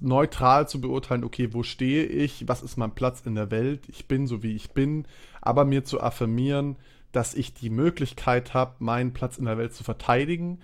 neutral 0.00 0.68
zu 0.68 0.80
beurteilen, 0.80 1.24
okay, 1.24 1.52
wo 1.52 1.62
stehe 1.62 2.04
ich, 2.04 2.46
was 2.48 2.62
ist 2.62 2.76
mein 2.76 2.94
Platz 2.94 3.22
in 3.24 3.34
der 3.34 3.50
Welt, 3.50 3.88
ich 3.88 4.06
bin 4.06 4.26
so 4.26 4.42
wie 4.42 4.54
ich 4.54 4.72
bin, 4.72 5.06
aber 5.40 5.64
mir 5.64 5.84
zu 5.84 6.00
affirmieren, 6.00 6.76
dass 7.12 7.34
ich 7.34 7.54
die 7.54 7.70
Möglichkeit 7.70 8.54
habe, 8.54 8.74
meinen 8.80 9.12
Platz 9.12 9.38
in 9.38 9.44
der 9.44 9.58
Welt 9.58 9.72
zu 9.72 9.84
verteidigen 9.84 10.58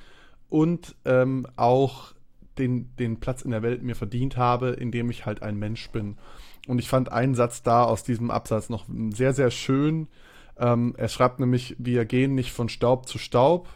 und 0.49 0.96
ähm, 1.05 1.46
auch 1.57 2.12
den, 2.59 2.94
den 2.96 3.20
Platz 3.20 3.42
in 3.42 3.53
der 3.53 3.62
Welt 3.62 3.83
mir 3.83 3.94
verdient 3.94 4.37
habe, 4.37 4.70
indem 4.70 5.11
ich 5.11 5.25
halt 5.25 5.42
ein 5.42 5.57
Mensch 5.57 5.88
bin. 5.90 6.16
Und 6.66 6.79
ich 6.79 6.88
fand 6.88 7.11
einen 7.11 7.35
Satz 7.35 7.62
da 7.62 7.85
aus 7.85 8.03
diesem 8.03 8.31
Absatz 8.31 8.68
noch 8.68 8.85
sehr, 9.11 9.33
sehr 9.33 9.51
schön. 9.51 10.09
Ähm, 10.59 10.94
er 10.99 11.09
schreibt 11.09 11.40
nämlich, 11.40 11.77
wir 11.79 12.05
gehen 12.05 12.35
nicht 12.35 12.53
von 12.53 12.68
Staub 12.68 13.09
zu 13.09 13.16
Staub, 13.16 13.68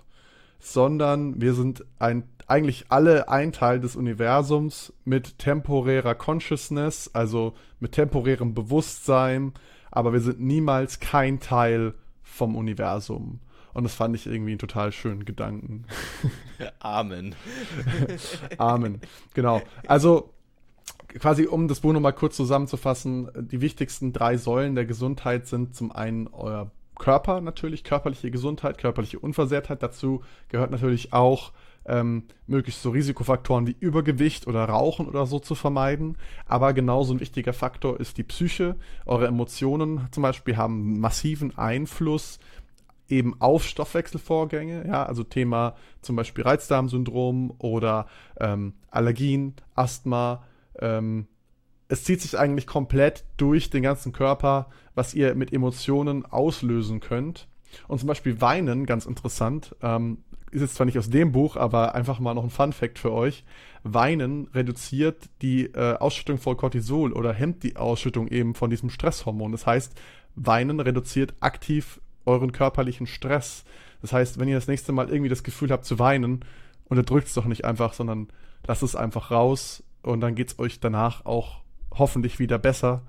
sondern 0.59 1.41
wir 1.41 1.55
sind 1.55 1.85
ein 1.99 2.25
eigentlich 2.47 2.87
alle 2.89 3.29
ein 3.29 3.53
Teil 3.53 3.81
des 3.81 3.97
Universums 3.97 4.93
mit 5.05 5.39
temporärer 5.39 6.15
Consciousness, 6.15 7.11
also 7.13 7.55
mit 7.81 7.93
temporärem 7.93 8.55
Bewusstsein, 8.55 9.53
aber 9.91 10.13
wir 10.13 10.21
sind 10.21 10.41
niemals 10.41 11.01
kein 11.01 11.41
Teil 11.41 11.95
vom 12.23 12.57
Universum. 12.57 13.41
Und 13.73 13.85
das 13.85 13.95
fand 13.95 14.15
ich 14.15 14.27
irgendwie 14.27 14.53
einen 14.53 14.59
total 14.59 14.93
schönen 14.93 15.25
Gedanken. 15.25 15.85
Amen. 16.79 17.35
Amen. 18.59 19.01
Genau. 19.35 19.63
Also 19.87 20.31
quasi, 21.19 21.47
um 21.47 21.69
das 21.69 21.81
Buch 21.81 21.93
nochmal 21.93 22.13
kurz 22.13 22.37
zusammenzufassen, 22.37 23.31
die 23.37 23.61
wichtigsten 23.61 24.13
drei 24.13 24.37
Säulen 24.37 24.75
der 24.75 24.87
Gesundheit 24.87 25.47
sind 25.47 25.75
zum 25.75 25.91
einen 25.91 26.29
euer 26.29 26.71
Körper 26.99 27.41
natürlich, 27.41 27.83
körperliche 27.83 28.31
Gesundheit, 28.31 28.79
körperliche 28.79 29.19
Unversehrtheit. 29.19 29.83
Dazu 29.83 30.23
gehört 30.49 30.71
natürlich 30.71 31.13
auch 31.13 31.53
ähm, 31.87 32.25
möglichst 32.47 32.83
so 32.83 32.91
Risikofaktoren 32.91 33.67
wie 33.67 33.77
Übergewicht 33.79 34.47
oder 34.47 34.65
Rauchen 34.65 35.07
oder 35.07 35.27
so 35.27 35.39
zu 35.39 35.55
vermeiden. 35.55 36.17
Aber 36.47 36.73
genauso 36.73 37.15
ein 37.15 37.21
wichtiger 37.21 37.53
Faktor 37.53 38.01
ist 38.01 38.19
die 38.19 38.23
Psyche. 38.23 38.77
Eure 39.07 39.27
Emotionen 39.27 40.09
zum 40.11 40.23
Beispiel 40.23 40.57
haben 40.57 41.01
massiven 41.01 41.57
Einfluss 41.59 42.39
eben 43.09 43.39
auf 43.41 43.65
Stoffwechselvorgänge, 43.65 44.87
ja, 44.87 45.05
also 45.05 45.25
Thema 45.25 45.77
zum 46.01 46.17
Beispiel 46.17 46.45
Reizdarmsyndrom 46.45 47.55
oder 47.59 48.07
ähm, 48.41 48.75
Allergien, 48.91 49.55
Asthma. 49.75 50.45
Ähm, 50.79 51.27
es 51.89 52.05
zieht 52.05 52.23
sich 52.23 52.39
eigentlich 52.39 52.67
komplett 52.67 53.25
durch 53.37 53.69
den 53.71 53.83
ganzen 53.83 54.13
Körper, 54.13 54.71
was 54.95 55.15
ihr 55.15 55.35
mit 55.35 55.53
Emotionen 55.53 56.25
auslösen 56.25 57.01
könnt. 57.01 57.47
Und 57.89 57.99
zum 57.99 58.07
Beispiel 58.07 58.41
Weinen, 58.41 58.87
ganz 58.87 59.05
interessant, 59.05 59.77
ähm, 59.83 60.19
ist 60.55 60.63
jetzt 60.63 60.77
zwar 60.77 60.87
nicht 60.87 60.99
aus 60.99 61.11
dem 61.11 61.33
Buch, 61.33 61.57
aber 61.57 61.95
einfach 61.95 62.21
mal 62.21 62.35
noch 62.35 62.45
ein 62.45 62.51
Fun 62.51 62.73
Fact 62.73 62.99
für 62.99 63.13
euch. 63.13 63.45
Weinen 63.83 64.49
reduziert 64.55 65.29
die 65.43 65.67
äh, 65.67 65.97
Ausschüttung 65.97 66.39
von 66.39 66.57
Cortisol 66.57 67.13
oder 67.13 67.33
hemmt 67.33 67.63
die 67.65 67.77
Ausschüttung 67.77 68.29
eben 68.29 68.55
von 68.55 68.71
diesem 68.71 68.89
Stresshormon. 68.89 69.53
Das 69.53 69.67
heißt, 69.67 69.95
Weinen 70.37 70.81
reduziert 70.81 71.35
aktiv 71.41 72.01
euren 72.25 72.53
körperlichen 72.53 73.07
Stress. 73.07 73.65
Das 74.01 74.13
heißt, 74.13 74.39
wenn 74.39 74.49
ihr 74.49 74.55
das 74.55 74.69
nächste 74.69 74.93
Mal 74.93 75.11
irgendwie 75.11 75.29
das 75.29 75.43
Gefühl 75.43 75.71
habt 75.71 75.85
zu 75.85 75.99
weinen, 75.99 76.45
unterdrückt 76.85 77.29
es 77.29 77.35
doch 77.35 77.47
nicht 77.47 77.65
einfach, 77.65 77.93
sondern 77.93 78.29
lasst 78.67 78.83
es 78.83 78.97
einfach 78.97 79.31
raus 79.31 79.83
und 80.03 80.21
dann 80.21 80.35
geht 80.35 80.53
es 80.53 80.59
euch 80.59 80.81
danach 80.81 81.25
auch 81.27 81.63
hoffentlich 81.93 82.39
wieder 82.39 82.59
besser. 82.59 83.03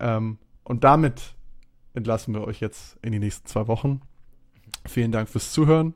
Ähm, 0.00 0.38
und 0.64 0.82
damit 0.82 1.34
entlassen 1.94 2.34
wir 2.34 2.42
euch 2.42 2.60
jetzt 2.60 2.98
in 3.02 3.12
die 3.12 3.18
nächsten 3.18 3.46
zwei 3.46 3.68
Wochen. 3.68 4.00
Vielen 4.86 5.12
Dank 5.12 5.28
fürs 5.28 5.52
Zuhören. 5.52 5.94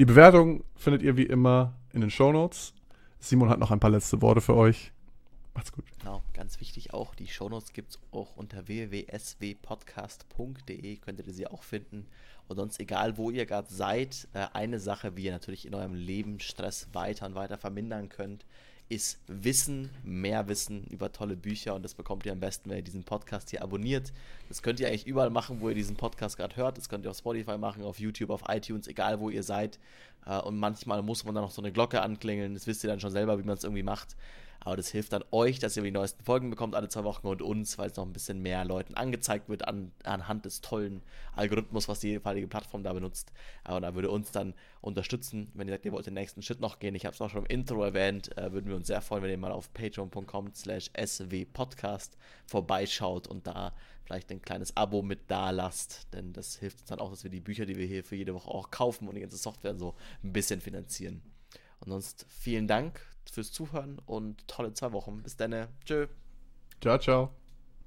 Die 0.00 0.06
Bewertung 0.06 0.64
findet 0.76 1.02
ihr 1.02 1.18
wie 1.18 1.26
immer 1.26 1.74
in 1.92 2.00
den 2.00 2.08
Show 2.08 2.32
Notes. 2.32 2.72
Simon 3.18 3.50
hat 3.50 3.58
noch 3.58 3.70
ein 3.70 3.80
paar 3.80 3.90
letzte 3.90 4.22
Worte 4.22 4.40
für 4.40 4.56
euch. 4.56 4.92
Macht's 5.52 5.72
gut. 5.72 5.84
Genau, 5.98 6.22
ganz 6.32 6.58
wichtig 6.58 6.94
auch, 6.94 7.14
die 7.14 7.26
Shownotes 7.26 7.74
gibt 7.74 7.90
es 7.90 7.98
auch 8.10 8.34
unter 8.34 8.66
www.swpodcast.de, 8.66 10.96
könntet 10.96 11.26
ihr 11.26 11.34
sie 11.34 11.48
auch 11.48 11.62
finden. 11.62 12.06
Und 12.48 12.56
sonst, 12.56 12.80
egal 12.80 13.18
wo 13.18 13.30
ihr 13.30 13.44
gerade 13.44 13.68
seid, 13.68 14.26
äh, 14.32 14.46
eine 14.54 14.80
Sache, 14.80 15.18
wie 15.18 15.24
ihr 15.24 15.32
natürlich 15.32 15.66
in 15.66 15.74
eurem 15.74 15.92
Leben 15.92 16.40
Stress 16.40 16.88
weiter 16.94 17.26
und 17.26 17.34
weiter 17.34 17.58
vermindern 17.58 18.08
könnt, 18.08 18.46
ist 18.90 19.20
Wissen, 19.28 19.88
mehr 20.02 20.48
Wissen 20.48 20.84
über 20.90 21.12
tolle 21.12 21.36
Bücher 21.36 21.76
und 21.76 21.84
das 21.84 21.94
bekommt 21.94 22.26
ihr 22.26 22.32
am 22.32 22.40
besten, 22.40 22.68
wenn 22.68 22.78
ihr 22.78 22.82
diesen 22.82 23.04
Podcast 23.04 23.50
hier 23.50 23.62
abonniert. 23.62 24.12
Das 24.48 24.62
könnt 24.62 24.80
ihr 24.80 24.88
eigentlich 24.88 25.06
überall 25.06 25.30
machen, 25.30 25.60
wo 25.60 25.68
ihr 25.68 25.76
diesen 25.76 25.96
Podcast 25.96 26.36
gerade 26.36 26.56
hört. 26.56 26.76
Das 26.76 26.88
könnt 26.88 27.04
ihr 27.06 27.10
auf 27.10 27.16
Spotify 27.16 27.56
machen, 27.56 27.84
auf 27.84 28.00
YouTube, 28.00 28.30
auf 28.30 28.42
iTunes, 28.48 28.88
egal 28.88 29.20
wo 29.20 29.30
ihr 29.30 29.44
seid. 29.44 29.78
Äh, 30.26 30.40
und 30.40 30.58
manchmal 30.58 31.02
muss 31.02 31.24
man 31.24 31.36
dann 31.36 31.44
noch 31.44 31.52
so 31.52 31.62
eine 31.62 31.70
Glocke 31.70 32.02
anklingeln. 32.02 32.54
Das 32.54 32.66
wisst 32.66 32.82
ihr 32.82 32.90
dann 32.90 32.98
schon 32.98 33.12
selber, 33.12 33.38
wie 33.38 33.44
man 33.44 33.56
es 33.56 33.62
irgendwie 33.62 33.84
macht. 33.84 34.16
Aber 34.62 34.76
das 34.76 34.88
hilft 34.88 35.12
dann 35.14 35.24
euch, 35.30 35.58
dass 35.58 35.76
ihr 35.76 35.82
die 35.82 35.90
neuesten 35.90 36.22
Folgen 36.22 36.50
bekommt 36.50 36.74
alle 36.74 36.88
zwei 36.88 37.04
Wochen 37.04 37.26
und 37.26 37.40
uns, 37.40 37.78
weil 37.78 37.90
es 37.90 37.96
noch 37.96 38.04
ein 38.04 38.12
bisschen 38.12 38.42
mehr 38.42 38.64
Leuten 38.64 38.94
angezeigt 38.94 39.48
wird 39.48 39.66
an, 39.66 39.90
anhand 40.04 40.44
des 40.44 40.60
tollen 40.60 41.02
Algorithmus, 41.34 41.88
was 41.88 42.00
die 42.00 42.08
jeweilige 42.08 42.46
Plattform 42.46 42.82
da 42.82 42.92
benutzt. 42.92 43.32
Aber 43.64 43.80
da 43.80 43.94
würde 43.94 44.10
uns 44.10 44.32
dann 44.32 44.54
unterstützen, 44.82 45.50
wenn 45.54 45.66
ihr 45.66 45.74
sagt, 45.74 45.86
ihr 45.86 45.92
wollt 45.92 46.06
den 46.06 46.14
nächsten 46.14 46.42
Schritt 46.42 46.60
noch 46.60 46.78
gehen. 46.78 46.94
Ich 46.94 47.06
habe 47.06 47.14
es 47.14 47.20
auch 47.22 47.30
schon 47.30 47.46
im 47.46 47.50
Intro 47.50 47.82
erwähnt, 47.82 48.36
äh, 48.36 48.52
würden 48.52 48.68
wir 48.68 48.76
uns 48.76 48.88
sehr 48.88 49.00
freuen, 49.00 49.22
wenn 49.22 49.30
ihr 49.30 49.38
mal 49.38 49.52
auf 49.52 49.72
patreon.com 49.72 50.52
slash 50.54 50.90
swpodcast 51.06 52.18
vorbeischaut 52.46 53.28
und 53.28 53.46
da 53.46 53.72
vielleicht 54.04 54.30
ein 54.30 54.42
kleines 54.42 54.76
Abo 54.76 55.02
mit 55.02 55.30
da 55.30 55.50
lasst, 55.50 56.12
denn 56.12 56.32
das 56.32 56.56
hilft 56.56 56.80
uns 56.80 56.88
dann 56.88 56.98
auch, 56.98 57.10
dass 57.10 57.22
wir 57.22 57.30
die 57.30 57.40
Bücher, 57.40 57.64
die 57.64 57.76
wir 57.76 57.86
hier 57.86 58.04
für 58.04 58.16
jede 58.16 58.34
Woche 58.34 58.50
auch 58.50 58.70
kaufen 58.70 59.08
und 59.08 59.14
die 59.14 59.20
ganze 59.20 59.36
Software 59.36 59.76
so 59.76 59.94
ein 60.22 60.32
bisschen 60.32 60.60
finanzieren. 60.60 61.22
Und 61.78 61.90
sonst 61.90 62.26
vielen 62.28 62.66
Dank 62.66 63.00
fürs 63.30 63.52
Zuhören 63.52 63.98
und 64.06 64.46
tolle 64.48 64.74
zwei 64.74 64.92
Wochen. 64.92 65.22
Bis 65.22 65.36
dann. 65.36 65.68
Tschö. 65.84 66.06
Ciao, 66.80 66.98
ciao. 66.98 67.39